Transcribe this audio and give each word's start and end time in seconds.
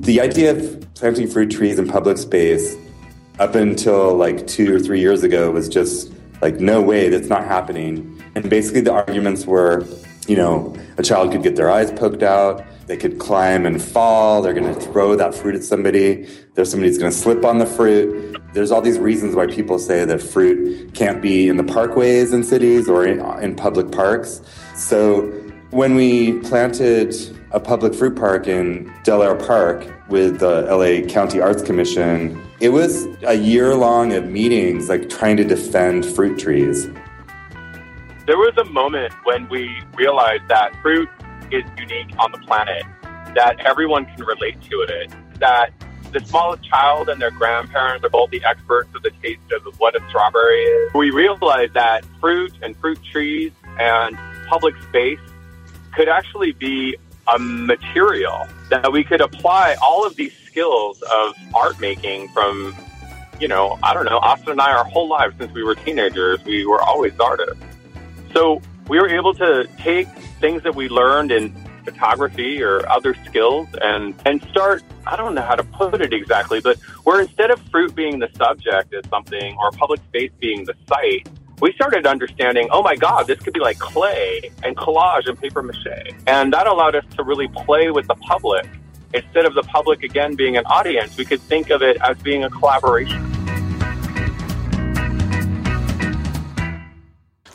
The 0.00 0.18
idea 0.18 0.52
of 0.52 0.94
planting 0.94 1.28
fruit 1.28 1.50
trees 1.50 1.78
in 1.78 1.86
public 1.86 2.16
space 2.16 2.74
up 3.38 3.54
until 3.54 4.16
like 4.16 4.46
two 4.46 4.74
or 4.74 4.80
three 4.80 4.98
years 4.98 5.22
ago 5.22 5.50
was 5.50 5.68
just 5.68 6.10
like, 6.40 6.58
no 6.58 6.80
way, 6.80 7.10
that's 7.10 7.28
not 7.28 7.44
happening. 7.44 8.18
And 8.34 8.48
basically, 8.48 8.80
the 8.80 8.92
arguments 8.92 9.44
were, 9.44 9.86
you 10.26 10.36
know, 10.36 10.74
a 10.96 11.02
child 11.02 11.32
could 11.32 11.42
get 11.42 11.56
their 11.56 11.70
eyes 11.70 11.92
poked 11.92 12.22
out, 12.22 12.64
they 12.86 12.96
could 12.96 13.18
climb 13.18 13.66
and 13.66 13.80
fall, 13.80 14.40
they're 14.40 14.54
going 14.54 14.74
to 14.74 14.80
throw 14.80 15.16
that 15.16 15.34
fruit 15.34 15.54
at 15.54 15.62
somebody, 15.62 16.26
there's 16.54 16.70
somebody 16.70 16.88
who's 16.88 16.98
going 16.98 17.12
to 17.12 17.16
slip 17.16 17.44
on 17.44 17.58
the 17.58 17.66
fruit. 17.66 18.38
There's 18.54 18.70
all 18.70 18.80
these 18.80 18.98
reasons 18.98 19.36
why 19.36 19.48
people 19.48 19.78
say 19.78 20.06
that 20.06 20.22
fruit 20.22 20.94
can't 20.94 21.20
be 21.20 21.46
in 21.46 21.58
the 21.58 21.62
parkways 21.62 22.32
in 22.32 22.42
cities 22.42 22.88
or 22.88 23.06
in, 23.06 23.20
in 23.42 23.54
public 23.54 23.92
parks. 23.92 24.40
So 24.74 25.26
when 25.72 25.94
we 25.94 26.40
planted 26.40 27.14
a 27.52 27.58
public 27.58 27.94
fruit 27.94 28.16
park 28.16 28.46
in 28.46 28.92
Del 29.02 29.22
Aire 29.22 29.34
Park 29.34 29.92
with 30.08 30.38
the 30.38 30.62
LA 30.62 31.06
County 31.08 31.40
Arts 31.40 31.62
Commission, 31.62 32.40
it 32.60 32.68
was 32.68 33.08
a 33.26 33.34
year 33.34 33.74
long 33.74 34.12
of 34.12 34.26
meetings, 34.26 34.88
like 34.88 35.08
trying 35.08 35.36
to 35.36 35.44
defend 35.44 36.06
fruit 36.06 36.38
trees. 36.38 36.86
There 38.26 38.38
was 38.38 38.56
a 38.58 38.64
moment 38.66 39.12
when 39.24 39.48
we 39.48 39.82
realized 39.96 40.46
that 40.48 40.74
fruit 40.80 41.08
is 41.50 41.64
unique 41.76 42.14
on 42.18 42.30
the 42.30 42.38
planet, 42.38 42.84
that 43.34 43.56
everyone 43.60 44.06
can 44.06 44.24
relate 44.24 44.60
to 44.62 44.82
it, 44.82 45.12
that 45.40 45.70
the 46.12 46.20
smallest 46.20 46.62
child 46.64 47.08
and 47.08 47.20
their 47.20 47.30
grandparents 47.32 48.04
are 48.04 48.10
both 48.10 48.30
the 48.30 48.44
experts 48.44 48.90
of 48.94 49.02
the 49.02 49.10
taste 49.22 49.40
of 49.52 49.74
what 49.80 49.96
a 49.96 50.08
strawberry 50.08 50.62
is. 50.62 50.92
We 50.94 51.10
realized 51.10 51.74
that 51.74 52.04
fruit 52.20 52.52
and 52.62 52.76
fruit 52.76 52.98
trees 53.10 53.52
and 53.78 54.16
public 54.48 54.74
space 54.82 55.18
could 55.92 56.08
actually 56.08 56.52
be 56.52 56.96
a 57.34 57.38
material 57.38 58.46
that 58.70 58.92
we 58.92 59.04
could 59.04 59.20
apply 59.20 59.76
all 59.82 60.06
of 60.06 60.16
these 60.16 60.36
skills 60.46 61.02
of 61.02 61.34
art 61.54 61.80
making 61.80 62.28
from, 62.28 62.74
you 63.38 63.48
know, 63.48 63.78
I 63.82 63.94
don't 63.94 64.04
know, 64.04 64.18
Austin 64.18 64.52
and 64.52 64.60
I, 64.60 64.72
our 64.72 64.84
whole 64.84 65.08
lives 65.08 65.36
since 65.38 65.52
we 65.52 65.62
were 65.62 65.74
teenagers, 65.74 66.44
we 66.44 66.66
were 66.66 66.82
always 66.82 67.18
artists. 67.18 67.62
So 68.32 68.60
we 68.88 68.98
were 68.98 69.08
able 69.08 69.34
to 69.34 69.68
take 69.78 70.08
things 70.40 70.62
that 70.62 70.74
we 70.74 70.88
learned 70.88 71.32
in 71.32 71.54
photography 71.84 72.62
or 72.62 72.88
other 72.88 73.14
skills 73.24 73.68
and, 73.80 74.14
and 74.26 74.42
start, 74.50 74.82
I 75.06 75.16
don't 75.16 75.34
know 75.34 75.42
how 75.42 75.54
to 75.54 75.64
put 75.64 76.00
it 76.00 76.12
exactly, 76.12 76.60
but 76.60 76.78
where 77.04 77.20
instead 77.20 77.50
of 77.50 77.60
fruit 77.70 77.94
being 77.94 78.18
the 78.18 78.28
subject 78.36 78.92
of 78.92 79.06
something 79.06 79.56
or 79.58 79.70
public 79.72 80.00
space 80.08 80.32
being 80.38 80.64
the 80.64 80.74
site, 80.88 81.28
we 81.60 81.74
started 81.74 82.06
understanding, 82.06 82.68
oh 82.72 82.82
my 82.82 82.96
God, 82.96 83.26
this 83.26 83.38
could 83.40 83.52
be 83.52 83.60
like 83.60 83.78
clay 83.78 84.50
and 84.62 84.74
collage 84.78 85.28
and 85.28 85.38
paper 85.38 85.62
mache. 85.62 86.14
And 86.26 86.54
that 86.54 86.66
allowed 86.66 86.94
us 86.94 87.04
to 87.16 87.22
really 87.22 87.48
play 87.48 87.90
with 87.90 88.06
the 88.06 88.14
public. 88.14 88.66
Instead 89.12 89.44
of 89.44 89.52
the 89.54 89.62
public 89.64 90.02
again 90.02 90.36
being 90.36 90.56
an 90.56 90.64
audience, 90.64 91.18
we 91.18 91.26
could 91.26 91.40
think 91.42 91.68
of 91.68 91.82
it 91.82 91.98
as 92.00 92.16
being 92.22 92.44
a 92.44 92.50
collaboration. 92.50 93.20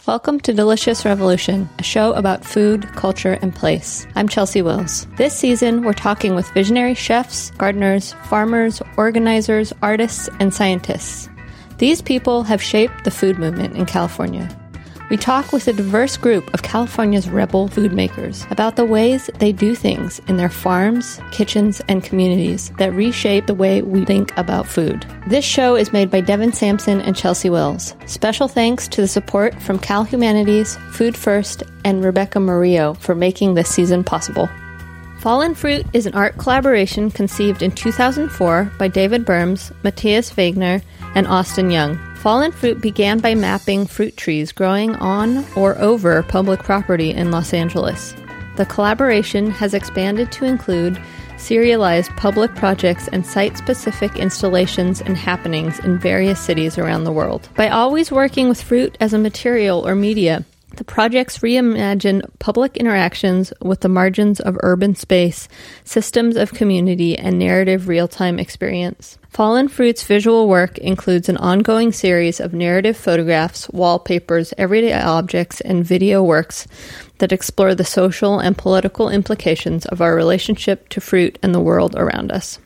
Welcome 0.06 0.40
to 0.42 0.54
Delicious 0.54 1.04
Revolution, 1.04 1.68
a 1.80 1.84
show 1.84 2.14
about 2.14 2.46
food, 2.46 2.88
culture, 2.90 3.40
and 3.42 3.56
place. 3.56 4.06
I'm 4.14 4.30
Chelsea 4.30 4.62
Wills. 4.62 5.08
This 5.18 5.36
season, 5.36 5.82
we're 5.82 5.94
talking 5.94 6.36
with 6.36 6.48
visionary 6.52 6.94
chefs, 6.94 7.50
gardeners, 7.52 8.14
farmers, 8.26 8.84
organizers, 8.98 9.74
artists, 9.82 10.30
and 10.40 10.54
scientists. 10.54 11.28
These 11.78 12.02
people 12.02 12.44
have 12.44 12.62
shaped 12.62 13.04
the 13.04 13.12
food 13.12 13.38
movement 13.38 13.76
in 13.76 13.86
California. 13.86 14.50
We 15.10 15.18
talk 15.18 15.52
with 15.52 15.68
a 15.68 15.74
diverse 15.74 16.18
group 16.18 16.52
of 16.54 16.64
California's 16.64 17.30
rebel 17.30 17.68
food 17.68 17.94
makers 17.94 18.46
about 18.50 18.76
the 18.76 18.86
ways 18.86 19.30
they 19.38 19.52
do 19.52 19.76
things 19.76 20.20
in 20.28 20.38
their 20.38 20.50
farms, 20.50 21.20
kitchens, 21.32 21.82
and 21.88 22.04
communities 22.04 22.72
that 22.80 22.94
reshape 22.94 23.46
the 23.46 23.54
way 23.54 23.84
we 23.84 24.04
think 24.04 24.36
about 24.36 24.68
food. 24.68 25.06
This 25.28 25.46
show 25.46 25.76
is 25.76 25.94
made 25.94 26.10
by 26.10 26.22
Devin 26.22 26.54
Sampson 26.54 27.02
and 27.02 27.16
Chelsea 27.16 27.52
Wills. 27.52 27.94
Special 28.08 28.48
thanks 28.48 28.88
to 28.88 29.02
the 29.02 29.08
support 29.08 29.62
from 29.62 29.78
Cal 29.78 30.06
Humanities, 30.06 30.76
Food 30.92 31.16
First, 31.16 31.62
and 31.84 32.04
Rebecca 32.04 32.40
Murillo 32.40 32.96
for 32.96 33.14
making 33.14 33.54
this 33.54 33.70
season 33.70 34.04
possible. 34.04 34.50
Fallen 35.20 35.56
Fruit 35.56 35.86
is 35.94 36.06
an 36.06 36.14
art 36.14 36.38
collaboration 36.38 37.12
conceived 37.12 37.62
in 37.62 37.72
2004 37.72 38.72
by 38.78 38.88
David 38.88 39.26
Burns, 39.26 39.72
Matthias 39.84 40.32
Viegener, 40.32 40.84
and 41.16 41.28
Austin 41.28 41.72
Young. 41.72 41.98
Fallen 42.16 42.52
Fruit 42.52 42.80
began 42.82 43.20
by 43.20 43.34
mapping 43.34 43.88
fruit 43.88 44.16
trees 44.18 44.52
growing 44.52 44.96
on 44.98 45.46
or 45.56 45.78
over 45.80 46.22
public 46.24 46.62
property 46.62 47.12
in 47.12 47.32
Los 47.32 47.54
Angeles. 47.54 48.14
The 48.58 48.66
collaboration 48.66 49.50
has 49.52 49.74
expanded 49.74 50.32
to 50.34 50.46
include 50.46 51.02
serialized 51.38 52.12
public 52.12 52.54
projects 52.56 53.08
and 53.10 53.26
site 53.26 53.58
specific 53.58 54.16
installations 54.16 55.02
and 55.02 55.18
happenings 55.18 55.80
in 55.80 56.00
various 56.00 56.40
cities 56.40 56.78
around 56.78 57.04
the 57.04 57.12
world. 57.12 57.50
By 57.56 57.70
always 57.70 58.12
working 58.12 58.50
with 58.50 58.62
fruit 58.62 58.98
as 59.00 59.14
a 59.14 59.18
material 59.18 59.86
or 59.86 59.96
media, 59.96 60.46
the 60.78 60.84
projects 60.84 61.40
reimagine 61.40 62.24
public 62.40 62.78
interactions 62.78 63.54
with 63.62 63.82
the 63.82 63.90
margins 63.90 64.40
of 64.40 64.58
urban 64.62 64.96
space, 64.96 65.48
systems 65.84 66.36
of 66.36 66.54
community, 66.54 67.18
and 67.18 67.40
narrative 67.40 67.88
real 67.88 68.08
time 68.08 68.40
experience. 68.40 69.18
Fallen 69.30 69.68
Fruit's 69.68 70.04
visual 70.04 70.48
work 70.48 70.78
includes 70.78 71.28
an 71.28 71.38
ongoing 71.38 71.92
series 71.92 72.40
of 72.40 72.54
narrative 72.54 72.96
photographs, 72.96 73.70
wallpapers, 73.70 74.54
everyday 74.58 74.94
objects, 74.94 75.60
and 75.62 75.86
video 75.86 76.24
works 76.24 76.68
that 77.18 77.32
explore 77.32 77.76
the 77.76 77.84
social 77.84 78.40
and 78.40 78.58
political 78.58 79.10
implications 79.10 79.86
of 79.86 80.02
our 80.02 80.16
relationship 80.16 80.88
to 80.90 81.02
fruit 81.02 81.38
and 81.44 81.54
the 81.54 81.60
world 81.60 81.96
around 81.98 82.32
us. 82.32 82.60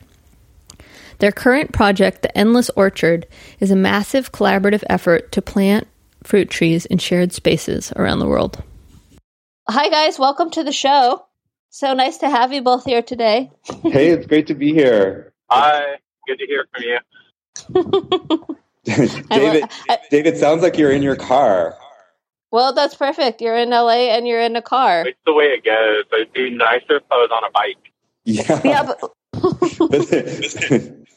Their 1.18 1.32
current 1.32 1.72
project, 1.72 2.22
The 2.22 2.36
Endless 2.36 2.70
Orchard, 2.76 3.26
is 3.60 3.70
a 3.70 3.76
massive 3.76 4.32
collaborative 4.32 4.82
effort 4.88 5.32
to 5.32 5.42
plant 5.42 5.86
fruit 6.24 6.50
trees 6.50 6.86
in 6.86 6.98
shared 6.98 7.32
spaces 7.32 7.92
around 7.96 8.18
the 8.18 8.26
world. 8.26 8.62
Hi, 9.68 9.88
guys. 9.88 10.18
Welcome 10.18 10.50
to 10.50 10.64
the 10.64 10.72
show. 10.72 11.24
So 11.70 11.94
nice 11.94 12.18
to 12.18 12.28
have 12.28 12.52
you 12.52 12.62
both 12.62 12.84
here 12.84 13.02
today. 13.02 13.50
hey, 13.82 14.08
it's 14.08 14.26
great 14.26 14.48
to 14.48 14.54
be 14.54 14.72
here. 14.72 15.32
Hi. 15.50 15.96
Good 16.26 16.38
to 16.38 16.46
hear 16.46 16.66
from 16.72 16.82
you. 16.82 18.56
David, 19.30 19.64
David, 20.10 20.36
sounds 20.36 20.62
like 20.62 20.76
you're 20.76 20.90
in 20.90 21.02
your 21.02 21.16
car. 21.16 21.76
Well, 22.50 22.72
that's 22.72 22.96
perfect. 22.96 23.40
You're 23.40 23.56
in 23.56 23.70
LA 23.70 24.10
and 24.10 24.26
you're 24.26 24.40
in 24.40 24.56
a 24.56 24.62
car. 24.62 25.06
It's 25.06 25.18
the 25.24 25.32
way 25.32 25.44
it 25.44 25.64
goes. 25.64 26.04
It'd 26.12 26.32
be 26.32 26.50
nicer 26.50 26.96
if 26.96 27.04
I 27.10 27.16
was 27.16 27.30
on 27.32 27.44
a 27.44 27.50
bike. 27.52 27.92
Yeah. 28.24 28.60
Yeah, 28.64 28.82
but 28.82 29.12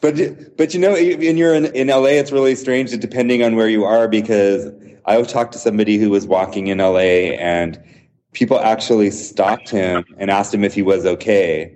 but 0.00 0.56
but 0.56 0.74
you 0.74 0.80
know, 0.80 0.92
when 0.92 1.36
you're 1.36 1.54
in, 1.54 1.66
in 1.74 1.88
LA, 1.88 2.14
it's 2.14 2.30
really 2.30 2.54
strange 2.54 2.96
depending 2.98 3.42
on 3.42 3.56
where 3.56 3.68
you 3.68 3.84
are 3.84 4.06
because 4.06 4.70
I 5.06 5.20
talked 5.22 5.52
to 5.52 5.58
somebody 5.58 5.98
who 5.98 6.10
was 6.10 6.26
walking 6.26 6.68
in 6.68 6.78
LA 6.78 7.34
and 7.38 7.82
people 8.32 8.60
actually 8.60 9.10
stopped 9.10 9.70
him 9.70 10.04
and 10.18 10.30
asked 10.30 10.52
him 10.52 10.64
if 10.64 10.74
he 10.74 10.82
was 10.82 11.06
okay. 11.06 11.74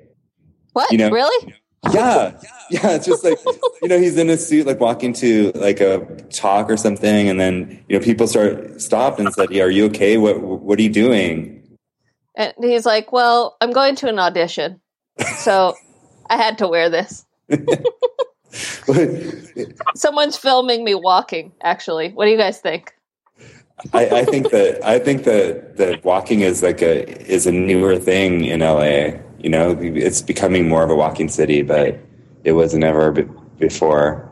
what? 0.72 0.90
You 0.90 0.98
know, 0.98 1.10
really? 1.10 1.54
Yeah, 1.92 2.38
yeah. 2.70 2.90
It's 2.90 3.06
just 3.06 3.24
like 3.24 3.38
you 3.82 3.88
know, 3.88 3.98
he's 3.98 4.16
in 4.18 4.28
a 4.28 4.36
suit, 4.36 4.66
like 4.66 4.80
walking 4.80 5.12
to 5.14 5.52
like 5.54 5.80
a 5.80 6.04
talk 6.30 6.68
or 6.70 6.76
something, 6.76 7.28
and 7.28 7.38
then 7.38 7.84
you 7.88 7.98
know, 7.98 8.04
people 8.04 8.26
start 8.26 8.80
stopped 8.80 9.20
and 9.20 9.32
said, 9.32 9.50
"Yeah, 9.50 9.62
are 9.62 9.70
you 9.70 9.86
okay? 9.86 10.18
What 10.18 10.40
What 10.40 10.78
are 10.78 10.82
you 10.82 10.92
doing?" 10.92 11.62
And 12.34 12.52
he's 12.60 12.84
like, 12.84 13.12
"Well, 13.12 13.56
I'm 13.60 13.72
going 13.72 13.94
to 13.96 14.08
an 14.08 14.18
audition, 14.18 14.80
so 15.38 15.76
I 16.28 16.36
had 16.36 16.58
to 16.58 16.68
wear 16.68 16.90
this." 16.90 17.24
Someone's 19.94 20.36
filming 20.36 20.82
me 20.84 20.94
walking. 20.96 21.52
Actually, 21.62 22.10
what 22.10 22.24
do 22.24 22.32
you 22.32 22.38
guys 22.38 22.60
think? 22.60 22.92
I, 23.92 24.06
I 24.06 24.24
think 24.24 24.50
that 24.50 24.84
I 24.84 24.98
think 24.98 25.24
that 25.24 25.76
that 25.76 26.04
walking 26.04 26.40
is 26.40 26.62
like 26.62 26.82
a 26.82 27.08
is 27.30 27.46
a 27.46 27.52
newer 27.52 27.96
thing 27.96 28.44
in 28.44 28.60
LA. 28.60 29.20
You 29.38 29.50
know, 29.50 29.76
it's 29.80 30.20
becoming 30.20 30.68
more 30.68 30.82
of 30.82 30.90
a 30.90 30.96
walking 30.96 31.28
city, 31.28 31.62
but 31.62 31.98
it 32.44 32.52
wasn't 32.52 32.84
ever 32.84 33.12
before. 33.58 34.28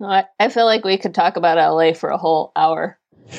I 0.00 0.48
feel 0.50 0.64
like 0.64 0.84
we 0.84 0.96
could 0.96 1.14
talk 1.14 1.36
about 1.36 1.56
LA 1.56 1.92
for 1.92 2.10
a 2.10 2.18
whole 2.18 2.52
hour. 2.54 2.98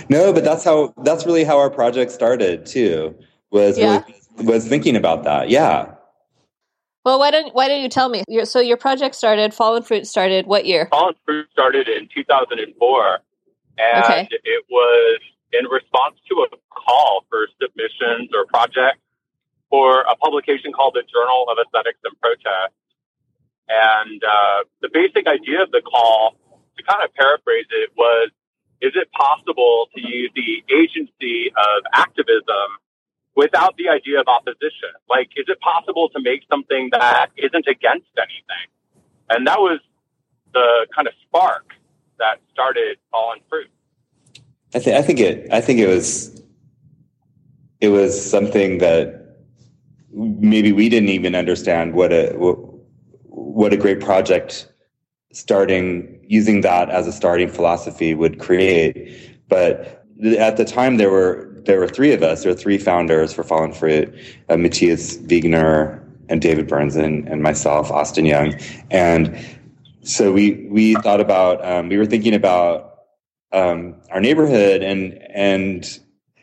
No, 0.10 0.34
but 0.34 0.44
that's 0.44 0.64
how 0.64 0.94
that's 1.04 1.26
really 1.26 1.44
how 1.44 1.58
our 1.58 1.70
project 1.70 2.12
started 2.12 2.66
too. 2.66 3.16
Was 3.52 3.78
yeah. 3.78 4.04
really, 4.38 4.50
was 4.50 4.68
thinking 4.68 4.96
about 4.96 5.24
that. 5.24 5.50
Yeah. 5.50 5.94
Well, 7.06 7.18
why 7.18 7.32
don't 7.32 7.54
why 7.56 7.68
don't 7.68 7.82
you 7.82 7.90
tell 7.90 8.10
me? 8.10 8.24
Your, 8.28 8.46
so 8.46 8.60
your 8.60 8.78
project 8.78 9.16
started, 9.16 9.54
Fallen 9.54 9.84
Fruit 9.84 10.06
started 10.06 10.48
what 10.48 10.66
year? 10.66 10.88
Fallen 10.92 11.16
Fruit 11.26 11.48
started 11.52 11.88
in 11.88 12.10
2004, 12.14 13.20
and 13.80 14.04
okay. 14.04 14.28
it 14.44 14.66
was 14.70 15.20
in 15.54 15.66
response 15.66 16.20
to 16.30 16.46
a 16.46 16.48
call 16.70 17.26
for 17.30 17.48
submissions 17.62 18.30
or 18.36 18.46
projects 18.46 19.02
for 19.70 20.02
a 20.02 20.16
publication 20.16 20.74
called 20.74 20.96
the 20.96 21.04
Journal 21.08 21.46
of 21.50 21.58
Aesthetics 21.64 22.00
and 22.04 22.20
Protest. 22.20 22.76
And 23.70 24.22
uh, 24.24 24.64
the 24.82 24.90
basic 24.92 25.28
idea 25.28 25.62
of 25.62 25.72
the 25.72 25.82
call, 25.82 26.36
to 26.78 26.84
kind 26.84 27.04
of 27.04 27.14
paraphrase 27.14 27.68
it, 27.70 27.92
was 27.96 28.32
is 28.82 28.94
it 28.96 29.12
possible 29.12 29.88
to 29.96 30.02
use 30.02 30.32
the 30.36 30.64
agency 30.74 31.52
of 31.52 31.84
activism 31.94 32.80
without 33.36 33.76
the 33.78 33.90
idea 33.90 34.20
of 34.20 34.28
opposition. 34.28 34.92
Like, 35.10 35.30
is 35.36 35.46
it 35.48 35.60
possible 35.60 36.10
to 36.10 36.20
make 36.22 36.42
something 36.50 36.90
that 36.92 37.28
isn't 37.38 37.68
against 37.68 38.12
anything? 38.18 38.68
And 39.30 39.48
that 39.48 39.60
was 39.60 39.80
the 40.54 40.88
kind 40.96 41.08
of 41.08 41.14
spark 41.26 41.74
that 42.20 42.40
started 42.52 42.98
Fallen 43.12 43.40
Fruit. 43.50 43.70
I 44.74 44.80
think 44.80 44.98
I 44.98 45.02
think 45.02 45.20
it 45.20 45.52
I 45.52 45.62
think 45.62 45.80
it 45.80 45.88
was 45.88 46.42
it 47.82 47.90
was 47.90 48.30
something 48.30 48.78
that 48.80 49.38
maybe 50.12 50.72
we 50.72 50.90
didn't 50.90 51.10
even 51.10 51.36
understand 51.36 51.94
what 51.94 52.12
a 52.12 52.34
what, 53.32 53.74
a 53.74 53.78
great 53.78 54.00
project 54.00 54.68
starting 55.32 56.20
using 56.28 56.62
that 56.62 56.90
as 56.90 57.08
a 57.08 57.12
starting 57.12 57.48
philosophy 57.48 58.14
would 58.14 58.40
create. 58.40 59.40
But 59.48 60.06
at 60.38 60.58
the 60.58 60.66
time, 60.66 60.98
there 60.98 61.10
were 61.10 61.48
there 61.66 61.80
were 61.80 61.88
three 61.88 62.14
of 62.14 62.24
us. 62.24 62.44
There 62.44 62.52
were 62.52 62.58
three 62.58 62.78
founders 62.78 63.34
for 63.34 63.44
Fallen 63.44 63.74
Fruit: 63.74 64.14
uh, 64.50 64.58
Matthias 64.58 65.18
Viegener 65.18 66.04
and 66.30 66.42
David 66.42 66.68
Burns 66.68 66.96
and, 66.96 67.28
and 67.28 67.42
myself, 67.42 67.92
Austin 67.92 68.26
Young. 68.26 68.54
And 68.92 69.36
so 70.10 70.32
we 70.32 70.68
we 70.70 70.96
thought 70.96 71.22
about 71.22 71.64
um, 71.66 71.90
we 71.90 71.98
were 71.98 72.06
thinking 72.06 72.34
about 72.34 72.96
um, 73.52 73.96
our 74.12 74.20
neighborhood 74.20 74.82
and 74.82 75.14
and 75.34 76.00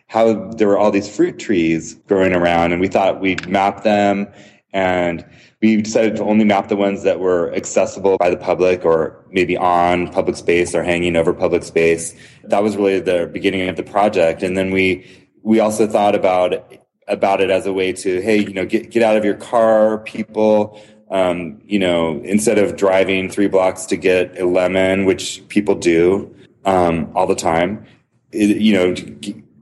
how 0.09 0.51
there 0.51 0.69
were 0.69 0.79
all 0.79 0.91
these 0.91 1.15
fruit 1.15 1.39
trees 1.39 1.95
growing 2.07 2.33
around, 2.33 2.73
and 2.73 2.81
we 2.81 2.89
thought 2.89 3.21
we'd 3.21 3.49
map 3.49 3.83
them 3.83 4.29
and 4.77 5.25
we 5.63 5.81
decided 5.81 6.17
to 6.17 6.23
only 6.23 6.45
map 6.45 6.69
the 6.69 6.77
ones 6.77 7.03
that 7.03 7.19
were 7.19 7.51
accessible 7.55 8.19
by 8.19 8.29
the 8.29 8.37
public 8.37 8.85
or 8.85 9.25
maybe 9.31 9.57
on 9.57 10.13
public 10.13 10.37
space 10.37 10.75
or 10.75 10.83
hanging 10.83 11.17
over 11.17 11.33
public 11.33 11.63
space. 11.63 12.15
That 12.45 12.63
was 12.63 12.77
really 12.77 13.01
the 13.01 13.29
beginning 13.33 13.69
of 13.69 13.77
the 13.77 13.83
project. 13.83 14.43
And 14.43 14.55
then 14.55 14.71
we, 14.71 15.07
we 15.43 15.61
also 15.61 15.87
thought 15.87 16.15
about, 16.15 16.71
about 17.09 17.41
it 17.41 17.51
as 17.51 17.65
a 17.65 17.73
way 17.73 17.95
to, 17.95 18.21
hey, 18.21 18.39
you 18.39 18.53
know, 18.53 18.67
get, 18.67 18.91
get 18.91 19.03
out 19.03 19.17
of 19.17 19.25
your 19.25 19.37
car, 19.37 19.99
people, 19.99 20.79
um, 21.11 21.61
you 21.65 21.79
know, 21.79 22.21
instead 22.25 22.59
of 22.59 22.77
driving 22.77 23.31
three 23.31 23.49
blocks 23.49 23.87
to 23.87 23.97
get 23.97 24.39
a 24.41 24.47
lemon, 24.47 25.05
which 25.05 25.43
people 25.49 25.75
do, 25.75 26.35
um, 26.65 27.11
all 27.15 27.27
the 27.27 27.35
time, 27.35 27.85
it, 28.33 28.57
you 28.59 28.73
know, 28.75 28.95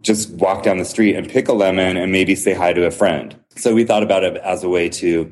just 0.00 0.30
walk 0.32 0.62
down 0.62 0.78
the 0.78 0.84
street 0.84 1.16
and 1.16 1.28
pick 1.28 1.48
a 1.48 1.52
lemon 1.52 1.96
and 1.96 2.12
maybe 2.12 2.34
say 2.34 2.54
hi 2.54 2.72
to 2.72 2.86
a 2.86 2.90
friend. 2.90 3.38
So 3.56 3.74
we 3.74 3.84
thought 3.84 4.02
about 4.02 4.24
it 4.24 4.36
as 4.38 4.64
a 4.64 4.68
way 4.68 4.88
to 4.90 5.30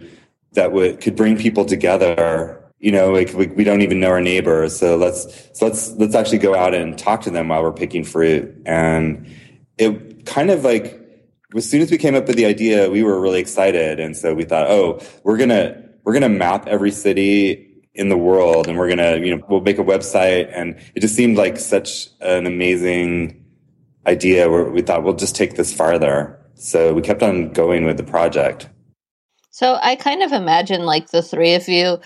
that 0.52 0.72
would 0.72 1.00
could 1.00 1.16
bring 1.16 1.36
people 1.36 1.64
together. 1.64 2.58
You 2.78 2.92
know, 2.92 3.12
like 3.12 3.32
we, 3.32 3.46
we 3.46 3.64
don't 3.64 3.80
even 3.82 4.00
know 4.00 4.08
our 4.08 4.20
neighbors, 4.20 4.76
so 4.78 4.96
let's 4.96 5.50
so 5.52 5.66
let's 5.66 5.92
let's 5.92 6.14
actually 6.14 6.38
go 6.38 6.54
out 6.54 6.74
and 6.74 6.98
talk 6.98 7.22
to 7.22 7.30
them 7.30 7.48
while 7.48 7.62
we're 7.62 7.72
picking 7.72 8.04
fruit. 8.04 8.54
And 8.66 9.30
it 9.78 10.26
kind 10.26 10.50
of 10.50 10.64
like 10.64 10.98
as 11.54 11.68
soon 11.68 11.80
as 11.80 11.90
we 11.90 11.98
came 11.98 12.14
up 12.14 12.26
with 12.26 12.36
the 12.36 12.46
idea, 12.46 12.90
we 12.90 13.02
were 13.02 13.20
really 13.20 13.40
excited, 13.40 14.00
and 14.00 14.16
so 14.16 14.34
we 14.34 14.44
thought, 14.44 14.68
oh, 14.68 15.00
we're 15.22 15.36
gonna 15.36 15.82
we're 16.04 16.12
gonna 16.12 16.28
map 16.28 16.66
every 16.66 16.90
city 16.90 17.68
in 17.94 18.08
the 18.08 18.16
world, 18.16 18.68
and 18.68 18.78
we're 18.78 18.88
gonna 18.88 19.16
you 19.18 19.36
know 19.36 19.44
we'll 19.48 19.60
make 19.60 19.78
a 19.78 19.84
website, 19.84 20.50
and 20.54 20.78
it 20.94 21.00
just 21.00 21.14
seemed 21.14 21.36
like 21.36 21.58
such 21.58 22.08
an 22.20 22.46
amazing 22.46 23.44
idea 24.06 24.50
where 24.50 24.64
we 24.64 24.82
thought 24.82 25.04
we'll 25.04 25.14
just 25.14 25.36
take 25.36 25.54
this 25.54 25.72
farther. 25.72 26.38
So 26.54 26.92
we 26.92 27.02
kept 27.02 27.22
on 27.22 27.52
going 27.52 27.84
with 27.84 27.96
the 27.96 28.04
project. 28.04 28.68
So 29.50 29.78
I 29.82 29.96
kind 29.96 30.22
of 30.22 30.32
imagine 30.32 30.84
like 30.84 31.10
the 31.10 31.22
three 31.22 31.54
of 31.54 31.68
you 31.68 32.00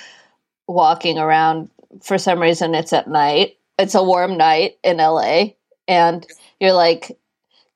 walking 0.66 1.19
around. 1.19 1.70
For 2.02 2.19
some 2.19 2.40
reason, 2.40 2.75
it's 2.75 2.92
at 2.92 3.08
night. 3.08 3.56
It's 3.78 3.94
a 3.94 4.02
warm 4.02 4.37
night 4.37 4.78
in 4.82 4.99
LA, 4.99 5.50
and 5.87 6.26
you're 6.60 6.72
like, 6.72 7.16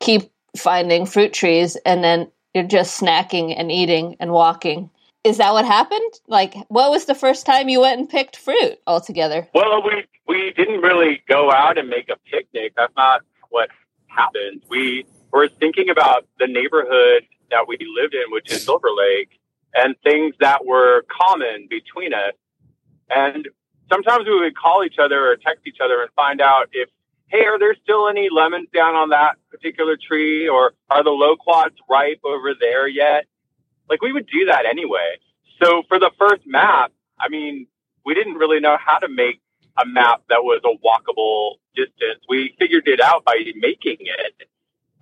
keep 0.01 0.31
finding 0.57 1.07
fruit 1.07 1.33
trees, 1.33 1.77
and 1.87 2.03
then 2.03 2.31
you're 2.55 2.65
just 2.65 3.01
snacking 3.01 3.55
and 3.57 3.71
eating 3.71 4.17
and 4.19 4.33
walking. 4.33 4.91
Is 5.23 5.37
that 5.37 5.53
what 5.53 5.67
happened? 5.67 6.13
Like, 6.29 6.55
what 6.69 6.91
was 6.91 7.05
the 7.05 7.15
first 7.15 7.45
time 7.45 7.69
you 7.69 7.81
went 7.81 8.01
and 8.01 8.09
picked 8.09 8.37
fruit 8.37 8.79
altogether? 8.87 9.49
Well, 9.55 9.83
we 9.83 10.05
we 10.27 10.53
didn't 10.53 10.81
really 10.81 11.23
go 11.29 11.51
out 11.51 11.77
and 11.77 11.89
make 11.89 12.09
a 12.09 12.17
picnic. 12.31 12.73
That's 12.77 12.95
not 12.97 13.23
what 13.51 13.69
happened. 14.07 14.63
We 14.69 15.05
were 15.33 15.49
thinking 15.49 15.91
about 15.91 16.27
the 16.39 16.47
neighborhood 16.47 17.25
that 17.51 17.67
we 17.69 17.77
lived 18.01 18.15
in, 18.15 18.31
which 18.31 18.51
is 18.51 18.65
Silver 18.65 18.89
Lake, 18.97 19.39
and 19.75 19.95
things 20.03 20.35
that 20.41 20.65
were 20.65 21.05
common 21.11 21.67
between 21.69 22.15
us. 22.15 22.33
And 23.11 23.49
sometimes 23.91 24.27
we 24.27 24.39
would 24.41 24.57
call 24.57 24.85
each 24.85 24.99
other 24.99 25.31
or 25.31 25.37
text 25.37 25.67
each 25.67 25.79
other 25.83 26.01
and 26.01 26.11
find 26.15 26.41
out 26.41 26.69
if, 26.73 26.89
hey, 27.27 27.45
are 27.45 27.59
there 27.59 27.75
still 27.83 28.09
any 28.09 28.29
lemons 28.31 28.69
down 28.73 28.95
on 28.95 29.11
that 29.11 29.37
particular 29.51 29.97
tree? 29.97 30.49
Or 30.49 30.73
are 30.89 31.05
the 31.05 31.11
loquats 31.11 31.77
ripe 31.89 32.21
over 32.25 32.55
there 32.59 32.89
yet? 32.89 33.27
Like 33.91 34.01
we 34.01 34.13
would 34.13 34.27
do 34.27 34.47
that 34.47 34.65
anyway. 34.65 35.19
So 35.63 35.83
for 35.89 35.99
the 35.99 36.11
first 36.19 36.43
map, 36.47 36.93
I 37.19 37.29
mean, 37.29 37.67
we 38.07 38.15
didn't 38.15 38.35
really 38.35 38.61
know 38.61 38.79
how 38.83 38.99
to 38.99 39.09
make 39.09 39.41
a 39.77 39.85
map 39.85 40.23
that 40.29 40.43
was 40.43 40.61
a 40.65 40.75
walkable 40.85 41.57
distance. 41.75 42.25
We 42.29 42.55
figured 42.59 42.87
it 42.87 43.01
out 43.01 43.25
by 43.25 43.35
making 43.57 43.99
it. 44.01 44.49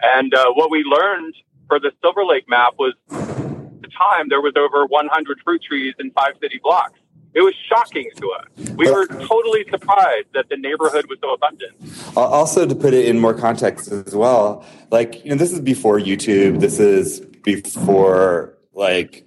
And 0.01 0.35
uh, 0.35 0.53
what 0.53 0.71
we 0.71 0.83
learned 0.85 1.35
for 1.69 1.79
the 1.79 1.93
Silver 2.03 2.25
Lake 2.25 2.49
map 2.49 2.75
was 2.79 2.95
the 3.09 3.89
time 3.97 4.29
there 4.29 4.41
was 4.41 4.55
over 4.57 4.87
100 4.87 5.41
fruit 5.45 5.63
trees 5.63 5.95
in 5.99 6.11
five 6.13 6.35
city 6.41 6.61
blocks. 6.63 6.99
It 7.35 7.43
was 7.43 7.55
shocking 7.69 8.11
to 8.17 8.33
us. 8.33 8.71
We 8.71 8.91
were 8.91 9.07
totally 9.07 9.65
surprised 9.71 10.29
that 10.33 10.49
the 10.49 10.57
neighborhood 10.57 11.07
was 11.09 11.19
so 11.21 11.35
abundant. 11.35 11.73
Also, 12.17 12.67
to 12.67 12.75
put 12.75 12.95
it 12.95 13.05
in 13.05 13.19
more 13.19 13.35
context 13.35 13.93
as 13.93 14.15
well, 14.15 14.65
like 14.91 15.25
you 15.25 15.31
know, 15.31 15.37
this 15.37 15.53
is 15.53 15.61
before 15.61 15.99
YouTube. 15.99 16.61
This 16.61 16.81
is 16.81 17.21
before 17.21 18.58
like 18.79 19.27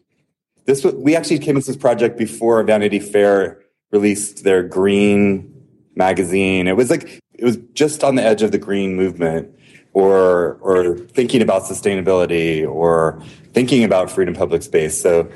this. 0.66 0.84
We 0.84 1.16
actually 1.16 1.40
came 1.40 1.58
into 1.58 1.68
this 1.68 1.76
project 1.76 2.18
before 2.18 2.64
Vanity 2.64 3.00
Fair 3.00 3.62
released 3.92 4.44
their 4.44 4.64
green 4.64 5.54
magazine. 5.96 6.68
It 6.68 6.78
was 6.78 6.90
like 6.90 7.20
it 7.34 7.44
was 7.44 7.58
just 7.74 8.04
on 8.04 8.16
the 8.16 8.24
edge 8.24 8.42
of 8.42 8.52
the 8.52 8.58
green 8.58 8.96
movement 8.96 9.54
or 9.94 10.58
or 10.62 10.98
thinking 10.98 11.42
about 11.42 11.64
sustainability 11.64 12.68
or 12.68 13.22
thinking 13.54 13.84
about 13.84 14.10
freedom 14.10 14.34
public 14.34 14.64
space. 14.64 15.00
So 15.00 15.30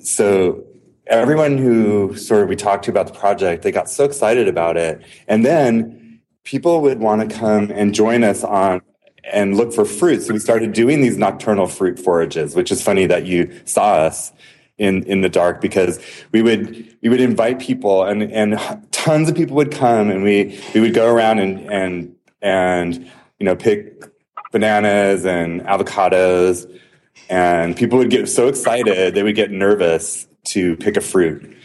so 0.00 0.64
everyone 1.06 1.58
who 1.58 2.16
sort 2.16 2.42
of 2.42 2.48
we 2.48 2.56
talked 2.56 2.84
to 2.86 2.90
about 2.90 3.06
the 3.06 3.18
project, 3.18 3.62
they 3.62 3.72
got 3.72 3.88
so 3.88 4.04
excited 4.04 4.48
about 4.48 4.76
it. 4.76 5.00
And 5.28 5.44
then 5.44 6.20
people 6.44 6.80
would 6.82 6.98
want 6.98 7.28
to 7.28 7.36
come 7.36 7.70
and 7.70 7.94
join 7.94 8.24
us 8.24 8.42
on 8.42 8.82
and 9.24 9.56
look 9.56 9.72
for 9.72 9.84
fruit. 9.84 10.22
So 10.22 10.32
we 10.32 10.38
started 10.38 10.72
doing 10.72 11.00
these 11.00 11.16
nocturnal 11.16 11.66
fruit 11.66 11.98
forages, 11.98 12.54
which 12.54 12.70
is 12.72 12.82
funny 12.82 13.06
that 13.06 13.26
you 13.26 13.50
saw 13.64 13.94
us 13.94 14.32
in 14.78 15.02
in 15.04 15.20
the 15.20 15.28
dark 15.28 15.60
because 15.60 16.00
we 16.32 16.42
would 16.42 16.96
we 17.02 17.08
would 17.08 17.20
invite 17.20 17.60
people 17.60 18.02
and 18.02 18.22
and 18.22 18.58
tons 18.92 19.28
of 19.28 19.36
people 19.36 19.54
would 19.54 19.70
come 19.70 20.10
and 20.10 20.22
we 20.22 20.58
we 20.74 20.80
would 20.80 20.94
go 20.94 21.12
around 21.12 21.38
and 21.38 21.70
and 21.70 22.16
and 22.40 23.04
you 23.38 23.44
know 23.44 23.54
pick 23.54 24.02
bananas 24.52 25.24
and 25.24 25.60
avocados. 25.62 26.66
And 27.28 27.76
people 27.76 27.98
would 27.98 28.10
get 28.10 28.28
so 28.28 28.48
excited 28.48 29.14
they 29.14 29.22
would 29.22 29.36
get 29.36 29.50
nervous 29.50 30.26
to 30.46 30.76
pick 30.76 30.96
a 30.96 31.00
fruit. 31.00 31.56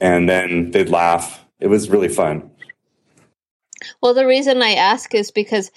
And 0.00 0.28
then 0.28 0.70
they'd 0.72 0.88
laugh. 0.88 1.44
It 1.60 1.68
was 1.68 1.88
really 1.88 2.08
fun. 2.08 2.50
Well 4.00 4.14
the 4.14 4.26
reason 4.26 4.62
i 4.62 4.72
ask 4.72 5.14
is 5.14 5.30
because 5.30 5.70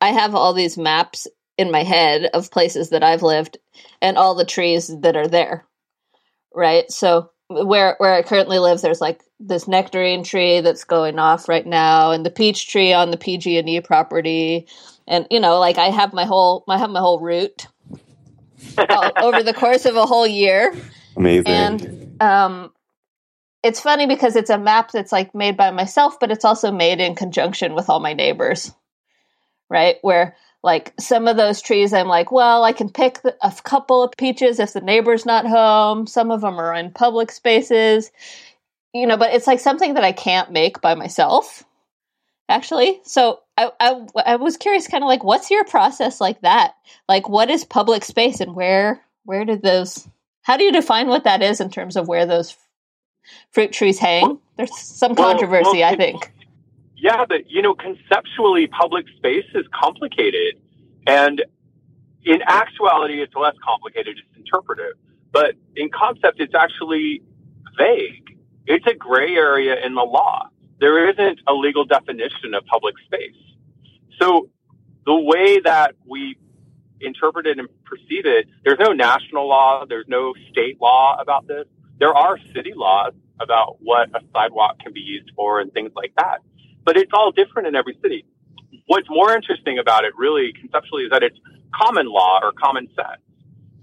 i 0.00 0.10
have 0.10 0.34
all 0.34 0.52
these 0.52 0.78
maps 0.78 1.26
in 1.56 1.70
my 1.70 1.82
head 1.82 2.30
of 2.34 2.50
places 2.50 2.90
that 2.90 3.02
i've 3.02 3.22
lived 3.22 3.58
and 4.00 4.16
all 4.16 4.34
the 4.34 4.44
trees 4.44 4.88
that 5.00 5.16
are 5.16 5.28
there 5.28 5.64
right? 6.58 6.90
So 6.90 7.30
where 7.48 7.94
where 7.98 8.14
I 8.14 8.22
currently 8.22 8.58
live, 8.58 8.80
there's 8.80 9.00
like 9.00 9.22
this 9.40 9.68
nectarine 9.68 10.24
tree 10.24 10.60
that's 10.60 10.84
going 10.84 11.18
off 11.18 11.48
right 11.48 11.66
now, 11.66 12.10
and 12.10 12.26
the 12.26 12.30
peach 12.30 12.70
tree 12.70 12.92
on 12.92 13.10
the 13.10 13.16
PG 13.16 13.58
and 13.58 13.68
E 13.68 13.80
property, 13.80 14.66
and 15.06 15.26
you 15.30 15.40
know, 15.40 15.58
like 15.58 15.78
I 15.78 15.86
have 15.86 16.12
my 16.12 16.24
whole 16.24 16.64
I 16.68 16.78
have 16.78 16.90
my 16.90 17.00
whole 17.00 17.20
route 17.20 17.66
over 19.16 19.42
the 19.42 19.54
course 19.54 19.86
of 19.86 19.96
a 19.96 20.06
whole 20.06 20.26
year. 20.26 20.74
Amazing. 21.16 21.46
And 21.46 22.22
um, 22.22 22.72
it's 23.62 23.80
funny 23.80 24.06
because 24.06 24.36
it's 24.36 24.50
a 24.50 24.58
map 24.58 24.92
that's 24.92 25.12
like 25.12 25.34
made 25.34 25.56
by 25.56 25.70
myself, 25.70 26.20
but 26.20 26.30
it's 26.30 26.44
also 26.44 26.70
made 26.70 27.00
in 27.00 27.14
conjunction 27.14 27.74
with 27.74 27.88
all 27.88 28.00
my 28.00 28.12
neighbors, 28.12 28.72
right? 29.68 29.96
Where 30.02 30.36
like 30.62 30.92
some 30.98 31.28
of 31.28 31.36
those 31.36 31.62
trees 31.62 31.92
i'm 31.92 32.08
like 32.08 32.32
well 32.32 32.64
i 32.64 32.72
can 32.72 32.90
pick 32.90 33.20
a 33.24 33.54
couple 33.62 34.02
of 34.02 34.12
peaches 34.16 34.58
if 34.58 34.72
the 34.72 34.80
neighbor's 34.80 35.24
not 35.24 35.46
home. 35.46 36.06
Some 36.06 36.30
of 36.30 36.40
them 36.40 36.58
are 36.58 36.74
in 36.74 36.90
public 36.90 37.30
spaces. 37.30 38.10
You 38.92 39.06
know 39.06 39.16
but 39.16 39.32
it's 39.34 39.46
like 39.46 39.60
something 39.60 39.94
that 39.94 40.04
i 40.04 40.12
can't 40.12 40.50
make 40.50 40.80
by 40.80 40.94
myself 40.94 41.64
actually. 42.48 43.00
So 43.04 43.40
i 43.56 43.70
i, 43.80 44.06
I 44.26 44.36
was 44.36 44.56
curious 44.56 44.88
kind 44.88 45.04
of 45.04 45.08
like 45.08 45.24
what's 45.24 45.50
your 45.50 45.64
process 45.64 46.20
like 46.20 46.40
that? 46.40 46.74
Like 47.08 47.28
what 47.28 47.50
is 47.50 47.64
public 47.64 48.04
space 48.04 48.40
and 48.40 48.54
where 48.54 49.00
where 49.24 49.44
did 49.44 49.62
those 49.62 50.08
how 50.42 50.56
do 50.56 50.64
you 50.64 50.72
define 50.72 51.08
what 51.08 51.24
that 51.24 51.42
is 51.42 51.60
in 51.60 51.70
terms 51.70 51.96
of 51.96 52.08
where 52.08 52.26
those 52.26 52.56
fruit 53.52 53.72
trees 53.72 53.98
hang? 53.98 54.38
There's 54.56 54.76
some 54.76 55.14
controversy 55.14 55.64
well, 55.64 55.80
well, 55.80 55.92
i 55.92 55.96
think 55.96 56.32
yeah, 57.00 57.24
but 57.26 57.48
you 57.48 57.62
know, 57.62 57.74
conceptually, 57.74 58.66
public 58.66 59.06
space 59.16 59.46
is 59.54 59.64
complicated. 59.72 60.56
And 61.06 61.44
in 62.24 62.42
actuality, 62.46 63.22
it's 63.22 63.34
less 63.34 63.54
complicated. 63.64 64.18
It's 64.18 64.36
interpretive. 64.36 64.94
But 65.32 65.54
in 65.76 65.90
concept, 65.90 66.40
it's 66.40 66.54
actually 66.54 67.22
vague. 67.76 68.36
It's 68.66 68.86
a 68.86 68.94
gray 68.94 69.34
area 69.34 69.76
in 69.84 69.94
the 69.94 70.02
law. 70.02 70.48
There 70.80 71.08
isn't 71.08 71.40
a 71.46 71.54
legal 71.54 71.84
definition 71.84 72.54
of 72.54 72.66
public 72.66 72.94
space. 73.04 73.36
So 74.20 74.50
the 75.06 75.14
way 75.14 75.60
that 75.60 75.94
we 76.04 76.36
interpret 77.00 77.46
it 77.46 77.58
and 77.58 77.68
perceive 77.84 78.26
it, 78.26 78.48
there's 78.64 78.78
no 78.80 78.92
national 78.92 79.48
law, 79.48 79.84
there's 79.88 80.08
no 80.08 80.34
state 80.50 80.80
law 80.80 81.16
about 81.20 81.46
this. 81.46 81.66
There 81.98 82.14
are 82.14 82.38
city 82.54 82.72
laws 82.74 83.12
about 83.40 83.76
what 83.80 84.08
a 84.10 84.20
sidewalk 84.32 84.80
can 84.80 84.92
be 84.92 85.00
used 85.00 85.30
for 85.36 85.60
and 85.60 85.72
things 85.72 85.92
like 85.94 86.12
that. 86.16 86.40
But 86.84 86.96
it's 86.96 87.12
all 87.12 87.32
different 87.32 87.68
in 87.68 87.74
every 87.74 87.96
city. 88.02 88.24
What's 88.86 89.08
more 89.10 89.32
interesting 89.32 89.78
about 89.78 90.04
it, 90.04 90.12
really, 90.16 90.52
conceptually, 90.58 91.04
is 91.04 91.10
that 91.10 91.22
it's 91.22 91.38
common 91.74 92.06
law 92.06 92.40
or 92.42 92.52
common 92.52 92.88
sense. 92.88 93.22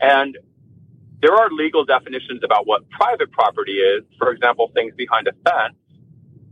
And 0.02 0.38
there 1.22 1.34
are 1.34 1.50
legal 1.50 1.86
definitions 1.86 2.42
about 2.44 2.68
what 2.68 2.90
private 2.90 3.32
property 3.32 3.74
is, 3.74 4.04
for 4.18 4.32
example, 4.32 4.72
things 4.74 4.94
behind 4.96 5.28
a 5.28 5.34
fence, 5.50 5.76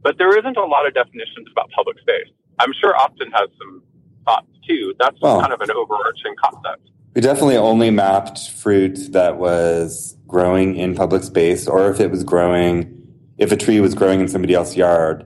but 0.01 0.17
there 0.17 0.37
isn't 0.37 0.57
a 0.57 0.65
lot 0.65 0.87
of 0.87 0.93
definitions 0.93 1.47
about 1.51 1.69
public 1.71 1.99
space. 1.99 2.27
I'm 2.59 2.73
sure 2.79 2.95
Austin 2.95 3.31
has 3.31 3.49
some 3.57 3.83
thoughts 4.25 4.47
too. 4.67 4.93
That's 4.99 5.19
well, 5.21 5.41
kind 5.41 5.53
of 5.53 5.61
an 5.61 5.71
overarching 5.71 6.35
concept. 6.41 6.89
We 7.13 7.21
definitely 7.21 7.57
only 7.57 7.91
mapped 7.91 8.49
fruit 8.51 9.11
that 9.11 9.37
was 9.37 10.17
growing 10.27 10.75
in 10.75 10.95
public 10.95 11.23
space, 11.23 11.67
or 11.67 11.89
if 11.91 11.99
it 11.99 12.09
was 12.09 12.23
growing, 12.23 13.01
if 13.37 13.51
a 13.51 13.57
tree 13.57 13.79
was 13.79 13.93
growing 13.93 14.19
in 14.19 14.27
somebody 14.27 14.53
else's 14.53 14.77
yard, 14.77 15.25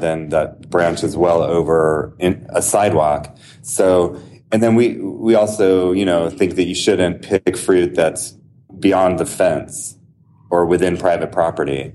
then 0.00 0.30
that 0.30 0.68
branch 0.70 1.04
is 1.04 1.16
well 1.16 1.42
over 1.42 2.14
in 2.18 2.46
a 2.50 2.62
sidewalk. 2.62 3.36
So, 3.62 4.20
and 4.52 4.62
then 4.62 4.74
we 4.74 4.96
we 4.98 5.34
also 5.34 5.92
you 5.92 6.04
know 6.04 6.30
think 6.30 6.56
that 6.56 6.64
you 6.64 6.74
shouldn't 6.74 7.22
pick 7.22 7.56
fruit 7.56 7.94
that's 7.94 8.36
beyond 8.78 9.18
the 9.18 9.26
fence 9.26 9.96
or 10.50 10.66
within 10.66 10.96
private 10.96 11.32
property. 11.32 11.92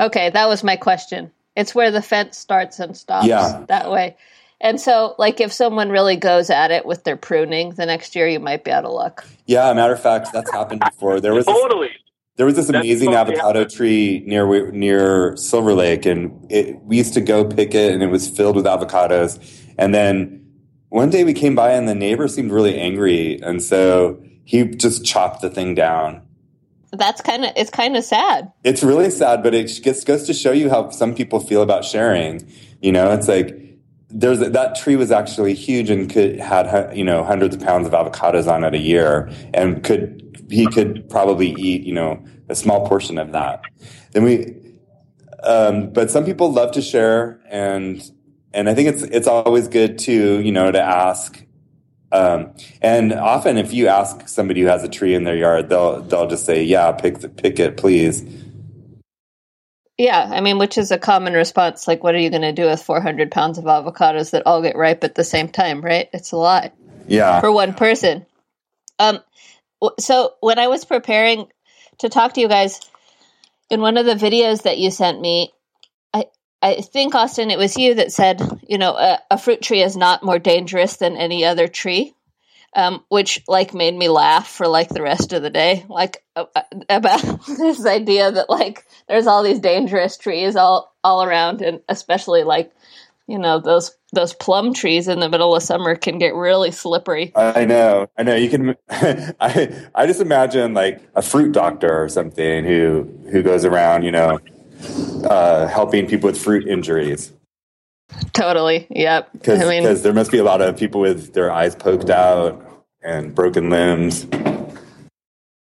Okay, 0.00 0.30
that 0.30 0.48
was 0.48 0.62
my 0.62 0.76
question. 0.76 1.32
It's 1.56 1.74
where 1.74 1.90
the 1.90 2.02
fence 2.02 2.38
starts 2.38 2.78
and 2.78 2.96
stops. 2.96 3.26
Yeah. 3.26 3.64
That 3.66 3.90
way. 3.90 4.16
And 4.60 4.80
so, 4.80 5.14
like, 5.18 5.40
if 5.40 5.52
someone 5.52 5.90
really 5.90 6.16
goes 6.16 6.50
at 6.50 6.70
it 6.70 6.84
with 6.84 7.04
their 7.04 7.16
pruning, 7.16 7.70
the 7.70 7.86
next 7.86 8.16
year 8.16 8.28
you 8.28 8.40
might 8.40 8.64
be 8.64 8.72
out 8.72 8.84
of 8.84 8.92
luck. 8.92 9.24
Yeah, 9.46 9.72
matter 9.72 9.92
of 9.92 10.02
fact, 10.02 10.32
that's 10.32 10.50
happened 10.50 10.80
before. 10.80 11.20
There 11.20 11.34
was 11.34 11.46
totally. 11.46 11.77
This, 12.38 12.44
there 12.44 12.46
was 12.46 12.54
this 12.54 12.68
amazing 12.68 13.14
avocado 13.14 13.64
tree 13.64 14.22
near 14.24 14.70
near 14.70 15.36
Silver 15.36 15.74
Lake, 15.74 16.06
and 16.06 16.46
it, 16.50 16.80
we 16.82 16.96
used 16.96 17.14
to 17.14 17.20
go 17.20 17.44
pick 17.44 17.74
it, 17.74 17.92
and 17.92 18.02
it 18.02 18.08
was 18.08 18.28
filled 18.28 18.56
with 18.56 18.64
avocados. 18.64 19.38
And 19.76 19.92
then 19.92 20.46
one 20.88 21.10
day 21.10 21.24
we 21.24 21.34
came 21.34 21.54
by, 21.54 21.72
and 21.72 21.88
the 21.88 21.94
neighbor 21.94 22.28
seemed 22.28 22.52
really 22.52 22.78
angry, 22.78 23.40
and 23.42 23.60
so 23.62 24.22
he 24.44 24.64
just 24.64 25.04
chopped 25.04 25.42
the 25.42 25.50
thing 25.50 25.74
down. 25.74 26.22
That's 26.92 27.20
kind 27.20 27.44
of 27.44 27.52
it's 27.56 27.70
kind 27.70 27.96
of 27.96 28.04
sad. 28.04 28.50
It's 28.64 28.82
really 28.82 29.10
sad, 29.10 29.42
but 29.42 29.52
it 29.54 29.82
gets, 29.82 30.04
goes 30.04 30.24
to 30.26 30.32
show 30.32 30.52
you 30.52 30.70
how 30.70 30.90
some 30.90 31.14
people 31.14 31.40
feel 31.40 31.62
about 31.62 31.84
sharing. 31.84 32.50
You 32.80 32.92
know, 32.92 33.12
it's 33.12 33.28
like 33.28 33.58
there's 34.10 34.38
that 34.38 34.74
tree 34.74 34.96
was 34.96 35.10
actually 35.10 35.54
huge 35.54 35.90
and 35.90 36.08
could 36.08 36.38
had 36.38 36.96
you 36.96 37.04
know 37.04 37.24
hundreds 37.24 37.56
of 37.56 37.60
pounds 37.62 37.86
of 37.86 37.92
avocados 37.92 38.46
on 38.46 38.64
it 38.64 38.74
a 38.74 38.78
year, 38.78 39.30
and 39.52 39.82
could 39.84 40.27
he 40.50 40.66
could 40.66 41.08
probably 41.08 41.50
eat 41.52 41.84
you 41.84 41.94
know 41.94 42.24
a 42.48 42.54
small 42.54 42.86
portion 42.86 43.18
of 43.18 43.32
that. 43.32 43.62
Then 44.12 44.24
we, 44.24 44.54
um, 45.42 45.90
but 45.90 46.10
some 46.10 46.24
people 46.24 46.52
love 46.52 46.72
to 46.72 46.82
share, 46.82 47.40
and 47.48 48.02
and 48.52 48.68
I 48.68 48.74
think 48.74 48.88
it's 48.88 49.02
it's 49.02 49.28
always 49.28 49.68
good 49.68 49.98
to 50.00 50.40
you 50.40 50.52
know 50.52 50.70
to 50.70 50.80
ask. 50.80 51.44
Um, 52.10 52.54
and 52.80 53.12
often, 53.12 53.58
if 53.58 53.74
you 53.74 53.88
ask 53.88 54.28
somebody 54.28 54.62
who 54.62 54.66
has 54.66 54.82
a 54.82 54.88
tree 54.88 55.14
in 55.14 55.24
their 55.24 55.36
yard, 55.36 55.68
they'll 55.68 56.00
they'll 56.00 56.26
just 56.28 56.46
say, 56.46 56.62
"Yeah, 56.62 56.92
pick 56.92 57.18
the, 57.18 57.28
pick 57.28 57.58
it, 57.58 57.76
please." 57.76 58.24
Yeah, 59.98 60.30
I 60.30 60.40
mean, 60.40 60.58
which 60.58 60.78
is 60.78 60.92
a 60.92 60.98
common 60.98 61.32
response. 61.32 61.88
Like, 61.88 62.04
what 62.04 62.14
are 62.14 62.18
you 62.18 62.30
going 62.30 62.42
to 62.42 62.52
do 62.52 62.66
with 62.66 62.80
400 62.80 63.32
pounds 63.32 63.58
of 63.58 63.64
avocados 63.64 64.30
that 64.30 64.44
all 64.46 64.62
get 64.62 64.76
ripe 64.76 65.02
at 65.02 65.16
the 65.16 65.24
same 65.24 65.48
time, 65.48 65.80
right? 65.80 66.08
It's 66.12 66.30
a 66.30 66.36
lot. 66.36 66.72
Yeah. 67.08 67.40
For 67.40 67.50
one 67.50 67.74
person. 67.74 68.24
Um, 69.00 69.18
so 69.98 70.34
when 70.40 70.58
I 70.58 70.68
was 70.68 70.84
preparing 70.84 71.46
to 71.98 72.08
talk 72.08 72.34
to 72.34 72.40
you 72.40 72.48
guys, 72.48 72.80
in 73.70 73.80
one 73.80 73.96
of 73.96 74.06
the 74.06 74.14
videos 74.14 74.62
that 74.62 74.78
you 74.78 74.90
sent 74.90 75.20
me, 75.20 75.52
I, 76.14 76.26
I 76.62 76.80
think, 76.80 77.14
Austin, 77.14 77.50
it 77.50 77.58
was 77.58 77.76
you 77.76 77.94
that 77.94 78.12
said, 78.12 78.40
you 78.66 78.78
know, 78.78 78.94
a, 78.96 79.18
a 79.30 79.38
fruit 79.38 79.62
tree 79.62 79.82
is 79.82 79.96
not 79.96 80.22
more 80.22 80.38
dangerous 80.38 80.96
than 80.96 81.16
any 81.16 81.44
other 81.44 81.68
tree 81.68 82.14
um, 82.74 83.04
which 83.08 83.42
like 83.48 83.74
made 83.74 83.94
me 83.94 84.08
laugh 84.08 84.48
for 84.48 84.68
like 84.68 84.88
the 84.88 85.02
rest 85.02 85.32
of 85.32 85.42
the 85.42 85.50
day, 85.50 85.84
like 85.88 86.22
uh, 86.36 86.44
about 86.88 87.22
this 87.46 87.84
idea 87.86 88.30
that 88.30 88.50
like 88.50 88.84
there's 89.08 89.26
all 89.26 89.42
these 89.42 89.60
dangerous 89.60 90.16
trees 90.16 90.56
all 90.56 90.94
all 91.02 91.22
around, 91.22 91.62
and 91.62 91.80
especially 91.88 92.44
like 92.44 92.72
you 93.28 93.38
know 93.38 93.60
those 93.60 93.94
those 94.12 94.32
plum 94.32 94.72
trees 94.72 95.06
in 95.06 95.20
the 95.20 95.28
middle 95.28 95.54
of 95.54 95.62
summer 95.62 95.94
can 95.94 96.18
get 96.18 96.34
really 96.34 96.70
slippery. 96.70 97.30
I 97.36 97.66
know, 97.66 98.08
I 98.16 98.22
know. 98.22 98.34
You 98.34 98.48
can. 98.48 98.74
I 98.90 99.88
I 99.94 100.06
just 100.06 100.20
imagine 100.20 100.74
like 100.74 101.00
a 101.14 101.22
fruit 101.22 101.52
doctor 101.52 102.02
or 102.02 102.08
something 102.08 102.64
who 102.64 103.02
who 103.30 103.42
goes 103.42 103.66
around, 103.66 104.04
you 104.04 104.10
know, 104.10 104.40
uh, 105.24 105.66
helping 105.68 106.06
people 106.06 106.28
with 106.28 106.40
fruit 106.40 106.66
injuries. 106.66 107.32
Totally. 108.32 108.86
Yep. 108.90 109.32
Because 109.32 109.60
I 109.60 109.68
mean, 109.68 110.02
there 110.02 110.14
must 110.14 110.30
be 110.30 110.38
a 110.38 110.44
lot 110.44 110.62
of 110.62 110.78
people 110.78 111.02
with 111.02 111.34
their 111.34 111.52
eyes 111.52 111.76
poked 111.76 112.08
out 112.08 112.64
and 113.02 113.34
broken 113.34 113.68
limbs. 113.68 114.26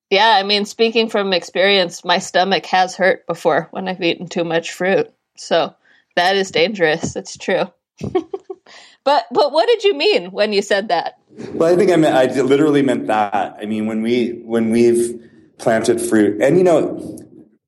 Yeah, 0.09 0.35
I 0.37 0.43
mean, 0.43 0.65
speaking 0.65 1.09
from 1.09 1.33
experience, 1.33 2.03
my 2.03 2.19
stomach 2.19 2.65
has 2.67 2.95
hurt 2.95 3.25
before 3.25 3.69
when 3.71 3.87
I've 3.87 4.01
eaten 4.01 4.27
too 4.27 4.43
much 4.43 4.71
fruit. 4.73 5.11
So 5.37 5.73
that 6.15 6.35
is 6.35 6.51
dangerous. 6.51 7.15
It's 7.15 7.37
true. 7.37 7.65
but 9.03 9.25
but 9.31 9.51
what 9.51 9.67
did 9.67 9.83
you 9.83 9.93
mean 9.93 10.31
when 10.31 10.53
you 10.53 10.61
said 10.61 10.89
that? 10.89 11.19
Well, 11.53 11.73
I 11.73 11.75
think 11.75 11.91
I 11.91 11.95
meant 11.95 12.15
I 12.15 12.41
literally 12.41 12.81
meant 12.81 13.07
that. 13.07 13.57
I 13.59 13.65
mean, 13.65 13.85
when 13.87 14.01
we 14.01 14.41
when 14.45 14.71
we've 14.71 15.19
planted 15.57 16.01
fruit, 16.01 16.41
and 16.41 16.57
you 16.57 16.63
know, 16.63 17.17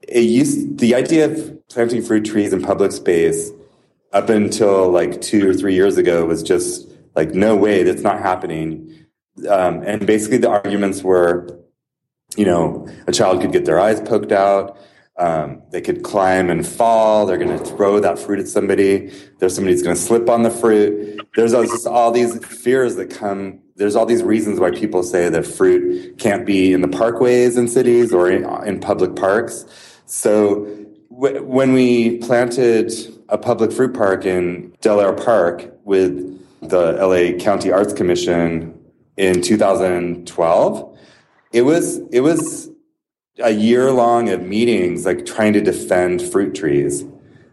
it 0.08 0.22
used 0.22 0.78
the 0.80 0.96
idea 0.96 1.26
of 1.26 1.68
planting 1.70 2.02
fruit 2.02 2.26
trees 2.26 2.54
in 2.54 2.62
public 2.62 2.92
space 2.92 3.52
up 4.14 4.30
until 4.30 4.90
like 4.90 5.22
two 5.22 5.50
or 5.50 5.54
three 5.54 5.76
years 5.76 5.98
ago 5.98 6.26
was 6.26 6.42
just 6.42 6.88
like 7.16 7.34
no 7.34 7.56
way 7.56 7.84
that's 7.84 8.02
not 8.02 8.20
happening 8.20 9.06
um, 9.50 9.82
and 9.84 10.08
basically 10.08 10.38
the 10.38 10.50
arguments 10.50 11.04
were 11.04 11.60
you 12.38 12.46
know 12.46 12.88
a 13.08 13.12
child 13.12 13.42
could 13.42 13.52
get 13.52 13.66
their 13.66 13.80
eyes 13.80 14.00
poked 14.02 14.32
out 14.32 14.78
um, 15.18 15.62
they 15.72 15.82
could 15.82 16.04
climb 16.04 16.50
and 16.50 16.68
fall. 16.68 17.26
They're 17.26 17.38
going 17.38 17.58
to 17.58 17.64
throw 17.64 18.00
that 18.00 18.20
fruit 18.20 18.40
at 18.40 18.48
somebody. 18.48 19.12
There's 19.40 19.56
somebody 19.56 19.74
who's 19.74 19.84
going 19.84 19.96
to 19.96 20.02
slip 20.02 20.30
on 20.30 20.44
the 20.44 20.52
fruit. 20.52 21.26
There's 21.36 21.54
all, 21.54 21.64
just 21.64 21.88
all 21.88 22.12
these 22.12 22.44
fears 22.46 22.96
that 22.96 23.10
come. 23.10 23.60
There's 23.78 23.96
all 23.96 24.06
these 24.06 24.24
reasons 24.24 24.60
why 24.60 24.72
people 24.72 25.04
say 25.04 25.30
that 25.30 25.46
fruit 25.46 26.18
can't 26.18 26.46
be 26.46 26.74
in 26.74 26.82
the 26.82 26.88
parkways 26.88 27.58
in 27.58 27.68
cities 27.68 28.14
or 28.14 28.30
in, 28.30 28.46
in 28.66 28.80
public 28.80 29.16
parks. 29.16 29.66
So 30.06 30.66
w- 31.10 31.44
when 31.44 31.74
we 31.74 32.18
planted 32.20 32.92
a 33.30 33.38
public 33.38 33.72
fruit 33.72 33.94
park 33.94 34.26
in 34.26 34.74
Del 34.82 35.02
Aire 35.02 35.14
Park 35.14 35.74
with 35.84 36.36
the 36.62 36.94
LA 36.94 37.38
County 37.44 37.72
Arts 37.72 37.94
Commission 37.94 38.78
in 39.18 39.42
2012. 39.42 41.00
It 41.52 41.62
was 41.62 42.00
it 42.12 42.22
was 42.22 42.70
a 43.40 43.52
year 43.52 43.92
long 43.92 44.30
of 44.30 44.42
meetings 44.42 45.06
like 45.06 45.26
trying 45.26 45.54
to 45.54 45.62
defend 45.62 46.22
fruit 46.22 46.56
trees. 46.56 47.04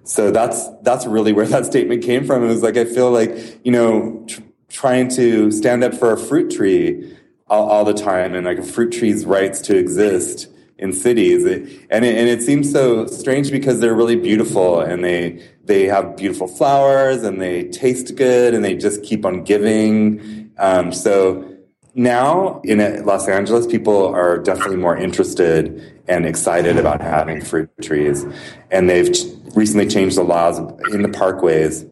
So 0.04 0.30
that's 0.30 0.68
that's 0.82 1.06
really 1.06 1.32
where 1.32 1.46
that 1.46 1.66
statement 1.66 2.02
came 2.02 2.24
from. 2.24 2.44
It 2.44 2.48
was 2.48 2.62
like 2.62 2.76
I 2.76 2.84
feel 2.84 3.10
like 3.10 3.60
you 3.64 3.72
know 3.72 4.24
tr- 4.28 4.40
trying 4.68 5.08
to 5.08 5.50
stand 5.50 5.84
up 5.84 5.94
for 5.94 6.12
a 6.12 6.16
fruit 6.16 6.50
tree 6.50 7.16
all, 7.48 7.68
all, 7.68 7.84
the 7.84 7.92
time 7.92 8.34
and 8.34 8.46
like 8.46 8.58
a 8.58 8.62
fruit 8.62 8.90
tree's 8.90 9.26
rights 9.26 9.60
to 9.60 9.76
exist 9.76 10.48
in 10.78 10.92
cities. 10.92 11.44
It, 11.44 11.86
and 11.90 12.04
it, 12.04 12.16
and 12.16 12.28
it 12.28 12.40
seems 12.40 12.72
so 12.72 13.06
strange 13.06 13.50
because 13.50 13.80
they're 13.80 13.94
really 13.94 14.16
beautiful 14.16 14.80
and 14.80 15.04
they 15.04 15.46
they 15.64 15.84
have 15.84 16.16
beautiful 16.16 16.48
flowers 16.48 17.22
and 17.22 17.40
they 17.40 17.64
taste 17.64 18.16
good 18.16 18.54
and 18.54 18.64
they 18.64 18.74
just 18.76 19.02
keep 19.02 19.24
on 19.24 19.44
giving. 19.44 20.50
Um, 20.58 20.92
so 20.92 21.51
now 21.94 22.60
in 22.64 22.80
uh, 22.80 23.02
Los 23.04 23.28
Angeles, 23.28 23.66
people 23.66 24.06
are 24.06 24.38
definitely 24.38 24.76
more 24.76 24.96
interested 24.96 26.02
and 26.08 26.26
excited 26.26 26.78
about 26.78 27.00
having 27.00 27.40
fruit 27.40 27.70
trees, 27.82 28.24
and 28.70 28.88
they've 28.88 29.12
ch- 29.12 29.24
recently 29.54 29.86
changed 29.86 30.16
the 30.16 30.22
laws 30.22 30.58
in 30.92 31.02
the 31.02 31.08
parkways 31.08 31.88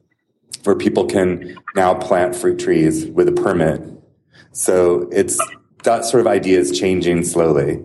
where 0.65 0.77
people 0.77 1.07
can 1.07 1.57
now 1.75 1.95
plant 1.95 2.35
fruit 2.35 2.59
trees 2.59 3.07
with 3.07 3.29
a 3.29 3.33
permit. 3.33 3.83
So 4.53 5.09
it's 5.13 5.39
that 5.85 6.05
sort 6.05 6.21
of 6.21 6.27
idea 6.27 6.59
is 6.59 6.79
changing 6.79 7.25
slowly. 7.25 7.83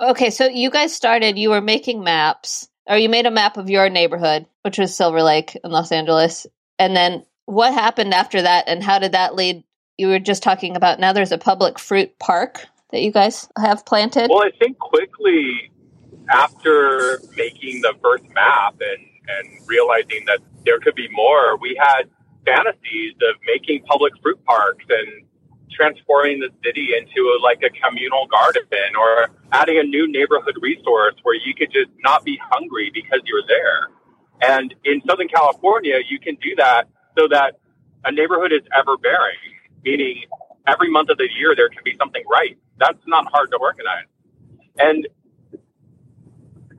Okay, 0.00 0.30
so 0.30 0.46
you 0.46 0.70
guys 0.70 0.94
started, 0.94 1.38
you 1.38 1.50
were 1.50 1.60
making 1.60 2.04
maps, 2.04 2.68
or 2.86 2.96
you 2.96 3.08
made 3.08 3.26
a 3.26 3.30
map 3.30 3.56
of 3.56 3.70
your 3.70 3.88
neighborhood, 3.88 4.46
which 4.62 4.78
was 4.78 4.94
Silver 4.94 5.22
Lake 5.22 5.56
in 5.62 5.70
Los 5.70 5.92
Angeles. 5.92 6.46
And 6.78 6.96
then 6.96 7.24
what 7.46 7.72
happened 7.72 8.12
after 8.12 8.42
that, 8.42 8.68
and 8.68 8.82
how 8.82 8.98
did 8.98 9.12
that 9.12 9.34
lead 9.34 9.64
you 9.98 10.08
were 10.08 10.18
just 10.18 10.42
talking 10.42 10.76
about 10.76 11.00
now 11.00 11.12
there's 11.12 11.32
a 11.32 11.38
public 11.38 11.78
fruit 11.78 12.18
park 12.18 12.66
that 12.90 13.02
you 13.02 13.10
guys 13.10 13.48
have 13.58 13.84
planted. 13.84 14.30
Well, 14.30 14.44
I 14.44 14.50
think 14.58 14.78
quickly 14.78 15.70
after 16.30 17.20
making 17.36 17.82
the 17.82 17.94
first 18.02 18.24
map 18.34 18.76
and, 18.80 19.06
and 19.28 19.68
realizing 19.68 20.24
that 20.26 20.38
there 20.64 20.78
could 20.80 20.94
be 20.94 21.08
more, 21.10 21.56
we 21.58 21.78
had 21.80 22.08
fantasies 22.44 23.14
of 23.28 23.36
making 23.46 23.82
public 23.84 24.12
fruit 24.22 24.42
parks 24.44 24.84
and 24.88 25.26
transforming 25.72 26.40
the 26.40 26.48
city 26.64 26.94
into 26.96 27.20
a, 27.28 27.42
like 27.42 27.60
a 27.62 27.70
communal 27.80 28.26
garden 28.26 28.62
or 28.98 29.30
adding 29.52 29.78
a 29.78 29.82
new 29.82 30.10
neighborhood 30.10 30.56
resource 30.60 31.14
where 31.22 31.34
you 31.34 31.54
could 31.54 31.70
just 31.72 31.90
not 32.00 32.24
be 32.24 32.38
hungry 32.50 32.90
because 32.94 33.20
you're 33.24 33.46
there. 33.46 33.88
And 34.42 34.74
in 34.84 35.02
Southern 35.08 35.28
California, 35.28 35.98
you 36.08 36.18
can 36.18 36.36
do 36.36 36.54
that 36.56 36.88
so 37.18 37.28
that 37.28 37.58
a 38.04 38.12
neighborhood 38.12 38.52
is 38.52 38.62
ever 38.76 38.96
bearing, 38.96 39.55
meaning 39.84 40.24
every 40.66 40.90
month 40.90 41.10
of 41.10 41.18
the 41.18 41.28
year 41.38 41.54
there 41.54 41.68
can 41.68 41.82
be 41.84 41.94
something 41.98 42.22
right. 42.30 42.58
That's 42.78 42.98
not 43.06 43.26
hard 43.30 43.50
to 43.52 43.56
organize. 43.56 44.06
And 44.78 45.06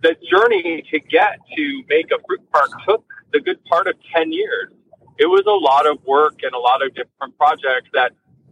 the 0.01 0.15
journey 0.29 0.83
to 0.91 0.99
get 0.99 1.39
to 1.55 1.83
make 1.89 2.11
a 2.11 2.19
fruit 2.27 2.41
park 2.51 2.69
took 2.87 3.05
the 3.33 3.39
good 3.39 3.63
part 3.65 3.87
of 3.87 3.95
10 4.15 4.31
years. 4.31 4.71
It 5.17 5.25
was 5.25 5.43
a 5.47 5.51
lot 5.51 5.87
of 5.87 6.03
work 6.05 6.39
and 6.43 6.53
a 6.53 6.59
lot 6.59 6.85
of 6.85 6.93
different 6.93 7.37
projects 7.37 7.89
that 7.93 8.11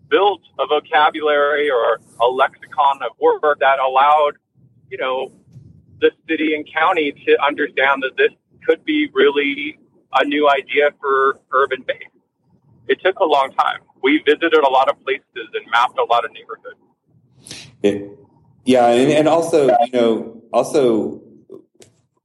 built 0.09 0.41
a 0.59 0.65
vocabulary 0.65 1.69
or 1.69 1.99
a 2.21 2.25
lexicon 2.25 2.99
of 3.03 3.11
work 3.19 3.41
that 3.59 3.79
allowed, 3.79 4.33
you 4.89 4.97
know, 4.97 5.31
the 6.01 6.11
city 6.27 6.55
and 6.55 6.67
county 6.71 7.11
to 7.11 7.37
understand 7.43 8.03
that 8.03 8.17
this 8.17 8.31
could 8.65 8.83
be 8.83 9.09
really 9.13 9.77
a 10.13 10.25
new 10.25 10.49
idea 10.49 10.89
for 10.99 11.39
urban 11.51 11.83
base. 11.87 11.97
It 12.87 12.99
took 13.03 13.19
a 13.19 13.25
long 13.25 13.51
time. 13.57 13.79
We 14.05 14.21
visited 14.23 14.53
a 14.53 14.69
lot 14.69 14.87
of 14.87 15.03
places 15.03 15.49
and 15.55 15.71
mapped 15.71 15.97
a 15.97 16.03
lot 16.03 16.25
of 16.25 16.31
neighborhoods. 16.31 16.79
It, 17.81 18.19
yeah, 18.63 18.87
and, 18.89 19.11
and 19.11 19.27
also, 19.27 19.75
you 19.85 19.91
know, 19.93 20.43
also, 20.53 21.21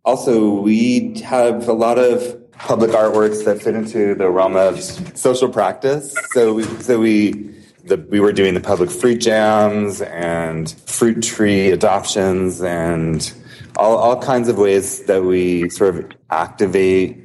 also, 0.04 0.60
we 0.60 1.18
have 1.20 1.68
a 1.68 1.72
lot 1.72 1.98
of 1.98 2.50
public 2.52 2.90
artworks 2.90 3.46
that 3.46 3.62
fit 3.62 3.74
into 3.74 4.14
the 4.14 4.28
realm 4.28 4.56
of 4.56 4.78
social 4.82 5.48
practice. 5.48 6.14
So, 6.34 6.52
we, 6.52 6.64
so 6.64 7.00
we 7.00 7.54
the, 7.84 7.96
we 8.10 8.20
were 8.20 8.32
doing 8.32 8.52
the 8.52 8.60
public 8.60 8.90
fruit 8.90 9.18
jams 9.22 10.02
and 10.02 10.70
fruit 10.86 11.22
tree 11.22 11.70
adoptions 11.70 12.60
and 12.62 13.32
all, 13.76 13.96
all 13.96 14.20
kinds 14.20 14.48
of 14.48 14.58
ways 14.58 15.04
that 15.06 15.24
we 15.24 15.70
sort 15.70 15.96
of 15.96 16.10
activate 16.28 17.16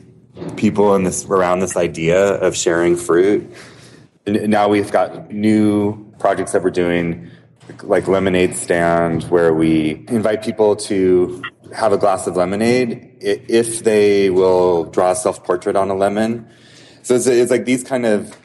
people 0.56 0.96
in 0.96 1.04
this 1.04 1.26
around 1.26 1.60
this 1.60 1.76
idea 1.76 2.36
of 2.36 2.56
sharing 2.56 2.96
fruit. 2.96 3.50
Now 4.28 4.68
we've 4.68 4.92
got 4.92 5.32
new 5.32 6.12
projects 6.20 6.54
that 6.54 6.64
we're 6.64 6.72
doing, 6.72 7.30
like 7.84 8.08
lemonade 8.08 8.56
stand, 8.56 9.24
where 9.26 9.54
we 9.54 10.06
invite 10.08 10.44
people 10.44 10.76
to 10.76 11.44
have 11.74 11.94
a 11.94 11.98
glass 11.98 12.26
of 12.28 12.36
lemonade 12.36 13.18
if 13.22 13.84
they 13.84 14.30
will 14.30 14.86
draw 14.86 15.12
a 15.12 15.16
self 15.16 15.44
portrait 15.44 15.76
on 15.76 15.90
a 15.90 15.96
lemon. 15.96 16.48
So 17.04 17.16
it's, 17.16 17.28
it's 17.28 17.52
like 17.52 17.66
these 17.66 17.84
kind 17.84 18.06
of 18.06 18.36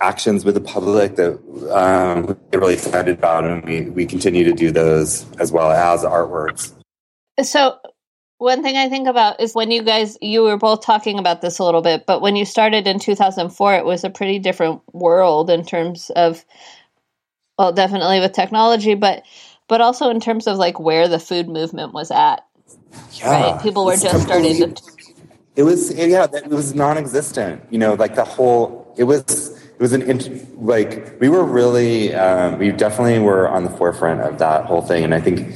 actions 0.00 0.44
with 0.44 0.54
the 0.54 0.60
public 0.60 1.16
that 1.16 1.34
um, 1.70 2.36
we're 2.52 2.60
really 2.60 2.74
excited 2.74 3.18
about, 3.18 3.44
and 3.44 3.64
we, 3.64 3.82
we 3.82 4.06
continue 4.06 4.44
to 4.44 4.52
do 4.52 4.70
those 4.70 5.26
as 5.38 5.52
well 5.52 5.70
as 5.70 6.02
artworks. 6.02 6.72
So, 7.42 7.78
one 8.38 8.62
thing 8.62 8.76
I 8.76 8.88
think 8.88 9.08
about 9.08 9.40
is 9.40 9.54
when 9.54 9.70
you 9.70 9.82
guys, 9.82 10.18
you 10.20 10.42
were 10.42 10.58
both 10.58 10.84
talking 10.84 11.18
about 11.18 11.40
this 11.40 11.58
a 11.58 11.64
little 11.64 11.82
bit, 11.82 12.04
but 12.06 12.20
when 12.20 12.36
you 12.36 12.44
started 12.44 12.86
in 12.86 12.98
2004, 12.98 13.74
it 13.74 13.84
was 13.84 14.04
a 14.04 14.10
pretty 14.10 14.38
different 14.38 14.82
world 14.92 15.48
in 15.48 15.64
terms 15.64 16.10
of, 16.10 16.44
well, 17.58 17.72
definitely 17.72 18.20
with 18.20 18.32
technology, 18.32 18.94
but 18.94 19.24
but 19.68 19.80
also 19.80 20.10
in 20.10 20.20
terms 20.20 20.46
of 20.46 20.58
like 20.58 20.78
where 20.78 21.08
the 21.08 21.18
food 21.18 21.48
movement 21.48 21.92
was 21.92 22.10
at. 22.10 22.44
Yeah, 23.12 23.52
right? 23.52 23.62
People 23.62 23.84
were 23.84 23.96
just 23.96 24.22
starting 24.24 24.74
to. 24.74 24.82
It 25.56 25.62
was 25.62 25.92
yeah, 25.94 26.26
it 26.32 26.48
was 26.50 26.74
non-existent. 26.74 27.62
You 27.70 27.78
know, 27.78 27.94
like 27.94 28.14
the 28.14 28.24
whole. 28.24 28.94
It 28.96 29.04
was 29.04 29.58
it 29.60 29.80
was 29.80 29.92
an 29.92 30.02
int- 30.02 30.62
like 30.62 31.18
we 31.20 31.28
were 31.28 31.44
really 31.44 32.14
um, 32.14 32.58
we 32.58 32.70
definitely 32.70 33.18
were 33.18 33.48
on 33.48 33.64
the 33.64 33.70
forefront 33.70 34.20
of 34.20 34.38
that 34.38 34.66
whole 34.66 34.82
thing, 34.82 35.02
and 35.04 35.14
I 35.14 35.20
think 35.20 35.54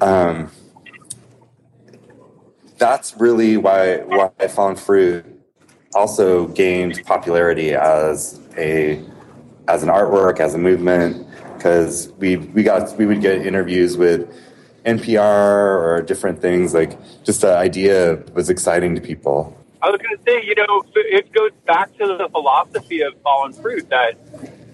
um, 0.00 0.50
that's 2.80 3.14
really 3.18 3.56
why 3.58 3.98
why 3.98 4.48
Fallen 4.48 4.74
Fruit 4.74 5.24
also 5.94 6.48
gained 6.48 7.04
popularity 7.04 7.74
as 7.74 8.40
a 8.56 9.04
as 9.68 9.84
an 9.84 9.90
artwork 9.90 10.40
as 10.40 10.54
a 10.54 10.58
movement 10.58 11.26
because 11.54 12.10
we 12.18 12.38
we 12.38 12.62
got 12.62 12.96
we 12.96 13.04
would 13.06 13.20
get 13.20 13.46
interviews 13.46 13.96
with 13.96 14.28
NPR 14.86 15.20
or 15.20 16.02
different 16.02 16.40
things 16.40 16.72
like 16.72 16.98
just 17.22 17.42
the 17.42 17.54
idea 17.54 18.24
was 18.34 18.48
exciting 18.48 18.94
to 18.94 19.00
people. 19.00 19.54
I 19.82 19.90
was 19.90 20.00
going 20.00 20.16
to 20.16 20.22
say, 20.26 20.44
you 20.44 20.54
know, 20.54 20.82
it 20.94 21.32
goes 21.32 21.52
back 21.66 21.96
to 21.98 22.06
the 22.06 22.28
philosophy 22.30 23.00
of 23.02 23.14
fallen 23.22 23.52
fruit 23.52 23.88
that, 23.88 24.12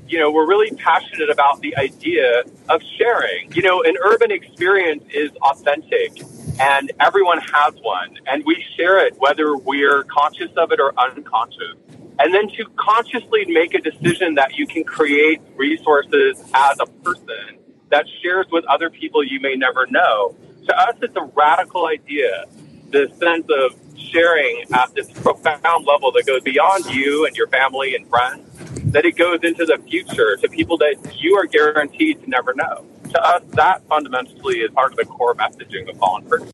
you 0.09 0.19
know, 0.19 0.31
we're 0.31 0.47
really 0.47 0.71
passionate 0.77 1.31
about 1.31 1.61
the 1.61 1.77
idea 1.77 2.45
of 2.69 2.81
sharing. 2.99 3.53
You 3.53 3.63
know, 3.63 3.83
an 3.83 3.97
urban 4.05 4.31
experience 4.31 5.05
is 5.13 5.31
authentic 5.43 6.23
and 6.61 6.93
everyone 7.01 7.39
has 7.41 7.75
one 7.83 8.19
and 8.27 8.45
we 8.45 8.65
share 8.77 9.05
it 9.07 9.15
whether 9.19 9.57
we're 9.57 10.05
conscious 10.05 10.51
of 10.57 10.73
it 10.73 10.81
or 10.81 10.93
unconscious. 10.99 11.77
And 12.19 12.33
then 12.33 12.49
to 12.49 12.65
consciously 12.77 13.45
make 13.47 13.75
a 13.75 13.81
decision 13.81 14.37
that 14.37 14.55
you 14.55 14.67
can 14.67 14.85
create 14.85 15.41
resources 15.57 16.43
as 16.55 16.79
a 16.81 16.87
person 16.87 17.59
that 17.91 18.07
shares 18.23 18.47
with 18.51 18.65
other 18.67 18.91
people 18.91 19.23
you 19.23 19.41
may 19.41 19.55
never 19.55 19.87
know. 19.87 20.35
To 20.67 20.79
us, 20.79 20.97
it's 21.03 21.17
a 21.17 21.31
radical 21.35 21.87
idea. 21.87 22.47
The 22.91 23.09
sense 23.19 23.47
of 23.51 23.79
sharing 23.99 24.65
at 24.73 24.95
this 24.95 25.11
profound 25.11 25.87
level 25.87 26.13
that 26.13 26.27
goes 26.27 26.43
beyond 26.43 26.87
you 26.87 27.27
and 27.27 27.37
your 27.37 27.49
family 27.49 27.95
and 27.95 28.09
friends, 28.09 28.49
that 28.85 29.05
it 29.05 29.17
goes 29.17 29.41
into 29.43 29.65
the 29.65 29.79
future 29.89 30.37
to 30.37 30.49
people 30.49 30.77
that 30.79 30.97
you 31.19 31.37
are 31.37 31.47
guaranteed 31.47 32.23
to 32.23 32.31
never 32.31 32.55
know. 32.55 32.85
To 33.11 33.23
us, 33.23 33.43
that 33.51 33.87
fundamentally 33.89 34.59
is 34.59 34.71
part 34.73 34.93
of 34.93 34.99
the 34.99 35.05
core 35.05 35.35
messaging 35.35 35.89
of 35.89 35.97
Fallen 35.99 36.27
Fruit. 36.29 36.51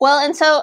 Well, 0.00 0.24
and 0.24 0.36
so 0.36 0.62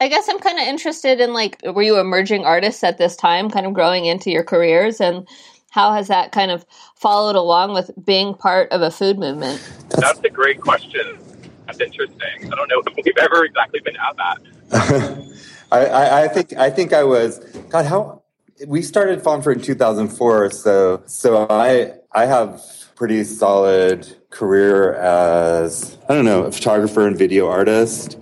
I 0.00 0.08
guess 0.08 0.28
I'm 0.28 0.38
kind 0.38 0.58
of 0.58 0.66
interested 0.66 1.20
in 1.20 1.32
like, 1.32 1.60
were 1.64 1.82
you 1.82 1.98
emerging 1.98 2.44
artists 2.44 2.84
at 2.84 2.98
this 2.98 3.16
time, 3.16 3.50
kind 3.50 3.66
of 3.66 3.74
growing 3.74 4.06
into 4.06 4.30
your 4.30 4.44
careers, 4.44 5.00
and 5.00 5.26
how 5.70 5.92
has 5.92 6.08
that 6.08 6.32
kind 6.32 6.50
of 6.50 6.64
followed 6.94 7.36
along 7.36 7.74
with 7.74 7.90
being 8.04 8.34
part 8.34 8.70
of 8.72 8.80
a 8.80 8.90
food 8.90 9.18
movement? 9.18 9.60
That's 9.90 10.20
a 10.20 10.28
great 10.28 10.60
question. 10.60 11.18
That's 11.66 11.80
interesting. 11.80 12.52
I 12.52 12.56
don't 12.56 12.68
know 12.68 12.82
if 12.86 13.04
we've 13.04 13.18
ever 13.18 13.44
exactly 13.44 13.80
been 13.80 13.96
at 13.96 14.16
that. 14.16 15.34
I, 15.72 15.86
I, 15.86 16.22
I, 16.22 16.28
think 16.28 16.52
I 16.54 16.70
think 16.70 16.92
I 16.92 17.04
was 17.04 17.38
God. 17.68 17.84
How 17.84 18.22
we 18.66 18.82
started 18.82 19.22
Fallen 19.22 19.42
Fruit 19.42 19.58
in 19.58 19.62
2004, 19.62 20.50
so 20.50 21.02
so 21.06 21.46
I 21.48 21.92
I 22.12 22.26
have 22.26 22.62
pretty 22.96 23.22
solid 23.24 24.16
career 24.30 24.94
as 24.94 25.96
I 26.08 26.14
don't 26.14 26.24
know 26.24 26.44
a 26.44 26.52
photographer 26.52 27.06
and 27.06 27.16
video 27.16 27.48
artist 27.48 28.18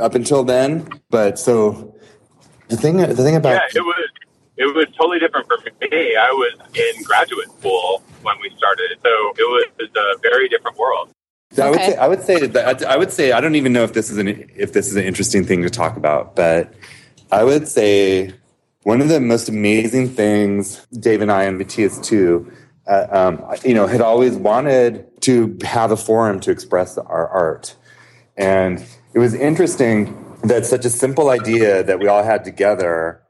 up 0.00 0.14
until 0.14 0.44
then. 0.44 0.88
But 1.10 1.38
so 1.38 1.94
the 2.68 2.76
thing 2.76 2.96
the 2.96 3.14
thing 3.14 3.36
about 3.36 3.52
yeah, 3.52 3.80
it 3.80 3.84
was 3.84 4.10
it 4.56 4.74
was 4.74 4.86
totally 4.96 5.18
different 5.18 5.46
for 5.46 5.58
me. 5.58 6.16
I 6.16 6.30
was 6.30 6.58
in 6.74 7.02
graduate 7.02 7.50
school 7.58 8.02
when 8.22 8.36
we 8.40 8.50
started, 8.56 8.98
so 9.02 9.32
it 9.36 9.68
was 9.78 9.90
a 9.96 10.18
very 10.20 10.48
different 10.48 10.78
world. 10.78 11.10
I 11.60 11.70
would 11.70 11.80
say 11.80 11.96
I 11.96 12.08
would 12.08 12.22
say 12.22 12.46
that 12.46 12.84
I 12.84 12.96
would 12.96 13.12
say 13.12 13.32
I 13.32 13.40
don't 13.40 13.54
even 13.54 13.72
know 13.72 13.84
if 13.84 13.92
this 13.92 14.10
is 14.10 14.18
an 14.18 14.28
if 14.56 14.72
this 14.72 14.88
is 14.88 14.96
an 14.96 15.04
interesting 15.04 15.44
thing 15.44 15.62
to 15.62 15.70
talk 15.70 15.96
about, 15.96 16.34
but 16.34 16.74
I 17.30 17.44
would 17.44 17.68
say 17.68 18.32
one 18.84 19.00
of 19.00 19.08
the 19.08 19.20
most 19.20 19.48
amazing 19.48 20.08
things 20.10 20.86
Dave 20.86 21.20
and 21.20 21.32
I 21.32 21.44
and 21.44 21.58
Matthias 21.58 21.98
too, 21.98 22.50
uh, 22.86 23.06
um, 23.10 23.44
you 23.64 23.74
know, 23.74 23.86
had 23.86 24.00
always 24.00 24.36
wanted 24.36 25.06
to 25.22 25.58
have 25.64 25.90
a 25.90 25.96
forum 25.96 26.38
to 26.40 26.50
express 26.50 26.96
our 26.96 27.28
art, 27.28 27.76
and 28.36 28.84
it 29.14 29.18
was 29.18 29.34
interesting 29.34 30.20
that 30.44 30.66
such 30.66 30.84
a 30.84 30.90
simple 30.90 31.30
idea 31.30 31.82
that 31.82 31.98
we 31.98 32.06
all 32.06 32.22
had 32.22 32.44
together 32.44 33.22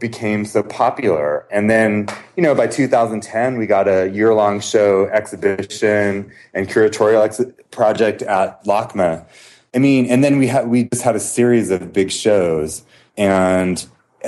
became 0.00 0.44
so 0.44 0.62
popular. 0.62 1.46
And 1.50 1.68
then, 1.68 2.08
you 2.36 2.42
know, 2.42 2.54
by 2.54 2.66
2010, 2.66 3.58
we 3.58 3.66
got 3.66 3.88
a 3.88 4.08
year 4.08 4.32
long 4.34 4.60
show 4.60 5.06
exhibition 5.06 6.30
and 6.54 6.68
curatorial 6.68 7.24
ex- 7.24 7.40
project 7.70 8.22
at 8.22 8.64
LACMA. 8.64 9.26
I 9.74 9.78
mean, 9.78 10.06
and 10.06 10.22
then 10.22 10.38
we 10.38 10.46
had, 10.46 10.68
we 10.68 10.84
just 10.84 11.02
had 11.02 11.16
a 11.16 11.20
series 11.20 11.70
of 11.70 11.92
big 11.92 12.10
shows 12.10 12.84
and 13.16 13.84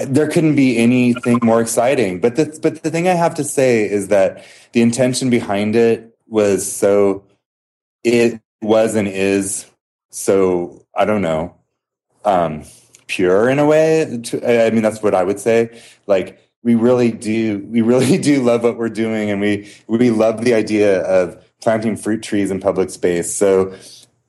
there 0.07 0.29
couldn't 0.29 0.55
be 0.55 0.79
anything 0.79 1.39
more 1.43 1.61
exciting. 1.61 2.21
But 2.21 2.37
the, 2.37 2.59
but 2.63 2.83
the 2.83 2.91
thing 2.91 3.09
I 3.09 3.15
have 3.15 3.35
to 3.37 3.45
say 3.45 3.89
is 3.89 4.09
that 4.09 4.45
the 4.73 4.83
intention 4.83 5.31
behind 5.31 5.77
it 5.77 6.17
was 6.27 6.71
so, 6.71 7.25
it 8.05 8.41
was 8.63 8.95
and 8.95 9.09
is 9.09 9.67
so, 10.11 10.87
I 10.95 11.05
don't 11.05 11.23
know, 11.23 11.57
um, 12.25 12.65
pure 13.07 13.49
in 13.49 13.59
a 13.59 13.67
way. 13.67 14.03
I 14.03 14.71
mean, 14.71 14.83
that's 14.83 15.03
what 15.03 15.15
I 15.15 15.25
would 15.25 15.41
say. 15.41 15.83
Like 16.07 16.39
we 16.63 16.75
really 16.75 17.11
do 17.11 17.67
we 17.71 17.81
really 17.81 18.19
do 18.31 18.43
love 18.43 18.63
what 18.63 18.77
we're 18.77 18.89
doing 18.89 19.31
and 19.31 19.41
we 19.41 19.71
we 19.87 20.11
love 20.11 20.45
the 20.45 20.55
idea 20.55 21.03
of 21.03 21.45
planting 21.61 21.97
fruit 21.97 22.23
trees 22.23 22.51
in 22.51 22.61
public 22.61 22.91
space 22.91 23.35
so 23.35 23.75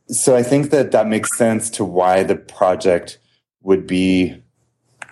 so 0.08 0.36
i 0.36 0.44
think 0.44 0.70
that 0.72 0.92
that 0.92 1.08
makes 1.08 1.38
sense 1.38 1.70
to 1.70 1.84
why 1.84 2.24
the 2.24 2.36
project 2.36 3.20
would 3.62 3.86
be 3.86 4.41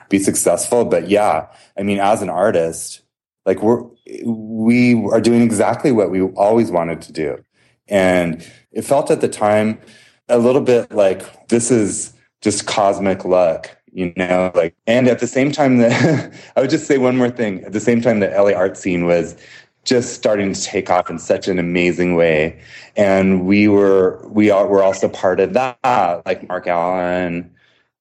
be 0.09 0.19
successful 0.19 0.83
but 0.85 1.07
yeah 1.07 1.47
i 1.77 1.83
mean 1.83 1.99
as 1.99 2.21
an 2.21 2.29
artist 2.29 3.01
like 3.45 3.61
we're 3.61 3.83
we 4.25 4.93
are 5.11 5.21
doing 5.21 5.41
exactly 5.41 5.91
what 5.91 6.11
we 6.11 6.21
always 6.21 6.71
wanted 6.71 7.01
to 7.01 7.11
do. 7.11 7.43
And 7.87 8.45
it 8.71 8.83
felt 8.83 9.11
at 9.11 9.21
the 9.21 9.27
time 9.27 9.79
a 10.27 10.37
little 10.37 10.61
bit 10.61 10.91
like 10.91 11.47
this 11.47 11.71
is 11.71 12.13
just 12.41 12.67
cosmic 12.67 13.25
luck 13.25 13.75
you 13.91 14.13
know 14.15 14.51
like 14.53 14.75
and 14.85 15.07
at 15.07 15.19
the 15.19 15.27
same 15.27 15.51
time 15.51 15.77
that 15.79 16.31
i 16.55 16.61
would 16.61 16.69
just 16.69 16.85
say 16.85 16.97
one 16.97 17.17
more 17.17 17.31
thing. 17.31 17.63
At 17.63 17.73
the 17.73 17.79
same 17.79 18.01
time 18.01 18.19
the 18.19 18.29
la 18.29 18.53
art 18.53 18.77
scene 18.77 19.05
was 19.05 19.35
just 19.83 20.13
starting 20.13 20.53
to 20.53 20.61
take 20.61 20.89
off 20.91 21.09
in 21.09 21.17
such 21.17 21.47
an 21.47 21.57
amazing 21.57 22.13
way. 22.13 22.61
And 22.95 23.47
we 23.47 23.67
were 23.67 24.23
we 24.27 24.51
are 24.51 24.67
were 24.67 24.83
also 24.83 25.09
part 25.09 25.39
of 25.39 25.53
that 25.53 26.21
like 26.25 26.47
mark 26.47 26.67
allen 26.67 27.49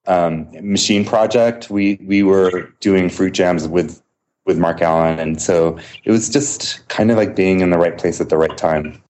um, 0.09 0.49
machine 0.61 1.05
project 1.05 1.71
we 1.71 1.99
we 2.05 2.23
were 2.23 2.69
doing 2.81 3.09
fruit 3.09 3.33
jams 3.33 3.69
with 3.69 4.03
with 4.47 4.59
mark 4.59 4.83
allen 4.83 5.19
and 5.19 5.41
so 5.41 5.79
it 6.05 6.11
was 6.11 6.29
just 6.29 6.87
kind 6.89 7.11
of 7.11 7.17
like 7.17 7.37
being 7.37 7.61
in 7.61 7.71
the 7.71 7.79
right 7.79 7.99
place 7.99 8.21
at 8.21 8.29
the 8.29 8.37
right 8.37 8.57
time 8.57 9.01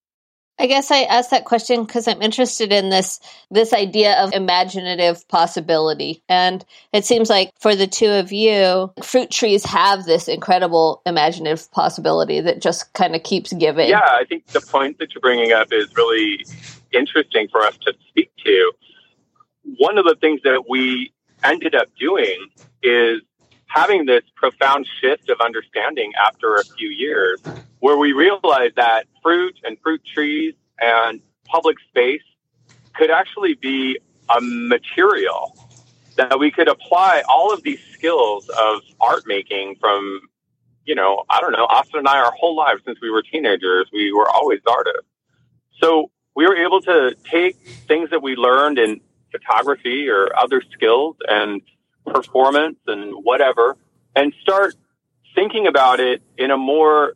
I 0.59 0.67
guess 0.67 0.91
I 0.91 1.03
asked 1.03 1.31
that 1.31 1.45
question 1.45 1.85
because 1.85 2.09
I'm 2.09 2.21
interested 2.21 2.73
in 2.73 2.91
this 2.91 3.21
this 3.51 3.73
idea 3.73 4.21
of 4.23 4.33
imaginative 4.33 5.27
possibility. 5.29 6.23
And 6.29 6.65
it 6.93 7.05
seems 7.05 7.31
like 7.31 7.53
for 7.61 7.77
the 7.77 7.87
two 7.87 8.11
of 8.11 8.33
you, 8.33 8.93
fruit 9.03 9.31
trees 9.31 9.65
have 9.65 10.05
this 10.05 10.27
incredible 10.27 11.01
imaginative 11.07 11.71
possibility 11.71 12.41
that 12.41 12.61
just 12.61 12.93
kind 12.93 13.15
of 13.15 13.23
keeps 13.23 13.53
giving. 13.53 13.89
Yeah, 13.89 14.01
I 14.01 14.25
think 14.29 14.47
the 14.49 14.61
point 14.61 14.99
that 14.99 15.15
you're 15.15 15.21
bringing 15.21 15.53
up 15.53 15.69
is 15.73 15.95
really 15.97 16.45
interesting 16.93 17.49
for 17.49 17.61
us 17.61 17.77
to 17.87 17.95
speak 18.09 18.33
to. 18.45 18.73
One 19.77 19.99
of 19.99 20.05
the 20.05 20.17
things 20.21 20.41
that 20.45 20.65
we 20.69 21.13
ended 21.45 21.75
up 21.75 21.89
doing 21.99 22.49
is 22.83 23.21
having 23.67 24.07
this 24.07 24.23
profound 24.35 24.87
shift 25.01 25.29
of 25.29 25.41
understanding 25.41 26.13
after 26.25 26.57
a 26.57 26.65
few 26.65 26.89
years 26.89 27.41
where 27.81 27.97
we 27.97 28.13
realized 28.13 28.77
that 28.77 29.07
fruit 29.23 29.57
and 29.63 29.79
fruit 29.81 30.01
trees 30.15 30.55
and 30.81 31.21
public 31.45 31.77
space 31.89 32.23
could 32.95 33.11
actually 33.11 33.55
be 33.55 33.99
a 34.35 34.41
material 34.41 35.57
that 36.17 36.39
we 36.39 36.51
could 36.51 36.69
apply 36.69 37.23
all 37.29 37.53
of 37.53 37.63
these 37.63 37.81
skills 37.93 38.49
of 38.49 38.81
art 39.01 39.23
making 39.27 39.77
from, 39.79 40.21
you 40.85 40.95
know, 40.95 41.25
I 41.31 41.41
don't 41.41 41.53
know, 41.53 41.65
Austin 41.65 42.01
and 42.01 42.09
I, 42.09 42.19
our 42.19 42.33
whole 42.33 42.57
lives 42.57 42.83
since 42.85 42.99
we 43.01 43.11
were 43.11 43.23
teenagers, 43.23 43.89
we 43.93 44.13
were 44.13 44.29
always 44.29 44.61
artists. 44.67 45.09
So 45.81 46.11
we 46.35 46.47
were 46.47 46.57
able 46.57 46.81
to 46.83 47.15
take 47.31 47.57
things 47.87 48.11
that 48.11 48.23
we 48.23 48.35
learned 48.35 48.79
in 48.79 49.01
photography 49.31 50.09
or 50.09 50.29
other 50.37 50.63
skills 50.73 51.17
and 51.27 51.61
performance 52.07 52.79
and 52.87 53.15
whatever 53.25 53.77
and 54.17 54.33
start 54.43 54.75
thinking 55.35 55.67
about 55.67 56.01
it 56.01 56.23
in 56.37 56.51
a 56.51 56.57
more 56.57 57.15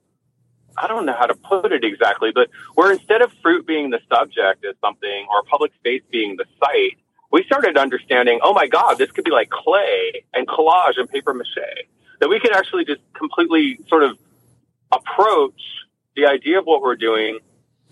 I 0.76 0.86
don't 0.86 1.04
know 1.04 1.14
how 1.18 1.26
to 1.26 1.34
put 1.34 1.70
it 1.70 1.84
exactly, 1.84 2.30
but 2.34 2.48
where 2.74 2.90
instead 2.92 3.20
of 3.20 3.30
fruit 3.42 3.66
being 3.66 3.90
the 3.90 4.00
subject 4.08 4.64
as 4.64 4.74
something 4.80 5.26
or 5.30 5.42
public 5.42 5.72
space 5.74 6.02
being 6.10 6.36
the 6.36 6.46
site, 6.58 6.98
we 7.30 7.44
started 7.44 7.76
understanding, 7.76 8.40
oh 8.42 8.54
my 8.54 8.66
God, 8.66 8.96
this 8.96 9.10
could 9.10 9.24
be 9.24 9.30
like 9.30 9.50
clay 9.50 10.24
and 10.32 10.48
collage 10.48 10.98
and 10.98 11.10
paper 11.10 11.34
mache. 11.34 11.86
That 12.20 12.28
we 12.28 12.40
could 12.40 12.54
actually 12.54 12.86
just 12.86 13.00
completely 13.14 13.80
sort 13.88 14.02
of 14.02 14.16
approach 14.92 15.60
the 16.16 16.26
idea 16.26 16.58
of 16.58 16.64
what 16.64 16.80
we're 16.80 16.96
doing 16.96 17.38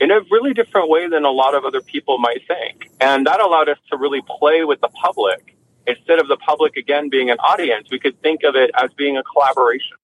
in 0.00 0.10
a 0.10 0.20
really 0.30 0.54
different 0.54 0.88
way 0.88 1.08
than 1.08 1.24
a 1.24 1.30
lot 1.30 1.54
of 1.54 1.64
other 1.64 1.80
people 1.80 2.18
might 2.18 2.46
think. 2.48 2.90
And 3.00 3.26
that 3.26 3.40
allowed 3.40 3.68
us 3.68 3.78
to 3.90 3.96
really 3.96 4.22
play 4.38 4.64
with 4.64 4.80
the 4.80 4.88
public 4.88 5.56
instead 5.86 6.18
of 6.18 6.28
the 6.28 6.36
public 6.36 6.76
again 6.76 7.08
being 7.08 7.30
an 7.30 7.38
audience, 7.38 7.88
we 7.90 7.98
could 7.98 8.20
think 8.22 8.42
of 8.44 8.54
it 8.54 8.70
as 8.74 8.92
being 8.94 9.16
a 9.16 9.22
collaboration. 9.22 9.96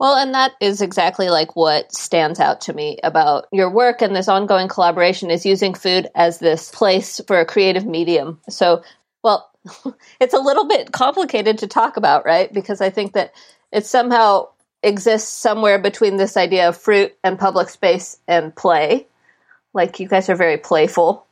Well, 0.00 0.16
and 0.16 0.34
that 0.34 0.52
is 0.60 0.82
exactly 0.82 1.30
like 1.30 1.54
what 1.54 1.92
stands 1.94 2.40
out 2.40 2.60
to 2.62 2.72
me 2.72 2.98
about 3.04 3.46
your 3.52 3.70
work 3.70 4.02
and 4.02 4.14
this 4.14 4.28
ongoing 4.28 4.68
collaboration 4.68 5.30
is 5.30 5.46
using 5.46 5.72
food 5.72 6.08
as 6.14 6.38
this 6.38 6.70
place 6.70 7.20
for 7.26 7.38
a 7.38 7.46
creative 7.46 7.86
medium. 7.86 8.40
So, 8.48 8.82
well, 9.22 9.50
it's 10.20 10.34
a 10.34 10.40
little 10.40 10.66
bit 10.66 10.92
complicated 10.92 11.58
to 11.58 11.68
talk 11.68 11.96
about, 11.96 12.24
right? 12.24 12.52
Because 12.52 12.80
I 12.80 12.90
think 12.90 13.12
that 13.12 13.32
it 13.72 13.86
somehow 13.86 14.48
exists 14.82 15.32
somewhere 15.32 15.78
between 15.78 16.16
this 16.16 16.36
idea 16.36 16.68
of 16.68 16.76
fruit 16.76 17.14
and 17.22 17.38
public 17.38 17.68
space 17.68 18.18
and 18.28 18.54
play. 18.54 19.06
Like 19.74 20.00
you 20.00 20.08
guys 20.08 20.30
are 20.30 20.36
very 20.36 20.56
playful 20.56 21.26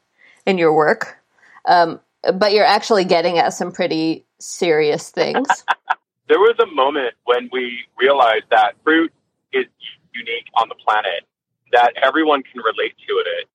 in 0.45 0.59
your 0.59 0.75
work. 0.75 1.19
Um, 1.65 2.01
but 2.35 2.53
you're 2.53 2.65
actually 2.65 3.05
getting 3.05 3.39
at 3.39 3.55
some 3.55 3.73
pretty 3.73 4.25
serious 4.39 5.11
things. 5.11 5.49
there 6.29 6.39
was 6.39 6.57
a 6.61 6.67
moment 6.67 7.15
when 7.25 7.49
we 7.53 7.79
realized 7.99 8.45
that 8.51 8.75
fruit 8.85 9.13
is 9.53 9.67
unique 10.15 10.47
on 10.55 10.69
the 10.69 10.75
planet, 10.75 11.25
that 11.73 11.95
everyone 12.03 12.43
can 12.43 12.61
relate 12.61 12.95
to 13.09 13.23
it. 13.39 13.49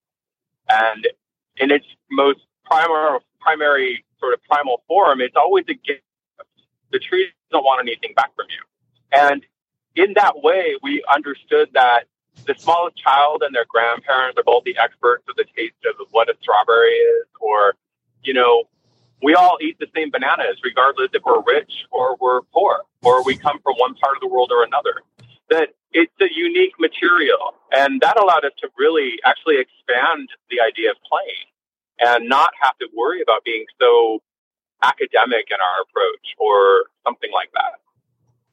And 0.69 1.07
in 1.57 1.71
its 1.71 1.85
most 2.11 2.39
primary, 2.65 3.19
primary 3.39 4.05
sort 4.19 4.33
of 4.33 4.43
primal 4.43 4.83
form, 4.87 5.21
it's 5.21 5.35
always 5.35 5.65
a 5.69 5.73
gift. 5.73 6.01
The 6.91 6.99
tree 6.99 7.27
doesn't 7.51 7.63
want 7.63 7.81
anything 7.87 8.13
back 8.15 8.35
from 8.35 8.47
you. 8.49 8.63
And 9.11 9.43
in 9.95 10.13
that 10.15 10.41
way, 10.41 10.75
we 10.81 11.03
understood 11.13 11.69
that 11.73 12.03
the 12.45 12.55
smallest 12.57 12.97
child 12.97 13.43
and 13.45 13.53
their 13.53 13.65
grandparents 13.67 14.37
are 14.37 14.43
both 14.43 14.63
the 14.63 14.77
experts 14.77 15.23
of 15.29 15.35
the 15.35 15.45
taste 15.55 15.75
of 15.89 16.07
what 16.11 16.29
a 16.29 16.35
strawberry 16.41 16.93
is 16.93 17.25
or 17.41 17.73
you 18.23 18.33
know, 18.33 18.63
we 19.23 19.33
all 19.33 19.57
eat 19.61 19.77
the 19.79 19.87
same 19.95 20.11
bananas, 20.11 20.57
regardless 20.63 21.09
if 21.13 21.23
we're 21.25 21.41
rich 21.41 21.85
or 21.91 22.17
we're 22.19 22.41
poor, 22.53 22.83
or 23.01 23.23
we 23.23 23.35
come 23.35 23.59
from 23.63 23.75
one 23.77 23.95
part 23.95 24.15
of 24.15 24.21
the 24.21 24.27
world 24.27 24.51
or 24.51 24.63
another. 24.63 25.01
That 25.49 25.69
it's 25.91 26.13
a 26.21 26.27
unique 26.31 26.73
material. 26.79 27.55
And 27.71 28.01
that 28.01 28.19
allowed 28.19 28.45
us 28.45 28.51
to 28.59 28.69
really 28.77 29.13
actually 29.25 29.59
expand 29.59 30.29
the 30.49 30.61
idea 30.61 30.91
of 30.91 30.97
playing 31.09 31.47
and 31.99 32.29
not 32.29 32.51
have 32.61 32.77
to 32.77 32.87
worry 32.95 33.21
about 33.21 33.43
being 33.43 33.65
so 33.79 34.21
academic 34.83 35.47
in 35.49 35.57
our 35.59 35.81
approach 35.81 36.35
or 36.37 36.85
something 37.03 37.31
like 37.33 37.49
that. 37.53 37.79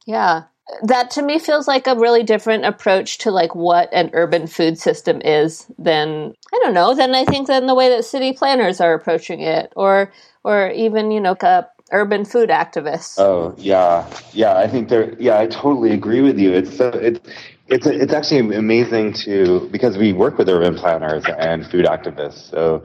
Yeah 0.07 0.45
that 0.83 1.11
to 1.13 1.23
me 1.23 1.39
feels 1.39 1.69
like 1.69 1.87
a 1.87 1.95
really 1.95 2.23
different 2.23 2.65
approach 2.65 3.19
to 3.19 3.31
like 3.31 3.55
what 3.55 3.93
an 3.93 4.11
urban 4.13 4.47
food 4.47 4.79
system 4.79 5.21
is 5.23 5.67
than 5.79 6.35
I 6.53 6.59
don't 6.63 6.75
know 6.75 6.95
than 6.95 7.15
I 7.15 7.25
think 7.25 7.49
than 7.49 7.67
the 7.67 7.75
way 7.75 7.91
that 7.91 8.05
city 8.05 8.33
planners 8.33 8.81
are 8.81 8.95
approaching 8.95 9.41
it 9.41 9.73
or 9.77 10.13
or 10.43 10.71
even 10.71 11.11
you 11.11 11.21
know 11.21 11.33
uh, 11.33 11.63
urban 11.93 12.25
food 12.25 12.49
activists. 12.49 13.19
Oh 13.19 13.55
yeah, 13.59 14.09
yeah. 14.33 14.57
I 14.57 14.67
think 14.67 14.89
they're 14.89 15.15
yeah. 15.21 15.39
I 15.39 15.47
totally 15.47 15.93
agree 15.93 16.23
with 16.23 16.39
you. 16.39 16.53
It's 16.53 16.77
so 16.77 16.89
it's 16.89 17.21
it's 17.69 17.87
it's 17.87 18.13
actually 18.13 18.57
amazing 18.57 19.13
to 19.25 19.69
because 19.71 19.99
we 19.99 20.13
work 20.13 20.39
with 20.39 20.49
urban 20.49 20.77
planners 20.77 21.25
and 21.39 21.67
food 21.67 21.85
activists. 21.85 22.51
So 22.51 22.85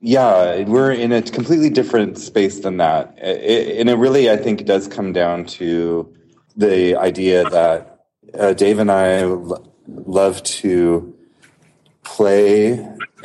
yeah, 0.00 0.62
we're 0.64 0.92
in 0.92 1.10
a 1.12 1.22
completely 1.22 1.70
different 1.70 2.18
space 2.18 2.60
than 2.60 2.76
that, 2.76 3.14
it, 3.18 3.80
and 3.80 3.88
it 3.88 3.96
really 3.96 4.30
I 4.30 4.36
think 4.36 4.66
does 4.66 4.86
come 4.86 5.12
down 5.12 5.46
to 5.46 6.14
the 6.58 6.96
idea 6.96 7.48
that 7.48 8.04
uh, 8.38 8.52
Dave 8.52 8.78
and 8.78 8.90
I 8.90 9.20
l- 9.20 9.72
love 9.86 10.42
to 10.42 11.16
play. 12.02 12.72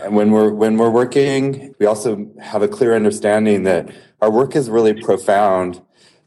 And 0.01 0.15
when 0.15 0.31
we're 0.31 0.51
when 0.51 0.77
we're 0.77 0.89
working 0.89 1.73
we 1.79 1.85
also 1.85 2.27
have 2.41 2.61
a 2.61 2.67
clear 2.67 2.95
understanding 2.95 3.63
that 3.63 3.89
our 4.21 4.31
work 4.31 4.55
is 4.55 4.69
really 4.69 4.93
profound 4.93 5.81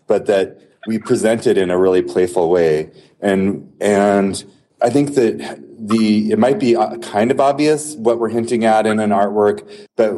but 0.07 0.27
that 0.27 0.61
we 0.87 0.99
present 0.99 1.47
it 1.47 1.59
in 1.59 1.71
a 1.71 1.79
really 1.79 2.03
playful 2.03 2.51
way. 2.51 2.91
And 3.21 3.73
and 3.81 4.45
i 4.83 4.91
think 4.91 5.15
that 5.15 5.63
the 5.79 6.31
it 6.33 6.39
might 6.39 6.59
be 6.59 6.77
uh, 6.77 6.97
kind 6.99 7.31
of 7.31 7.41
obvious 7.41 7.95
what 7.97 8.19
we're 8.19 8.29
hinting 8.29 8.65
at 8.65 8.87
in 8.87 9.01
an 9.01 9.11
artwork 9.11 9.67
but 9.97 10.13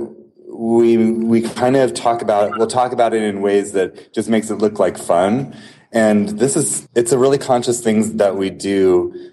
we 0.49 0.97
we 0.97 1.41
kind 1.41 1.77
of 1.77 1.95
talk 1.95 2.23
about 2.23 2.51
it 2.51 2.59
we'll 2.59 2.67
talk 2.67 2.93
about 2.93 3.15
it 3.15 3.23
in 3.23 3.41
ways 3.41 3.73
that 3.73 4.13
just 4.13 4.29
makes 4.29 4.51
it 4.51 4.57
look 4.57 4.79
like 4.79 4.99
fun 4.99 5.55
and 5.93 6.29
this 6.29 6.57
is, 6.57 6.89
it's 6.95 7.13
a 7.13 7.19
really 7.19 7.39
conscious 7.39 7.81
thing 7.81 8.19
that 8.19 8.37
we 8.37 8.51
do 8.51 9.31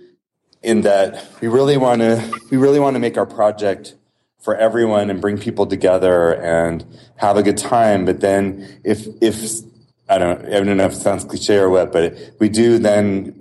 in 0.62 0.82
that 0.82 1.28
we 1.41 1.48
really 1.48 1.78
want 1.78 2.02
to, 2.02 2.39
we 2.50 2.58
really 2.58 2.80
want 2.80 2.96
to 2.96 3.00
make 3.00 3.18
our 3.18 3.26
project 3.26 3.96
for 4.41 4.56
everyone 4.56 5.10
and 5.10 5.22
bring 5.22 5.38
people 5.38 5.65
together 5.65 6.34
and 6.36 6.86
have 7.18 7.38
a 7.38 7.44
good 7.44 7.58
time. 7.58 8.06
But 8.06 8.22
then 8.22 8.82
if, 8.84 9.08
if, 9.22 9.62
I 10.08 10.18
don't, 10.18 10.46
I 10.46 10.62
don't 10.62 10.78
know 10.78 10.86
if 10.86 10.94
it 10.94 10.98
sounds 10.98 11.24
cliche 11.24 11.58
or 11.58 11.70
what, 11.70 11.91
but 11.91 12.15
we 12.39 12.50
do 12.50 12.78
then, 12.78 13.36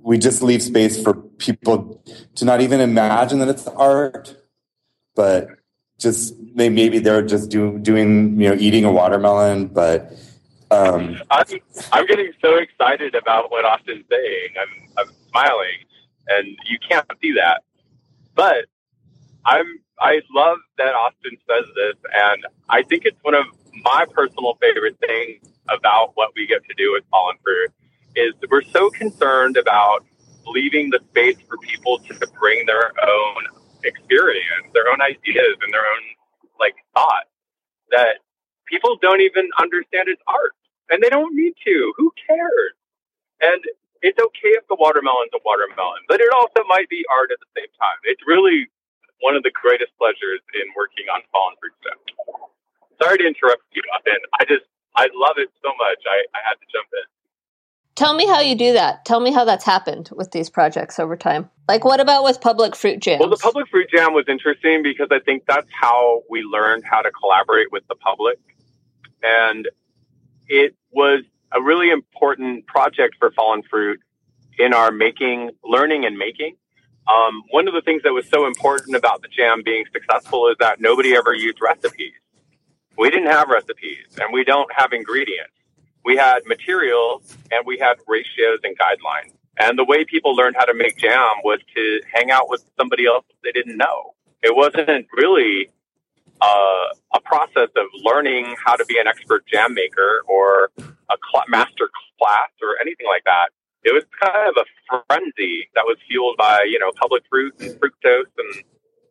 we 0.00 0.16
just 0.16 0.42
leave 0.42 0.62
space 0.62 1.02
for 1.02 1.14
people 1.14 2.02
to 2.36 2.44
not 2.44 2.60
even 2.60 2.80
imagine 2.80 3.40
that 3.40 3.48
it's 3.48 3.66
art, 3.66 4.36
but 5.14 5.48
just 5.98 6.34
they 6.56 6.68
maybe 6.68 6.98
they're 6.98 7.22
just 7.22 7.50
do, 7.50 7.78
doing 7.78 8.40
you 8.40 8.48
know 8.48 8.56
eating 8.58 8.84
a 8.84 8.92
watermelon, 8.92 9.66
but 9.66 10.12
Um, 10.70 11.20
I'm, 11.30 11.46
I'm 11.92 12.06
getting 12.06 12.32
so 12.42 12.56
excited 12.56 13.14
about 13.14 13.50
what 13.50 13.64
Austin's 13.64 14.04
saying. 14.10 14.48
I'm, 14.60 14.88
I'm 14.98 15.14
smiling, 15.30 15.78
and 16.28 16.46
you 16.66 16.78
can't 16.88 17.06
see 17.22 17.32
that. 17.34 17.62
But 18.34 18.66
I'm 19.44 19.66
I 20.00 20.20
love 20.34 20.58
that 20.78 20.94
Austin 20.94 21.36
says 21.48 21.66
this, 21.76 21.96
and 22.14 22.46
I 22.68 22.82
think 22.84 23.04
it's 23.04 23.18
one 23.22 23.34
of 23.34 23.46
my 23.84 24.06
personal 24.12 24.56
favorite 24.60 24.98
things 25.06 25.48
about 25.68 26.12
what 26.14 26.30
we 26.36 26.46
get 26.46 26.64
to 26.64 26.74
do 26.76 26.92
with 26.92 27.04
Fallen 27.10 27.36
Fruit 27.44 27.70
is 28.16 28.34
we're 28.50 28.62
so 28.62 28.90
concerned 28.90 29.56
about 29.56 30.04
leaving 30.46 30.90
the 30.90 31.00
space 31.10 31.36
for 31.48 31.58
people 31.58 31.98
to 32.00 32.14
bring 32.40 32.66
their 32.66 32.92
own 33.08 33.44
experience, 33.84 34.66
their 34.74 34.88
own 34.90 35.00
ideas, 35.02 35.56
and 35.62 35.72
their 35.72 35.86
own 35.86 36.04
like 36.60 36.74
thoughts 36.94 37.30
that 37.92 38.18
people 38.70 38.96
don't 39.00 39.20
even 39.20 39.48
understand 39.58 40.08
it's 40.08 40.22
art, 40.28 40.54
and 40.90 41.02
they 41.02 41.08
don't 41.08 41.34
need 41.34 41.54
to. 41.66 41.92
Who 41.96 42.12
cares? 42.28 42.74
And 43.40 43.60
it's 44.02 44.18
okay 44.18 44.52
if 44.54 44.66
the 44.68 44.78
watermelon's 44.78 45.34
a 45.34 45.42
watermelon, 45.44 46.06
but 46.06 46.20
it 46.20 46.30
also 46.30 46.62
might 46.68 46.88
be 46.88 47.02
art 47.10 47.30
at 47.32 47.40
the 47.40 47.50
same 47.56 47.70
time. 47.80 47.98
It's 48.04 48.22
really 48.26 48.70
one 49.20 49.34
of 49.34 49.42
the 49.42 49.50
greatest 49.50 49.90
pleasures 49.98 50.42
in 50.54 50.70
working 50.76 51.10
on 51.10 51.22
Fallen 51.34 51.54
Fruit 51.58 51.74
Stone. 51.82 52.02
Sorry 53.02 53.18
to 53.18 53.26
interrupt 53.26 53.62
you, 53.74 53.82
Austin. 53.94 54.18
I 54.38 54.44
just 54.46 54.66
I 54.96 55.08
love 55.14 55.38
it 55.38 55.50
so 55.62 55.70
much. 55.78 56.02
I, 56.06 56.26
I 56.34 56.40
had 56.42 56.58
to 56.58 56.66
jump 56.70 56.88
in. 56.92 57.06
Tell 57.94 58.14
me 58.14 58.26
how 58.26 58.40
you 58.40 58.54
do 58.54 58.74
that. 58.74 59.04
Tell 59.04 59.18
me 59.18 59.32
how 59.32 59.44
that's 59.44 59.64
happened 59.64 60.10
with 60.14 60.30
these 60.30 60.48
projects 60.50 61.00
over 61.00 61.16
time. 61.16 61.50
Like, 61.66 61.84
what 61.84 61.98
about 61.98 62.22
with 62.22 62.40
Public 62.40 62.76
Fruit 62.76 63.00
Jam? 63.00 63.18
Well, 63.18 63.28
the 63.28 63.36
Public 63.36 63.68
Fruit 63.68 63.88
Jam 63.90 64.14
was 64.14 64.24
interesting 64.28 64.84
because 64.84 65.08
I 65.10 65.18
think 65.18 65.42
that's 65.48 65.68
how 65.72 66.22
we 66.30 66.42
learned 66.42 66.84
how 66.88 67.02
to 67.02 67.10
collaborate 67.10 67.72
with 67.72 67.82
the 67.88 67.96
public. 67.96 68.38
And 69.22 69.68
it 70.48 70.74
was 70.90 71.22
a 71.52 71.60
really 71.60 71.90
important 71.90 72.66
project 72.66 73.16
for 73.18 73.30
Fallen 73.32 73.62
Fruit 73.62 74.00
in 74.58 74.72
our 74.72 74.90
making, 74.90 75.50
learning 75.64 76.04
and 76.04 76.18
making. 76.18 76.56
Um, 77.08 77.42
one 77.50 77.68
of 77.68 77.74
the 77.74 77.80
things 77.80 78.02
that 78.02 78.12
was 78.12 78.28
so 78.28 78.46
important 78.46 78.96
about 78.96 79.22
the 79.22 79.28
jam 79.28 79.62
being 79.64 79.84
successful 79.92 80.48
is 80.48 80.56
that 80.60 80.80
nobody 80.80 81.16
ever 81.16 81.34
used 81.34 81.58
recipes. 81.62 82.12
We 82.98 83.10
didn't 83.10 83.30
have 83.30 83.48
recipes 83.48 84.18
and 84.20 84.32
we 84.32 84.44
don't 84.44 84.70
have 84.76 84.92
ingredients. 84.92 85.52
We 86.04 86.16
had 86.16 86.40
materials 86.46 87.36
and 87.50 87.64
we 87.64 87.78
had 87.78 87.96
ratios 88.06 88.60
and 88.62 88.76
guidelines. 88.78 89.32
And 89.58 89.78
the 89.78 89.84
way 89.84 90.04
people 90.04 90.36
learned 90.36 90.56
how 90.56 90.66
to 90.66 90.74
make 90.74 90.98
jam 90.98 91.36
was 91.44 91.60
to 91.74 92.00
hang 92.12 92.30
out 92.30 92.48
with 92.48 92.64
somebody 92.76 93.06
else 93.06 93.24
they 93.42 93.52
didn't 93.52 93.76
know. 93.76 94.14
It 94.42 94.54
wasn't 94.54 95.06
really 95.12 95.70
uh, 96.40 96.86
a 97.14 97.20
process 97.20 97.70
of 97.76 97.86
learning 98.04 98.54
how 98.64 98.76
to 98.76 98.84
be 98.84 98.98
an 98.98 99.06
expert 99.06 99.46
jam 99.46 99.74
maker 99.74 100.22
or 100.26 100.70
a 100.78 101.16
cl- 101.32 101.44
master 101.48 101.88
class 102.18 102.50
or 102.62 102.76
anything 102.80 103.06
like 103.08 103.24
that 103.24 103.48
it 103.84 103.92
was 103.92 104.04
kind 104.20 104.48
of 104.48 104.54
a 104.56 105.04
frenzy 105.08 105.68
that 105.74 105.84
was 105.84 105.96
fueled 106.08 106.36
by 106.36 106.64
you 106.68 106.78
know 106.78 106.90
public 107.00 107.22
fruit 107.30 107.54
and 107.60 107.70
fructose 107.80 108.30
and 108.36 108.64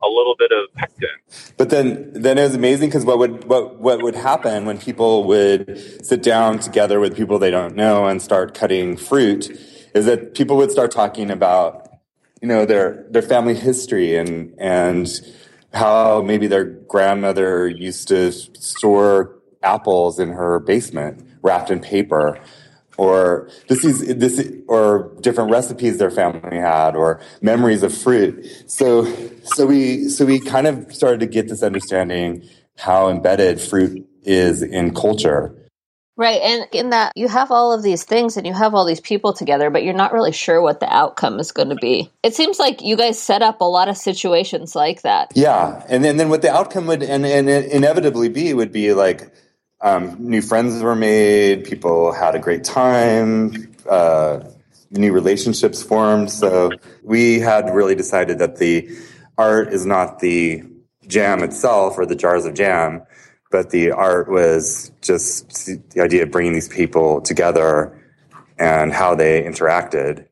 a 0.04 0.08
little 0.08 0.36
bit 0.38 0.52
of 0.52 0.72
pectin. 0.76 1.10
But 1.58 1.72
then, 1.72 2.12
then 2.14 2.38
it 2.38 2.44
was 2.44 2.54
amazing 2.54 2.90
because 2.90 3.04
what 3.06 3.18
would 3.18 3.46
what 3.46 3.80
what 3.80 4.02
would 4.04 4.16
happen 4.16 4.66
when 4.66 4.78
people 4.78 5.24
would 5.26 6.06
sit 6.06 6.22
down 6.22 6.60
together 6.60 7.00
with 7.00 7.16
people 7.16 7.40
they 7.40 7.52
don't 7.52 7.76
know 7.76 8.06
and 8.06 8.22
start 8.22 8.54
cutting 8.54 8.98
fruit 8.98 9.50
is 9.96 10.06
that 10.06 10.36
people 10.36 10.58
would 10.58 10.72
start 10.72 10.92
talking 10.92 11.32
about 11.32 11.90
you 12.42 12.48
know 12.48 12.66
their 12.66 13.08
their 13.10 13.22
family 13.22 13.56
history 13.56 14.16
and 14.16 14.54
and 14.60 15.08
how 15.78 16.22
maybe 16.22 16.48
their 16.48 16.66
grandmother 16.66 17.68
used 17.68 18.08
to 18.08 18.32
store 18.32 19.38
apples 19.64 20.20
in 20.20 20.30
her 20.30 20.60
basement 20.60 21.26
wrapped 21.42 21.70
in 21.70 21.80
paper 21.80 22.40
or 22.98 23.50
this 23.68 23.86
is 23.86 24.00
this 24.18 24.44
or 24.68 25.12
different 25.22 25.52
recipes 25.52 26.00
their 26.00 26.10
family 26.10 26.58
had 26.58 26.96
or 26.96 27.22
memories 27.42 27.84
of 27.84 27.96
fruit. 27.96 28.44
So 28.66 29.06
so 29.44 29.68
we 29.68 30.10
so 30.10 30.26
we 30.26 30.40
kind 30.40 30.66
of 30.66 30.92
started 30.94 31.20
to 31.20 31.28
get 31.28 31.48
this 31.48 31.62
understanding 31.62 32.48
how 32.76 33.10
embedded 33.10 33.62
fruit 33.62 34.08
is 34.24 34.64
in 34.64 34.94
culture 34.94 35.67
right 36.18 36.42
and 36.42 36.68
in 36.74 36.90
that 36.90 37.14
you 37.16 37.28
have 37.28 37.52
all 37.52 37.72
of 37.72 37.84
these 37.84 38.04
things 38.04 38.36
and 38.36 38.46
you 38.46 38.54
have 38.54 38.76
all 38.76 38.86
these 38.86 39.00
people 39.00 39.32
together 39.32 39.70
but 39.70 39.84
you're 39.84 39.94
not 39.94 40.12
really 40.12 40.34
sure 40.34 40.62
what 40.62 40.80
the 40.80 40.94
outcome 40.94 41.40
is 41.40 41.52
going 41.52 41.70
to 41.70 41.76
be 41.76 42.12
it 42.24 42.36
seems 42.36 42.60
like 42.60 42.82
you 42.82 42.98
guys 42.98 43.18
set 43.18 43.42
up 43.42 43.62
a 43.62 43.66
lot 43.66 43.88
of 43.88 43.96
situations 43.96 44.76
like 44.76 45.04
that 45.04 45.32
yeah 45.36 45.82
and 45.88 46.04
then, 46.04 46.12
and 46.12 46.20
then 46.20 46.30
what 46.30 46.42
the 46.42 46.52
outcome 46.52 46.88
would 46.88 47.04
and, 47.04 47.26
and 47.26 47.48
inevitably 47.48 48.28
be 48.28 48.54
would 48.54 48.72
be 48.72 48.94
like 48.94 49.32
um, 49.82 50.16
new 50.20 50.42
friends 50.42 50.82
were 50.82 50.96
made. 50.96 51.66
People 51.66 52.12
had 52.12 52.36
a 52.36 52.40
great 52.40 52.64
time. 52.64 53.76
Uh, 53.88 54.40
new 54.90 55.12
relationships 55.12 55.84
formed. 55.84 56.32
So 56.32 56.72
we 57.04 57.40
had 57.40 57.74
really 57.74 57.96
decided 57.96 58.40
that 58.40 58.58
the 58.58 58.90
art 59.38 59.74
is 59.74 59.86
not 59.86 60.20
the 60.20 60.64
jam 61.08 61.44
itself 61.44 61.98
or 61.98 62.06
the 62.06 62.16
jars 62.16 62.46
of 62.46 62.54
jam, 62.54 63.04
but 63.52 63.70
the 63.70 63.92
art 63.92 64.30
was 64.30 64.92
just 65.02 65.66
the 65.66 66.02
idea 66.02 66.24
of 66.24 66.32
bringing 66.32 66.54
these 66.54 66.68
people 66.68 67.22
together 67.22 67.98
and 68.58 68.94
how 68.94 69.16
they 69.16 69.44
interacted. 69.44 70.28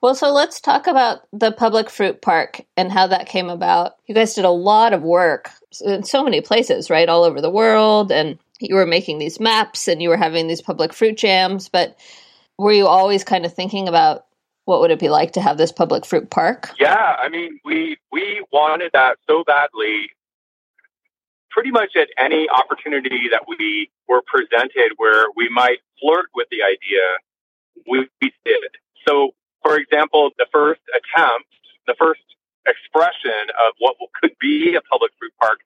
Well, 0.00 0.14
so 0.14 0.32
let's 0.32 0.60
talk 0.60 0.86
about 0.86 1.20
the 1.32 1.50
public 1.50 1.88
fruit 1.88 2.20
park 2.20 2.60
and 2.76 2.92
how 2.92 3.06
that 3.06 3.26
came 3.26 3.48
about. 3.48 3.94
You 4.06 4.14
guys 4.14 4.34
did 4.34 4.44
a 4.44 4.50
lot 4.50 4.92
of 4.92 5.02
work 5.02 5.50
in 5.80 6.02
so 6.02 6.22
many 6.22 6.42
places, 6.42 6.90
right? 6.90 7.08
All 7.08 7.24
over 7.24 7.40
the 7.40 7.50
world. 7.50 8.12
And 8.12 8.38
you 8.60 8.74
were 8.74 8.86
making 8.86 9.18
these 9.18 9.40
maps 9.40 9.88
and 9.88 10.02
you 10.02 10.10
were 10.10 10.16
having 10.18 10.46
these 10.46 10.60
public 10.60 10.92
fruit 10.92 11.16
jams, 11.16 11.70
but 11.70 11.98
were 12.58 12.72
you 12.72 12.86
always 12.86 13.24
kind 13.24 13.46
of 13.46 13.54
thinking 13.54 13.88
about 13.88 14.26
what 14.66 14.80
would 14.80 14.90
it 14.90 14.98
be 14.98 15.08
like 15.08 15.32
to 15.32 15.40
have 15.40 15.58
this 15.58 15.72
public 15.72 16.04
fruit 16.04 16.30
park? 16.30 16.70
Yeah, 16.78 17.16
I 17.18 17.28
mean, 17.28 17.58
we 17.64 17.96
we 18.12 18.44
wanted 18.52 18.92
that 18.92 19.18
so 19.26 19.44
badly. 19.44 20.10
Pretty 21.54 21.70
much 21.70 21.94
at 21.94 22.08
any 22.18 22.48
opportunity 22.50 23.30
that 23.30 23.46
we 23.46 23.88
were 24.08 24.22
presented 24.26 24.98
where 24.98 25.26
we 25.36 25.48
might 25.48 25.78
flirt 26.02 26.26
with 26.34 26.48
the 26.50 26.66
idea, 26.66 27.06
we, 27.86 28.08
we 28.20 28.34
did. 28.44 28.74
So, 29.06 29.30
for 29.62 29.78
example, 29.78 30.30
the 30.36 30.46
first 30.50 30.80
attempt, 30.90 31.46
the 31.86 31.94
first 31.94 32.26
expression 32.66 33.54
of 33.54 33.74
what 33.78 33.94
could 34.20 34.34
be 34.40 34.74
a 34.74 34.82
public 34.82 35.12
fruit 35.16 35.32
park, 35.40 35.60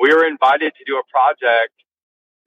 we 0.00 0.14
were 0.14 0.24
invited 0.24 0.72
to 0.78 0.84
do 0.86 0.96
a 0.96 1.04
project 1.12 1.76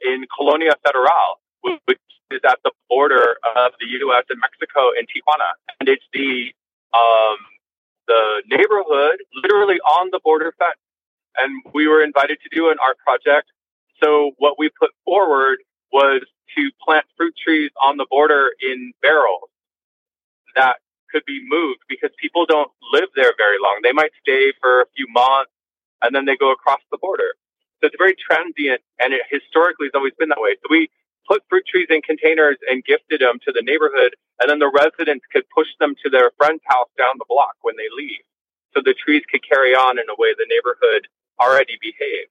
in 0.02 0.26
Colonia 0.36 0.74
Federal, 0.84 1.40
which 1.86 2.02
is 2.32 2.42
at 2.50 2.60
the 2.64 2.72
border 2.90 3.38
of 3.56 3.72
the 3.80 3.88
U.S. 4.10 4.26
and 4.30 4.40
Mexico 4.42 4.92
in 4.98 5.06
Tijuana, 5.06 5.54
and 5.80 5.88
it's 5.88 6.04
the 6.14 6.52
um, 6.94 7.38
the 8.08 8.42
neighborhood 8.50 9.20
literally 9.44 9.80
on 9.84 10.10
the 10.12 10.20
border 10.24 10.54
fence. 10.58 10.80
And 11.38 11.62
we 11.74 11.88
were 11.88 12.04
invited 12.04 12.40
to 12.44 12.50
do 12.56 12.70
an 12.70 12.78
art 12.82 12.98
project. 13.00 13.52
So 14.04 14.32
what 14.38 14.58
we 14.58 14.70
put 14.80 14.92
forward 15.06 15.60
was 15.92 16.22
to 16.56 16.72
plant 16.84 17.06
fruit 17.16 17.34
trees 17.42 17.72
on 17.82 17.98
the 17.98 18.06
border 18.10 18.52
in 18.62 18.94
barrels 19.02 19.50
that 20.56 20.78
could 21.12 21.24
be 21.26 21.40
moved 21.48 21.80
because 21.88 22.10
people 22.20 22.46
don't 22.46 22.72
live 22.92 23.10
there 23.16 23.34
very 23.38 23.58
long. 23.62 23.80
They 23.84 23.94
might 23.94 24.12
stay 24.22 24.52
for 24.60 24.82
a 24.82 24.86
few 24.96 25.08
months 25.10 25.52
and 26.02 26.14
then 26.14 26.26
they 26.26 26.36
go 26.36 26.52
across 26.52 26.82
the 26.92 26.98
border. 26.98 27.34
So 27.80 27.88
it's 27.88 27.96
very 27.98 28.16
transient, 28.18 28.82
and 29.00 29.14
it 29.14 29.22
historically 29.30 29.88
has 29.88 29.96
always 29.96 30.14
been 30.18 30.30
that 30.30 30.42
way. 30.42 30.58
So 30.62 30.68
we 30.70 30.90
put 31.30 31.44
fruit 31.50 31.64
trees 31.70 31.88
in 31.90 32.02
containers 32.02 32.58
and 32.70 32.84
gifted 32.84 33.22
them 33.22 33.38
to 33.46 33.52
the 33.54 33.62
neighborhood, 33.62 34.16
and 34.42 34.50
then 34.50 34.60
the 34.60 34.72
residents 34.74 35.26
could 35.32 35.46
push 35.54 35.68
them 35.80 35.94
to 36.04 36.10
their 36.10 36.32
friend's 36.38 36.64
house 36.66 36.90
down 36.98 37.22
the 37.22 37.30
block 37.30 37.54
when 37.62 37.76
they 37.78 37.90
leave. 37.94 38.26
So 38.74 38.82
the 38.82 38.98
trees 38.98 39.24
could 39.30 39.46
carry 39.48 39.74
on 39.74 40.00
in 40.00 40.10
a 40.10 40.18
way 40.18 40.34
the 40.34 40.50
neighborhood 40.50 41.08
already 41.40 41.78
behaved. 41.82 42.30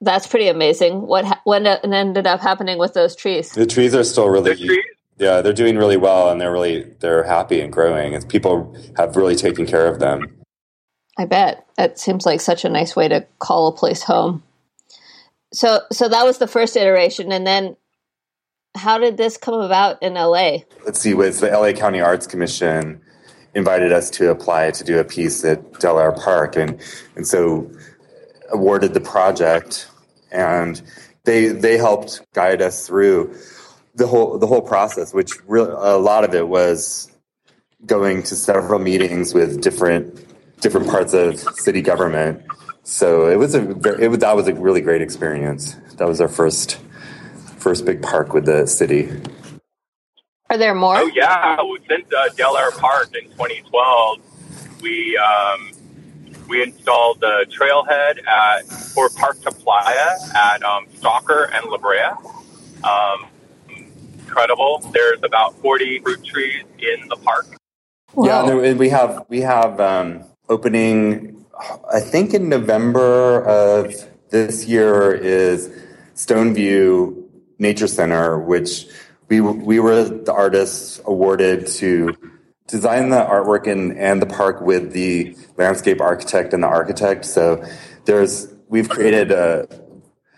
That's 0.00 0.26
pretty 0.26 0.48
amazing. 0.48 1.06
What 1.06 1.24
ha- 1.24 1.40
what 1.44 1.64
ended 1.64 2.26
up 2.26 2.40
happening 2.40 2.78
with 2.78 2.94
those 2.94 3.16
trees? 3.16 3.52
The 3.52 3.66
trees 3.66 3.94
are 3.94 4.04
still 4.04 4.28
really 4.28 4.54
Trees, 4.54 4.84
yeah, 5.18 5.40
they're 5.40 5.52
doing 5.52 5.76
really 5.76 5.96
well, 5.96 6.30
and 6.30 6.40
they're 6.40 6.52
really 6.52 6.82
they're 7.00 7.22
happy 7.22 7.60
and 7.60 7.72
growing, 7.72 8.14
and 8.14 8.28
people 8.28 8.76
have 8.96 9.16
really 9.16 9.36
taken 9.36 9.66
care 9.66 9.86
of 9.86 10.00
them. 10.00 10.36
I 11.16 11.26
bet 11.26 11.66
that 11.76 11.98
seems 11.98 12.26
like 12.26 12.40
such 12.40 12.64
a 12.64 12.68
nice 12.68 12.96
way 12.96 13.08
to 13.08 13.26
call 13.38 13.68
a 13.68 13.72
place 13.72 14.02
home. 14.02 14.42
So 15.52 15.82
so 15.92 16.08
that 16.08 16.24
was 16.24 16.38
the 16.38 16.48
first 16.48 16.76
iteration, 16.76 17.30
and 17.30 17.46
then 17.46 17.76
how 18.74 18.98
did 18.98 19.16
this 19.16 19.36
come 19.36 19.60
about 19.60 20.02
in 20.02 20.14
LA? 20.14 20.58
Let's 20.84 20.98
see, 20.98 21.14
was 21.14 21.38
the 21.38 21.48
LA 21.48 21.72
County 21.72 22.00
Arts 22.00 22.26
Commission 22.26 23.00
invited 23.54 23.92
us 23.92 24.10
to 24.10 24.30
apply 24.30 24.72
to 24.72 24.82
do 24.82 24.98
a 24.98 25.04
piece 25.04 25.44
at 25.44 25.78
Del 25.78 26.00
Aire 26.00 26.10
Park, 26.10 26.56
and 26.56 26.80
and 27.14 27.24
so 27.24 27.70
awarded 28.50 28.94
the 28.94 29.00
project, 29.00 29.88
and 30.30 30.80
they 31.24 31.48
they 31.48 31.76
helped 31.76 32.22
guide 32.32 32.62
us 32.62 32.86
through 32.86 33.34
the 33.94 34.06
whole 34.06 34.38
the 34.38 34.46
whole 34.46 34.62
process, 34.62 35.12
which 35.14 35.32
really, 35.46 35.70
a 35.70 35.98
lot 35.98 36.24
of 36.24 36.34
it 36.34 36.48
was 36.48 37.10
going 37.86 38.22
to 38.22 38.34
several 38.34 38.78
meetings 38.78 39.34
with 39.34 39.60
different 39.60 40.26
different 40.60 40.88
parts 40.88 41.12
of 41.12 41.38
city 41.38 41.82
government 41.82 42.42
so 42.84 43.28
it 43.28 43.36
was 43.36 43.54
a 43.54 43.70
it 43.98 44.08
was, 44.08 44.18
that 44.18 44.36
was 44.36 44.46
a 44.46 44.54
really 44.54 44.82
great 44.82 45.00
experience. 45.00 45.74
That 45.96 46.06
was 46.06 46.20
our 46.20 46.28
first 46.28 46.78
first 47.56 47.86
big 47.86 48.02
park 48.02 48.34
with 48.34 48.44
the 48.44 48.66
city. 48.66 49.08
Are 50.50 50.58
there 50.58 50.74
more? 50.74 50.98
Oh 50.98 51.10
yeah, 51.14 51.56
since 51.88 52.06
uh, 52.12 52.28
Del 52.36 52.56
Aire 52.58 52.70
Park 52.72 53.08
in 53.14 53.30
2012, 53.30 54.18
we 54.82 55.16
um, 55.16 55.70
we 56.48 56.62
installed 56.62 57.20
the 57.20 57.46
trailhead 57.48 58.26
at 58.26 58.66
for 58.66 59.08
Park 59.10 59.40
to 59.42 59.50
Playa 59.50 60.16
at 60.34 60.62
um, 60.62 60.86
Stocker 60.96 61.50
and 61.52 61.70
La 61.70 61.78
Brea. 61.78 62.12
Um, 62.84 63.26
incredible. 64.34 64.78
There's 64.92 65.22
about 65.22 65.54
40 65.60 66.00
fruit 66.00 66.24
trees 66.24 66.64
in 66.78 67.08
the 67.08 67.16
park. 67.16 67.46
Wow. 68.14 68.24
Yeah, 68.26 68.68
and 68.70 68.78
we 68.78 68.88
have 68.90 69.24
we 69.28 69.40
have 69.40 69.80
um, 69.80 70.24
opening. 70.48 71.44
I 71.92 72.00
think 72.00 72.34
in 72.34 72.48
November 72.48 73.42
of 73.44 73.94
this 74.30 74.66
year 74.66 75.12
is 75.12 75.68
Stoneview 76.14 77.24
Nature 77.58 77.88
Center, 77.88 78.38
which 78.38 78.86
we 79.28 79.40
we 79.40 79.80
were 79.80 80.04
the 80.04 80.32
artists 80.32 81.00
awarded 81.04 81.66
to 81.78 82.16
design 82.66 83.10
the 83.10 83.16
artwork 83.16 83.66
and 83.66 83.96
and 83.98 84.22
the 84.22 84.26
park 84.26 84.60
with 84.60 84.92
the 84.92 85.36
landscape 85.56 86.00
architect 86.00 86.52
and 86.54 86.62
the 86.62 86.68
architect. 86.68 87.24
So 87.24 87.64
there's 88.04 88.52
we've 88.68 88.88
created 88.88 89.30
a 89.30 89.68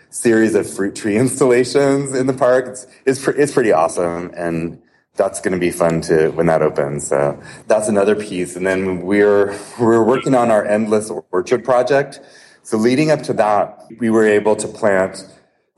series 0.09 0.55
of 0.55 0.69
fruit 0.69 0.95
tree 0.95 1.17
installations 1.23 2.15
in 2.15 2.27
the 2.27 2.33
park. 2.33 2.67
It's 2.67 2.87
it's, 3.05 3.27
it's 3.27 3.53
pretty 3.53 3.71
awesome 3.71 4.31
and 4.35 4.81
that's 5.15 5.41
going 5.41 5.53
to 5.53 5.59
be 5.59 5.71
fun 5.71 5.99
to 6.01 6.29
when 6.29 6.45
that 6.45 6.61
opens. 6.61 7.07
So 7.07 7.41
that's 7.65 7.87
another 7.87 8.15
piece. 8.15 8.55
And 8.55 8.67
then 8.67 9.01
we're 9.01 9.57
we're 9.79 10.03
working 10.03 10.35
on 10.35 10.51
our 10.51 10.63
endless 10.65 11.09
orchard 11.31 11.63
project. 11.63 12.21
So 12.61 12.77
leading 12.77 13.11
up 13.11 13.23
to 13.23 13.33
that, 13.33 13.83
we 13.99 14.09
were 14.09 14.27
able 14.27 14.55
to 14.57 14.67
plant 14.67 15.25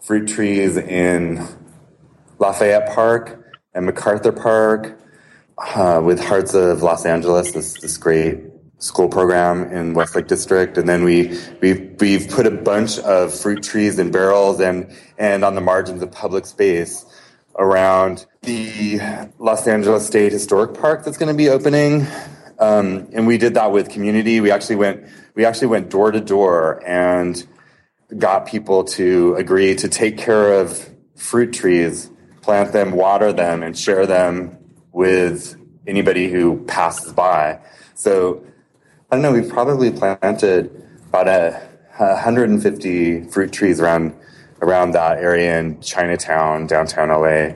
fruit 0.02 0.28
trees 0.28 0.76
in 0.76 1.48
Lafayette 2.40 2.90
Park 2.90 3.54
and 3.74 3.86
MacArthur 3.86 4.32
Park 4.32 5.00
uh, 5.76 6.02
with 6.04 6.20
Hearts 6.20 6.54
of 6.54 6.82
Los 6.82 7.06
Angeles, 7.06 7.52
this 7.52 7.74
this 7.80 7.98
great 7.98 8.40
school 8.80 9.10
program 9.10 9.72
in 9.72 9.94
Westlake 9.94 10.28
District, 10.28 10.78
and 10.78 10.88
then 10.88 11.04
we 11.04 11.38
we've 11.62 11.96
we've 12.00 12.30
put 12.30 12.46
a 12.46 12.52
bunch 12.52 12.98
of 13.00 13.38
fruit 13.38 13.62
trees 13.62 14.00
in 14.00 14.12
barrels 14.12 14.60
and 14.60 14.92
and 15.18 15.44
on 15.44 15.56
the 15.56 15.62
margins 15.62 16.02
of 16.02 16.12
public 16.12 16.46
space 16.46 17.06
around 17.58 18.26
the 18.44 19.00
Los 19.38 19.68
Angeles 19.68 20.08
State 20.08 20.32
Historic 20.32 20.74
Park 20.80 21.04
that's 21.04 21.18
going 21.18 21.32
to 21.32 21.38
be 21.38 21.50
opening. 21.50 22.08
Um, 22.58 23.10
and 23.14 23.26
we 23.26 23.38
did 23.38 23.54
that 23.54 23.72
with 23.72 23.90
community. 23.90 24.42
We 24.42 24.52
actually 24.52 24.78
went 24.78 25.08
we 25.36 25.46
actually 25.46 25.68
went 25.68 25.90
door 25.90 26.12
to 26.12 26.22
door 26.22 26.82
and 26.86 27.46
got 28.18 28.48
people 28.48 28.84
to 28.84 29.36
agree 29.36 29.76
to 29.76 29.88
take 29.88 30.18
care 30.18 30.54
of 30.54 30.90
fruit 31.16 31.54
trees, 31.54 32.10
plant 32.42 32.74
them, 32.74 32.92
water 32.92 33.32
them, 33.32 33.62
and 33.62 33.78
share 33.78 34.06
them 34.06 34.58
with 34.92 35.56
anybody 35.88 36.30
who 36.30 36.64
passes 36.66 37.14
by. 37.14 37.60
So 37.96 38.44
I 39.12 39.16
don't 39.16 39.22
know. 39.22 39.32
We've 39.32 39.50
probably 39.50 39.92
planted 39.92 40.72
about 41.08 41.28
a, 41.28 41.70
150 42.00 43.24
fruit 43.26 43.52
trees 43.52 43.82
around 43.82 44.16
around 44.62 44.92
that 44.92 45.18
area 45.18 45.60
in 45.60 45.82
Chinatown, 45.82 46.66
downtown 46.66 47.10
LA. 47.10 47.56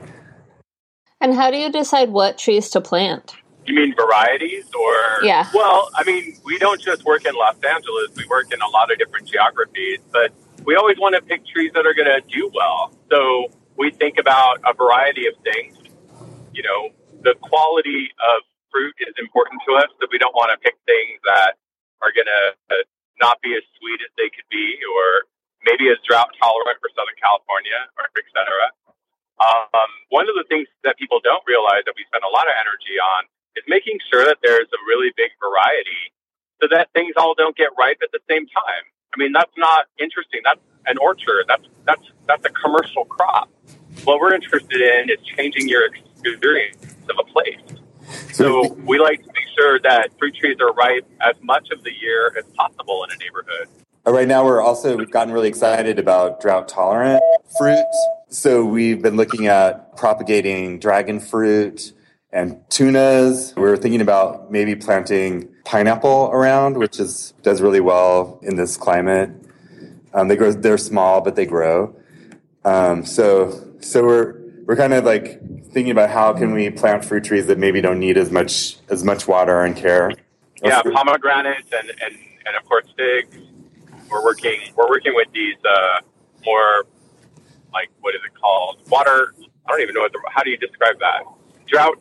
And 1.20 1.34
how 1.34 1.50
do 1.50 1.56
you 1.56 1.70
decide 1.72 2.10
what 2.10 2.36
trees 2.36 2.68
to 2.70 2.80
plant? 2.80 3.34
You 3.66 3.74
mean 3.74 3.94
varieties 3.94 4.66
or? 4.74 5.24
Yeah. 5.24 5.48
Well, 5.54 5.90
I 5.94 6.04
mean, 6.04 6.36
we 6.44 6.58
don't 6.58 6.80
just 6.80 7.04
work 7.04 7.24
in 7.24 7.34
Los 7.34 7.56
Angeles. 7.62 8.10
We 8.16 8.26
work 8.26 8.52
in 8.52 8.60
a 8.60 8.68
lot 8.68 8.92
of 8.92 8.98
different 8.98 9.26
geographies, 9.28 10.00
but 10.12 10.32
we 10.66 10.76
always 10.76 10.98
want 10.98 11.14
to 11.14 11.22
pick 11.22 11.46
trees 11.46 11.72
that 11.74 11.86
are 11.86 11.94
going 11.94 12.08
to 12.08 12.20
do 12.28 12.50
well. 12.54 12.92
So 13.10 13.46
we 13.76 13.90
think 13.90 14.18
about 14.18 14.58
a 14.68 14.74
variety 14.74 15.26
of 15.26 15.34
things. 15.42 15.76
You 16.52 16.62
know, 16.62 16.90
the 17.24 17.34
quality 17.40 18.12
of 18.20 18.44
fruit 18.70 18.94
is 19.00 19.16
important 19.16 19.64
to 19.66 19.80
us, 19.80 19.88
so 19.96 20.06
we 20.12 20.20
don't 20.20 20.34
want 20.36 20.52
to 20.52 20.58
pick 20.60 20.76
things 20.84 21.18
that 21.24 21.56
are 22.04 22.12
going 22.12 22.28
to 22.28 22.84
not 23.16 23.40
be 23.40 23.56
as 23.56 23.64
sweet 23.80 24.02
as 24.04 24.10
they 24.20 24.28
could 24.28 24.46
be, 24.50 24.76
or 24.84 25.24
maybe 25.64 25.88
as 25.88 25.96
drought 26.04 26.28
tolerant 26.36 26.76
for 26.84 26.92
Southern 26.92 27.16
California, 27.16 27.80
or 27.96 28.10
et 28.12 28.28
cetera. 28.34 28.66
Um, 29.40 29.90
one 30.10 30.28
of 30.28 30.36
the 30.36 30.44
things 30.46 30.68
that 30.84 31.00
people 31.00 31.18
don't 31.24 31.42
realize 31.48 31.82
that 31.88 31.94
we 31.96 32.04
spend 32.06 32.22
a 32.22 32.30
lot 32.30 32.46
of 32.46 32.54
energy 32.54 33.00
on 33.00 33.26
is 33.56 33.64
making 33.66 33.98
sure 34.10 34.26
that 34.26 34.38
there's 34.42 34.68
a 34.70 34.80
really 34.86 35.10
big 35.16 35.30
variety 35.40 36.12
so 36.60 36.68
that 36.70 36.90
things 36.94 37.14
all 37.16 37.34
don't 37.34 37.56
get 37.56 37.70
ripe 37.78 37.98
at 38.02 38.10
the 38.12 38.22
same 38.30 38.46
time. 38.46 38.84
I 39.10 39.18
mean, 39.18 39.32
that's 39.32 39.54
not 39.56 39.86
interesting. 39.98 40.42
That's 40.44 40.60
an 40.86 40.98
orchard. 40.98 41.46
That's 41.48 41.66
that's 41.86 42.06
that's 42.26 42.44
a 42.44 42.50
commercial 42.50 43.04
crop. 43.06 43.48
What 44.04 44.20
we're 44.20 44.34
interested 44.34 44.80
in 44.80 45.10
is 45.10 45.18
changing 45.24 45.68
your 45.68 45.86
experience 45.86 46.93
of 47.10 47.16
a 47.18 47.24
place. 47.24 47.80
So 48.32 48.72
we 48.84 48.98
like 48.98 49.22
to 49.22 49.28
make 49.28 49.46
sure 49.56 49.78
that 49.80 50.10
fruit 50.18 50.34
trees 50.34 50.56
are 50.60 50.72
ripe 50.72 51.08
as 51.20 51.36
much 51.42 51.70
of 51.70 51.82
the 51.84 51.92
year 51.92 52.34
as 52.38 52.44
possible 52.54 53.04
in 53.04 53.10
a 53.10 53.16
neighborhood. 53.16 53.68
Uh, 54.06 54.12
Right 54.12 54.28
now, 54.28 54.44
we're 54.44 54.60
also 54.60 54.96
we've 54.96 55.10
gotten 55.10 55.32
really 55.32 55.48
excited 55.48 55.98
about 55.98 56.40
drought 56.40 56.68
tolerant 56.68 57.22
fruits. 57.58 58.06
So 58.28 58.64
we've 58.64 59.00
been 59.00 59.16
looking 59.16 59.46
at 59.46 59.96
propagating 59.96 60.78
dragon 60.78 61.20
fruit 61.20 61.92
and 62.32 62.60
tunas. 62.68 63.54
We're 63.56 63.76
thinking 63.76 64.00
about 64.00 64.50
maybe 64.50 64.74
planting 64.74 65.48
pineapple 65.64 66.30
around, 66.32 66.76
which 66.76 67.00
is 67.00 67.32
does 67.42 67.62
really 67.62 67.80
well 67.80 68.38
in 68.42 68.56
this 68.56 68.76
climate. 68.76 69.30
Um, 70.12 70.28
they 70.28 70.36
grow. 70.36 70.52
They're 70.52 70.78
small, 70.78 71.20
but 71.20 71.36
they 71.36 71.46
grow. 71.46 71.96
Um, 72.64 73.04
so 73.04 73.72
so 73.80 74.04
we're 74.04 74.43
we're 74.66 74.76
kind 74.76 74.94
of 74.94 75.04
like 75.04 75.40
thinking 75.72 75.90
about 75.90 76.10
how 76.10 76.32
can 76.32 76.52
we 76.52 76.70
plant 76.70 77.04
fruit 77.04 77.24
trees 77.24 77.46
that 77.46 77.58
maybe 77.58 77.80
don't 77.80 77.98
need 77.98 78.16
as 78.16 78.30
much 78.30 78.76
as 78.88 79.04
much 79.04 79.28
water 79.28 79.62
and 79.62 79.76
care. 79.76 80.10
Yeah, 80.62 80.82
pomegranates 80.82 81.68
and, 81.72 81.90
and, 81.90 82.16
and 82.46 82.56
of 82.56 82.64
course 82.64 82.86
figs. 82.96 83.36
We're 84.10 84.24
working 84.24 84.60
we're 84.76 84.88
working 84.88 85.14
with 85.14 85.28
these 85.32 85.56
uh, 85.68 86.00
more 86.44 86.86
like 87.72 87.90
what 88.00 88.14
is 88.14 88.20
it 88.24 88.32
called? 88.40 88.80
Water. 88.88 89.34
I 89.66 89.70
don't 89.70 89.80
even 89.80 89.94
know 89.94 90.02
what 90.02 90.12
the, 90.12 90.20
how 90.30 90.42
do 90.42 90.50
you 90.50 90.56
describe 90.56 90.98
that? 91.00 91.24
Drought 91.66 92.00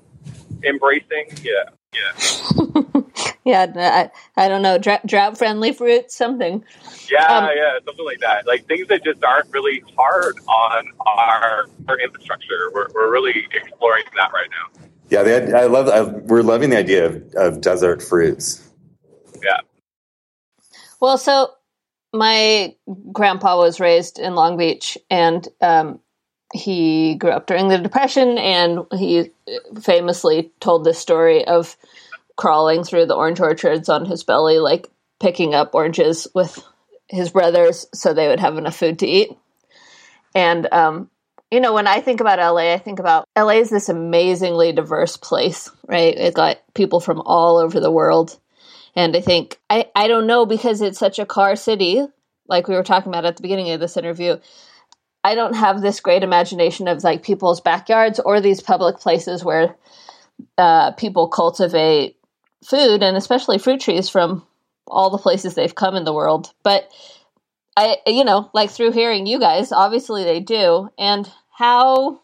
embracing. 0.63 1.25
Yeah, 1.41 1.63
yeah, 1.93 3.01
Yeah, 3.45 3.67
I, 3.75 4.41
I 4.41 4.47
don't 4.47 4.61
know. 4.61 4.77
Dra- 4.77 5.01
drought 5.05 5.37
friendly 5.37 5.73
fruits, 5.73 6.15
something. 6.15 6.63
yeah, 7.11 7.25
Um, 7.27 7.49
yeah, 7.55 7.77
something 7.85 8.05
like 8.05 8.19
that. 8.21 8.47
Like 8.47 8.65
things 8.67 8.87
that 8.87 9.03
just 9.03 9.23
aren't 9.23 9.51
really 9.51 9.83
hard 9.97 10.37
on 10.47 10.85
our 11.05 11.65
our 11.89 11.99
infrastructure. 11.99 12.71
We're 12.73 12.87
we're 12.93 13.11
really 13.11 13.47
exploring 13.53 14.05
that 14.15 14.31
right 14.33 14.49
now. 14.49 14.81
Yeah, 15.09 15.23
the, 15.23 15.57
I 15.57 15.65
love. 15.65 15.89
I, 15.89 16.01
we're 16.03 16.41
loving 16.43 16.69
the 16.69 16.77
idea 16.77 17.05
of, 17.05 17.33
of 17.35 17.61
desert 17.61 18.01
fruits. 18.01 18.67
Yeah. 19.43 19.57
Well, 21.01 21.17
so 21.17 21.51
my 22.13 22.75
grandpa 23.11 23.57
was 23.57 23.79
raised 23.81 24.19
in 24.19 24.35
Long 24.35 24.57
Beach, 24.57 24.97
and 25.09 25.47
um, 25.61 25.99
he 26.53 27.15
grew 27.15 27.31
up 27.31 27.47
during 27.47 27.67
the 27.67 27.77
Depression, 27.77 28.37
and 28.37 28.85
he 28.93 29.31
famously 29.81 30.51
told 30.59 30.83
this 30.83 30.99
story 30.99 31.45
of 31.45 31.75
crawling 32.35 32.83
through 32.83 33.07
the 33.07 33.15
orange 33.15 33.39
orchards 33.39 33.89
on 33.89 34.05
his 34.05 34.23
belly, 34.23 34.59
like 34.59 34.89
picking 35.19 35.53
up 35.53 35.73
oranges 35.73 36.27
with 36.33 36.63
his 37.09 37.31
brothers 37.31 37.85
so 37.93 38.13
they 38.13 38.27
would 38.27 38.39
have 38.39 38.57
enough 38.57 38.75
food 38.75 38.99
to 38.99 39.07
eat. 39.07 39.29
And 40.35 40.67
um, 40.71 41.09
you 41.53 41.59
know, 41.59 41.73
when 41.73 41.85
I 41.85 42.01
think 42.01 42.19
about 42.19 42.39
LA, 42.39 42.73
I 42.73 42.79
think 42.79 42.97
about 42.97 43.27
LA 43.37 43.59
is 43.59 43.69
this 43.69 43.87
amazingly 43.87 44.71
diverse 44.71 45.17
place, 45.17 45.69
right? 45.87 46.15
It's 46.17 46.35
got 46.35 46.57
people 46.73 46.99
from 46.99 47.21
all 47.21 47.57
over 47.57 47.79
the 47.79 47.91
world. 47.91 48.39
And 48.95 49.15
I 49.15 49.21
think, 49.21 49.59
I, 49.69 49.85
I 49.95 50.07
don't 50.07 50.25
know, 50.25 50.47
because 50.47 50.81
it's 50.81 50.97
such 50.97 51.19
a 51.19 51.27
car 51.27 51.55
city, 51.55 52.03
like 52.47 52.67
we 52.67 52.73
were 52.73 52.83
talking 52.83 53.11
about 53.11 53.25
at 53.25 53.35
the 53.35 53.43
beginning 53.43 53.69
of 53.69 53.79
this 53.79 53.97
interview, 53.97 54.37
I 55.23 55.35
don't 55.35 55.55
have 55.55 55.81
this 55.81 55.99
great 55.99 56.23
imagination 56.23 56.87
of 56.87 57.03
like 57.03 57.23
people's 57.23 57.61
backyards 57.61 58.19
or 58.19 58.41
these 58.41 58.61
public 58.61 58.97
places 58.97 59.43
where 59.43 59.75
uh, 60.57 60.91
people 60.91 61.29
cultivate 61.29 62.17
food 62.65 63.03
and 63.03 63.15
especially 63.15 63.57
fruit 63.57 63.81
trees 63.81 64.09
from 64.09 64.45
all 64.87 65.09
the 65.09 65.17
places 65.17 65.55
they've 65.55 65.75
come 65.75 65.95
in 65.95 66.03
the 66.03 66.13
world. 66.13 66.51
But 66.63 66.89
I, 67.77 67.97
you 68.05 68.23
know, 68.23 68.49
like 68.53 68.69
through 68.69 68.91
hearing 68.91 69.25
you 69.25 69.39
guys, 69.39 69.71
obviously 69.71 70.23
they 70.23 70.39
do. 70.39 70.89
And 70.97 71.29
how 71.51 72.21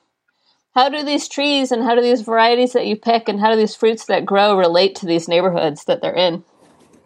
how 0.75 0.89
do 0.89 1.03
these 1.03 1.27
trees 1.27 1.71
and 1.71 1.83
how 1.83 1.95
do 1.95 2.01
these 2.01 2.21
varieties 2.21 2.73
that 2.73 2.85
you 2.85 2.95
pick 2.95 3.27
and 3.27 3.39
how 3.39 3.51
do 3.51 3.57
these 3.57 3.75
fruits 3.75 4.05
that 4.05 4.25
grow 4.25 4.57
relate 4.57 4.95
to 4.95 5.05
these 5.05 5.27
neighborhoods 5.27 5.85
that 5.85 6.01
they're 6.01 6.15
in? 6.15 6.43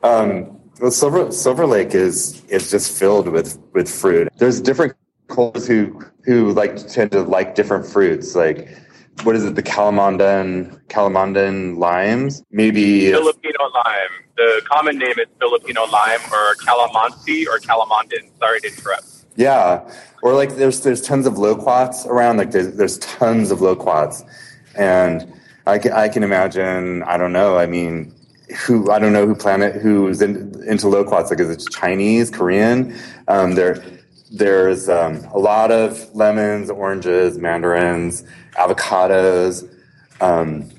Um, 0.03 0.59
well, 0.81 0.91
Silver 0.91 1.31
Silver 1.31 1.65
Lake 1.65 1.95
is 1.95 2.43
is 2.45 2.69
just 2.69 2.97
filled 2.97 3.27
with 3.27 3.57
with 3.73 3.89
fruit. 3.89 4.27
There's 4.37 4.59
different 4.59 4.95
who 5.35 6.01
who 6.25 6.51
like 6.53 6.87
tend 6.87 7.11
to 7.11 7.21
like 7.23 7.55
different 7.55 7.85
fruits. 7.85 8.35
Like 8.35 8.77
what 9.23 9.35
is 9.35 9.45
it? 9.45 9.55
The 9.55 9.63
Calamandan 9.63 10.79
Calamandan 10.87 11.77
limes. 11.77 12.43
Maybe 12.51 13.11
Filipino 13.11 13.59
lime. 13.73 14.23
The 14.35 14.61
common 14.65 14.97
name 14.97 15.19
is 15.19 15.27
Filipino 15.39 15.85
lime 15.85 16.19
or 16.31 16.55
calamansi 16.55 17.45
or 17.47 17.59
calamandin. 17.59 18.29
Sorry 18.39 18.59
to 18.61 18.67
interrupt. 18.67 19.05
Yeah, 19.35 19.89
or 20.21 20.33
like 20.33 20.55
there's 20.55 20.81
there's 20.81 21.01
tons 21.01 21.25
of 21.25 21.37
loquats 21.37 22.05
around. 22.05 22.37
Like 22.37 22.51
there's 22.51 22.75
there's 22.75 22.97
tons 22.99 23.51
of 23.51 23.61
loquats, 23.61 24.23
and 24.75 25.31
I 25.65 25.77
can, 25.79 25.93
I 25.93 26.09
can 26.09 26.23
imagine. 26.23 27.03
I 27.03 27.17
don't 27.17 27.33
know. 27.33 27.57
I 27.57 27.65
mean, 27.65 28.13
who 28.65 28.91
I 28.91 28.99
don't 28.99 29.13
know 29.13 29.25
who 29.25 29.35
planet 29.35 29.81
who's 29.81 30.21
in, 30.21 30.53
into 30.67 30.87
loquats. 30.87 31.29
Like 31.29 31.39
is 31.39 31.49
it 31.49 31.63
Chinese, 31.71 32.29
Korean? 32.29 32.95
Um, 33.27 33.55
there 33.55 33.83
there's 34.33 34.89
um, 34.89 35.23
a 35.31 35.37
lot 35.37 35.71
of 35.71 36.13
lemons, 36.15 36.71
oranges, 36.71 37.37
mandarins, 37.37 38.23
avocados. 38.53 39.71
Um, 40.19 40.71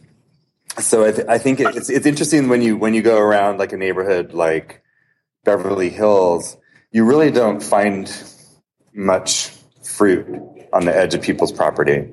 so 0.79 1.05
I, 1.05 1.13
th- 1.13 1.29
I 1.29 1.39
think 1.39 1.61
it's 1.61 1.89
it's 1.89 2.05
interesting 2.05 2.49
when 2.49 2.63
you 2.63 2.77
when 2.77 2.95
you 2.95 3.03
go 3.03 3.17
around 3.17 3.59
like 3.59 3.73
a 3.73 3.77
neighborhood 3.77 4.35
like 4.35 4.83
Beverly 5.45 5.89
Hills, 5.89 6.57
you 6.91 7.05
really 7.05 7.31
don't 7.31 7.63
find 7.63 8.13
much 8.93 9.53
fruit 9.85 10.27
on 10.73 10.85
the 10.85 10.97
edge 10.97 11.15
of 11.15 11.23
people's 11.23 11.53
property. 11.53 12.13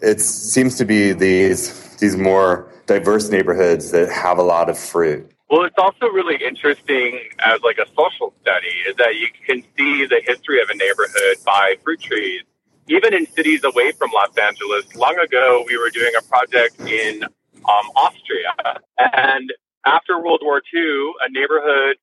It 0.00 0.20
seems 0.20 0.76
to 0.78 0.84
be 0.84 1.12
these 1.12 1.96
these 1.98 2.16
more 2.16 2.72
diverse 2.86 3.30
neighborhoods 3.30 3.92
that 3.92 4.10
have 4.10 4.38
a 4.38 4.42
lot 4.42 4.68
of 4.68 4.76
fruit. 4.76 5.33
Well, 5.54 5.62
it's 5.62 5.78
also 5.78 6.08
really 6.08 6.34
interesting 6.44 7.20
as 7.38 7.60
like 7.62 7.78
a 7.78 7.86
social 7.94 8.34
study 8.42 8.74
is 8.88 8.96
that 8.96 9.14
you 9.14 9.28
can 9.46 9.62
see 9.78 10.04
the 10.04 10.20
history 10.26 10.60
of 10.60 10.68
a 10.68 10.74
neighborhood 10.74 11.36
by 11.46 11.76
fruit 11.84 12.00
trees. 12.00 12.42
Even 12.88 13.14
in 13.14 13.24
cities 13.24 13.62
away 13.62 13.92
from 13.92 14.10
Los 14.10 14.36
Angeles, 14.36 14.92
long 14.96 15.16
ago 15.16 15.62
we 15.68 15.78
were 15.78 15.90
doing 15.90 16.10
a 16.18 16.22
project 16.22 16.80
in 16.80 17.22
um, 17.22 17.86
Austria, 17.94 18.50
and 18.98 19.54
after 19.86 20.20
World 20.20 20.40
War 20.42 20.60
II, 20.74 21.12
a 21.24 21.30
neighborhood 21.30 21.98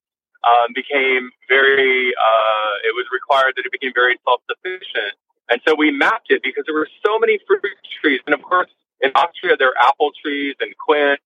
um, 0.48 0.72
became 0.74 1.28
very. 1.46 2.14
Uh, 2.16 2.88
it 2.88 2.96
was 2.96 3.04
required 3.12 3.52
that 3.58 3.66
it 3.66 3.72
became 3.72 3.92
very 3.94 4.16
self-sufficient, 4.24 5.12
and 5.50 5.60
so 5.68 5.74
we 5.74 5.90
mapped 5.90 6.30
it 6.30 6.40
because 6.42 6.64
there 6.64 6.74
were 6.74 6.88
so 7.04 7.18
many 7.18 7.38
fruit 7.46 7.60
trees, 8.00 8.20
and 8.24 8.32
of 8.32 8.40
course 8.40 8.70
in 9.02 9.10
Austria 9.14 9.58
there 9.58 9.76
are 9.76 9.88
apple 9.88 10.10
trees 10.24 10.56
and 10.60 10.72
quince 10.78 11.20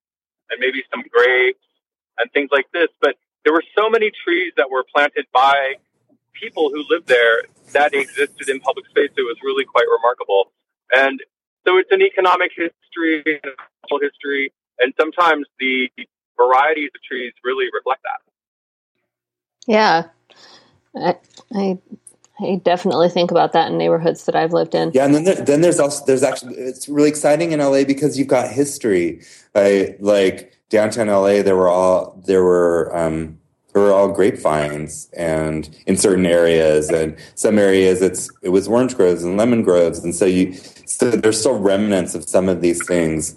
and 0.49 0.59
maybe 0.59 0.83
some 0.91 1.03
grapes 1.09 1.59
and 2.17 2.31
things 2.31 2.49
like 2.51 2.67
this. 2.73 2.87
But 3.01 3.15
there 3.43 3.53
were 3.53 3.63
so 3.77 3.89
many 3.89 4.11
trees 4.23 4.53
that 4.57 4.69
were 4.69 4.83
planted 4.93 5.25
by 5.33 5.75
people 6.33 6.69
who 6.69 6.83
lived 6.89 7.07
there 7.07 7.43
that 7.73 7.93
existed 7.93 8.49
in 8.49 8.59
public 8.59 8.85
space. 8.87 9.09
It 9.17 9.21
was 9.21 9.37
really 9.43 9.65
quite 9.65 9.85
remarkable. 9.89 10.51
And 10.91 11.19
so 11.65 11.77
it's 11.77 11.91
an 11.91 12.01
economic 12.01 12.51
history 12.55 13.23
and 13.25 13.53
cultural 13.89 14.09
history. 14.09 14.53
And 14.79 14.93
sometimes 14.99 15.47
the 15.59 15.89
varieties 16.37 16.91
of 16.95 17.01
trees 17.03 17.33
really 17.43 17.65
reflect 17.73 18.03
that. 18.03 18.21
Yeah. 19.65 20.03
I, 20.95 21.15
I 21.53 21.77
I 22.39 22.61
definitely 22.63 23.09
think 23.09 23.31
about 23.31 23.53
that 23.53 23.71
in 23.71 23.77
neighborhoods 23.77 24.25
that 24.25 24.35
I've 24.35 24.53
lived 24.53 24.75
in. 24.75 24.91
Yeah, 24.93 25.05
and 25.05 25.15
then 25.15 25.23
there, 25.23 25.35
then 25.35 25.61
there's 25.61 25.79
also 25.79 26.05
there's 26.05 26.21
actually 26.21 26.55
it's 26.55 26.87
really 26.87 27.09
exciting 27.09 27.51
in 27.51 27.59
LA 27.59 27.83
because 27.83 28.17
you've 28.17 28.27
got 28.27 28.51
history. 28.51 29.23
Right? 29.55 29.99
Like 30.01 30.56
downtown 30.69 31.07
LA, 31.07 31.41
there 31.41 31.55
were 31.55 31.69
all 31.69 32.21
there 32.25 32.43
were 32.43 32.95
um, 32.95 33.37
there 33.73 33.81
were 33.81 33.93
all 33.93 34.11
grapevines, 34.11 35.09
and 35.15 35.69
in 35.85 35.97
certain 35.97 36.25
areas, 36.25 36.89
and 36.89 37.15
some 37.35 37.59
areas 37.59 38.01
it's 38.01 38.29
it 38.41 38.49
was 38.49 38.67
orange 38.67 38.95
groves 38.95 39.23
and 39.23 39.37
lemon 39.37 39.63
groves, 39.63 39.99
and 39.99 40.15
so 40.15 40.25
you 40.25 40.53
so 40.85 41.11
there's 41.11 41.39
still 41.39 41.59
remnants 41.59 42.15
of 42.15 42.27
some 42.27 42.49
of 42.49 42.61
these 42.61 42.85
things, 42.85 43.35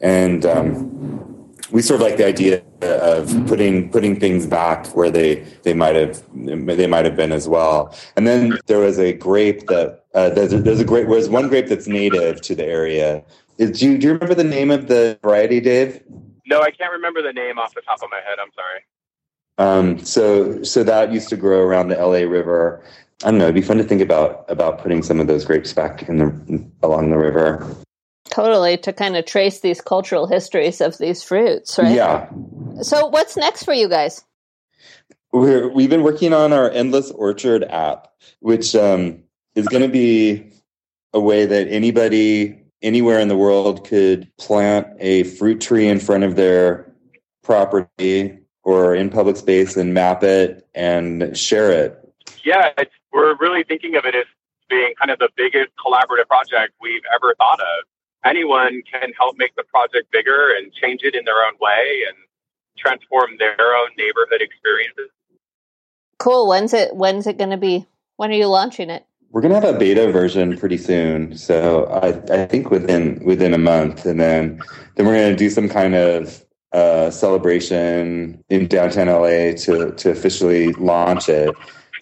and 0.00 0.46
um, 0.46 1.40
we 1.72 1.82
sort 1.82 2.00
of 2.00 2.06
like 2.06 2.16
the 2.16 2.26
idea 2.26 2.62
of 2.82 3.28
putting 3.46 3.90
putting 3.90 4.18
things 4.18 4.46
back 4.46 4.86
where 4.96 5.10
they 5.10 5.44
they 5.62 5.74
might 5.74 5.96
have 5.96 6.22
they 6.34 6.86
might 6.86 7.04
have 7.04 7.16
been 7.16 7.32
as 7.32 7.48
well. 7.48 7.94
And 8.16 8.26
then 8.26 8.58
there 8.66 8.78
was 8.78 8.98
a 8.98 9.12
grape 9.12 9.66
that 9.66 10.04
uh, 10.14 10.30
there's, 10.30 10.50
there's 10.50 10.80
a 10.80 10.84
grape. 10.84 11.08
There's 11.08 11.28
one 11.28 11.48
grape 11.48 11.68
that's 11.68 11.86
native 11.86 12.40
to 12.42 12.54
the 12.54 12.64
area. 12.64 13.22
Do 13.58 13.66
you 13.66 13.98
do 13.98 14.06
you 14.06 14.12
remember 14.14 14.34
the 14.34 14.44
name 14.44 14.70
of 14.70 14.88
the 14.88 15.18
variety, 15.22 15.60
Dave? 15.60 16.02
No, 16.46 16.62
I 16.62 16.70
can't 16.70 16.92
remember 16.92 17.22
the 17.22 17.32
name 17.32 17.58
off 17.58 17.74
the 17.74 17.82
top 17.82 18.02
of 18.02 18.10
my 18.10 18.18
head. 18.18 18.38
I'm 18.40 18.50
sorry. 18.54 18.84
Um, 19.58 19.98
so 19.98 20.62
so 20.62 20.82
that 20.84 21.12
used 21.12 21.28
to 21.28 21.36
grow 21.36 21.60
around 21.60 21.88
the 21.88 21.96
LA 21.96 22.20
River. 22.20 22.82
I 23.22 23.30
don't 23.30 23.38
know. 23.38 23.44
It'd 23.44 23.54
be 23.54 23.62
fun 23.62 23.76
to 23.76 23.84
think 23.84 24.00
about 24.00 24.44
about 24.48 24.78
putting 24.78 25.02
some 25.02 25.20
of 25.20 25.26
those 25.26 25.44
grapes 25.44 25.72
back 25.72 26.08
in 26.08 26.18
the 26.18 26.70
along 26.82 27.10
the 27.10 27.18
river. 27.18 27.66
Totally, 28.30 28.78
to 28.78 28.92
kind 28.92 29.16
of 29.16 29.26
trace 29.26 29.60
these 29.60 29.80
cultural 29.80 30.26
histories 30.26 30.80
of 30.80 30.96
these 30.98 31.22
fruits, 31.22 31.78
right? 31.78 31.94
Yeah. 31.94 32.30
So, 32.80 33.06
what's 33.06 33.36
next 33.36 33.64
for 33.64 33.74
you 33.74 33.88
guys? 33.88 34.24
We're, 35.32 35.68
we've 35.68 35.90
been 35.90 36.02
working 36.02 36.32
on 36.32 36.52
our 36.52 36.70
Endless 36.70 37.10
Orchard 37.10 37.64
app, 37.64 38.08
which 38.40 38.74
um, 38.74 39.22
is 39.54 39.68
going 39.68 39.82
to 39.82 39.88
be 39.88 40.50
a 41.12 41.20
way 41.20 41.46
that 41.46 41.68
anybody 41.68 42.62
anywhere 42.82 43.20
in 43.20 43.28
the 43.28 43.36
world 43.36 43.86
could 43.86 44.30
plant 44.38 44.86
a 44.98 45.24
fruit 45.24 45.60
tree 45.60 45.88
in 45.88 46.00
front 46.00 46.24
of 46.24 46.36
their 46.36 46.92
property 47.42 48.38
or 48.62 48.94
in 48.94 49.10
public 49.10 49.36
space 49.36 49.76
and 49.76 49.94
map 49.94 50.22
it 50.22 50.68
and 50.74 51.36
share 51.36 51.70
it. 51.70 51.96
Yeah, 52.44 52.70
we're 53.12 53.36
really 53.36 53.64
thinking 53.64 53.96
of 53.96 54.04
it 54.04 54.14
as 54.14 54.26
being 54.68 54.94
kind 54.98 55.10
of 55.10 55.18
the 55.18 55.30
biggest 55.36 55.70
collaborative 55.84 56.28
project 56.28 56.74
we've 56.80 57.02
ever 57.14 57.34
thought 57.38 57.60
of 57.60 57.86
anyone 58.24 58.82
can 58.90 59.12
help 59.18 59.36
make 59.38 59.54
the 59.56 59.64
project 59.64 60.10
bigger 60.12 60.54
and 60.56 60.72
change 60.72 61.00
it 61.02 61.14
in 61.14 61.24
their 61.24 61.46
own 61.46 61.54
way 61.60 62.02
and 62.08 62.16
transform 62.78 63.36
their 63.38 63.74
own 63.74 63.88
neighborhood 63.96 64.40
experiences. 64.40 65.10
Cool. 66.18 66.48
When's 66.48 66.74
it 66.74 66.94
when's 66.94 67.26
it 67.26 67.38
going 67.38 67.50
to 67.50 67.56
be? 67.56 67.86
When 68.16 68.30
are 68.30 68.34
you 68.34 68.46
launching 68.46 68.90
it? 68.90 69.06
We're 69.30 69.40
going 69.40 69.54
to 69.54 69.60
have 69.60 69.74
a 69.74 69.78
beta 69.78 70.10
version 70.10 70.56
pretty 70.56 70.76
soon. 70.76 71.36
So 71.36 71.84
I, 71.86 72.08
I 72.42 72.46
think 72.46 72.70
within 72.70 73.24
within 73.24 73.54
a 73.54 73.58
month 73.58 74.04
and 74.04 74.20
then 74.20 74.60
then 74.96 75.06
we're 75.06 75.14
going 75.14 75.30
to 75.30 75.36
do 75.36 75.50
some 75.50 75.68
kind 75.68 75.94
of 75.94 76.44
uh, 76.72 77.10
celebration 77.10 78.42
in 78.48 78.66
downtown 78.66 79.06
LA 79.06 79.52
to 79.64 79.92
to 79.96 80.10
officially 80.10 80.72
launch 80.74 81.28
it 81.28 81.54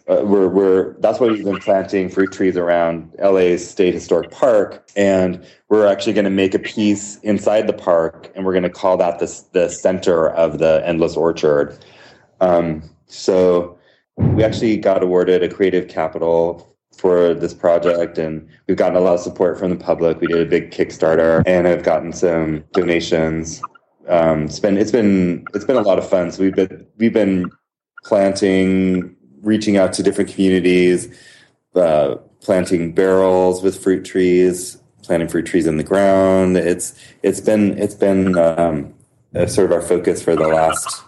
uh, 0.09 0.23
we're, 0.25 0.49
we're 0.49 0.95
that's 1.01 1.21
why 1.21 1.27
we've 1.27 1.45
been 1.45 1.59
planting 1.59 2.09
fruit 2.09 2.33
trees 2.33 2.57
around 2.57 3.13
LA's 3.23 3.69
State 3.69 3.93
Historic 3.93 4.31
Park, 4.31 4.89
and 4.97 5.45
we're 5.69 5.87
actually 5.87 6.15
going 6.15 6.25
to 6.25 6.31
make 6.31 6.55
a 6.55 6.59
piece 6.59 7.19
inside 7.19 7.67
the 7.67 7.75
park, 7.75 8.33
and 8.35 8.47
we're 8.47 8.53
going 8.53 8.63
to 8.63 8.71
call 8.71 8.97
that 8.97 9.19
the 9.19 9.45
the 9.53 9.69
center 9.69 10.31
of 10.31 10.59
the 10.59 10.83
Endless 10.87 11.15
Orchard. 11.15 11.79
Um, 12.41 12.83
so 13.07 13.79
we 14.17 14.43
actually 14.43 14.79
got 14.79 15.03
awarded 15.03 15.43
a 15.43 15.49
creative 15.49 15.89
capital 15.89 16.75
for 16.99 17.33
this 17.33 17.55
project, 17.55 18.19
and 18.19 18.47
we've 18.67 18.77
gotten 18.77 18.97
a 18.97 19.01
lot 19.01 19.15
of 19.15 19.21
support 19.21 19.59
from 19.59 19.71
the 19.71 19.77
public. 19.77 20.21
We 20.21 20.27
did 20.27 20.41
a 20.41 20.45
big 20.45 20.71
Kickstarter, 20.73 21.43
and 21.47 21.67
I've 21.67 21.85
gotten 21.85 22.13
some 22.13 22.65
donations. 22.73 23.63
Um, 24.09 24.45
it's 24.45 24.61
been 24.61 24.77
it's 24.77 24.91
been 24.91 25.47
it's 25.55 25.65
been 25.65 25.77
a 25.77 25.83
lot 25.83 25.99
of 25.99 26.09
fun. 26.09 26.33
So 26.33 26.43
we've 26.43 26.55
been 26.55 26.87
we've 26.97 27.13
been 27.13 27.51
planting 28.05 29.15
reaching 29.43 29.77
out 29.77 29.93
to 29.95 30.03
different 30.03 30.31
communities, 30.31 31.09
uh, 31.75 32.17
planting 32.41 32.93
barrels 32.93 33.63
with 33.63 33.81
fruit 33.81 34.05
trees, 34.05 34.79
planting 35.03 35.29
fruit 35.29 35.47
trees 35.47 35.67
in 35.67 35.77
the 35.77 35.85
ground. 35.85 36.57
It's 36.57 36.99
it's 37.23 37.41
been 37.41 37.79
it's 37.79 37.95
been 37.95 38.37
um, 38.37 38.93
sort 39.47 39.67
of 39.67 39.73
our 39.73 39.83
focus 39.83 40.23
for 40.23 40.35
the 40.35 40.49
last 40.49 41.05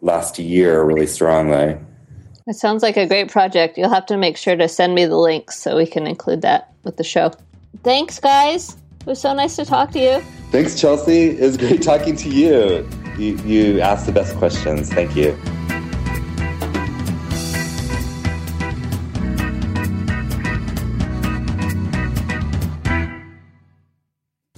last 0.00 0.38
year 0.38 0.82
really 0.82 1.06
strongly. 1.06 1.78
It 2.46 2.56
sounds 2.56 2.82
like 2.82 2.96
a 2.96 3.06
great 3.06 3.30
project. 3.30 3.76
You'll 3.78 3.90
have 3.90 4.06
to 4.06 4.16
make 4.16 4.36
sure 4.36 4.56
to 4.56 4.66
send 4.68 4.94
me 4.94 5.04
the 5.04 5.16
links 5.16 5.58
so 5.58 5.76
we 5.76 5.86
can 5.86 6.06
include 6.06 6.42
that 6.42 6.72
with 6.84 6.96
the 6.96 7.04
show. 7.04 7.32
Thanks, 7.84 8.18
guys. 8.18 8.76
It 9.00 9.06
was 9.06 9.20
so 9.20 9.34
nice 9.34 9.56
to 9.56 9.64
talk 9.64 9.92
to 9.92 9.98
you. 9.98 10.20
Thanks, 10.50 10.80
Chelsea. 10.80 11.30
It 11.30 11.40
was 11.40 11.56
great 11.56 11.82
talking 11.82 12.16
to 12.16 12.28
you. 12.28 12.88
You, 13.18 13.36
you 13.44 13.80
asked 13.80 14.06
the 14.06 14.12
best 14.12 14.36
questions. 14.36 14.92
Thank 14.92 15.14
you. 15.14 15.38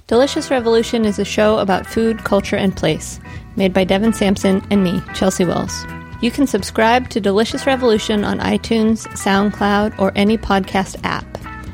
Delicious 0.07 0.51
Revolution 0.51 1.05
is 1.05 1.17
a 1.17 1.25
show 1.25 1.57
about 1.57 1.87
food, 1.87 2.23
culture, 2.23 2.55
and 2.55 2.75
place, 2.75 3.19
made 3.55 3.73
by 3.73 3.83
Devin 3.83 4.13
Sampson 4.13 4.61
and 4.69 4.83
me, 4.83 5.01
Chelsea 5.15 5.45
Wills. 5.45 5.85
You 6.23 6.31
can 6.31 6.47
subscribe 6.47 7.09
to 7.09 7.19
Delicious 7.19 7.67
Revolution 7.67 8.23
on 8.23 8.39
iTunes, 8.39 9.05
SoundCloud, 9.09 9.99
or 9.99 10.13
any 10.15 10.37
podcast 10.37 10.95
app, 11.03 11.25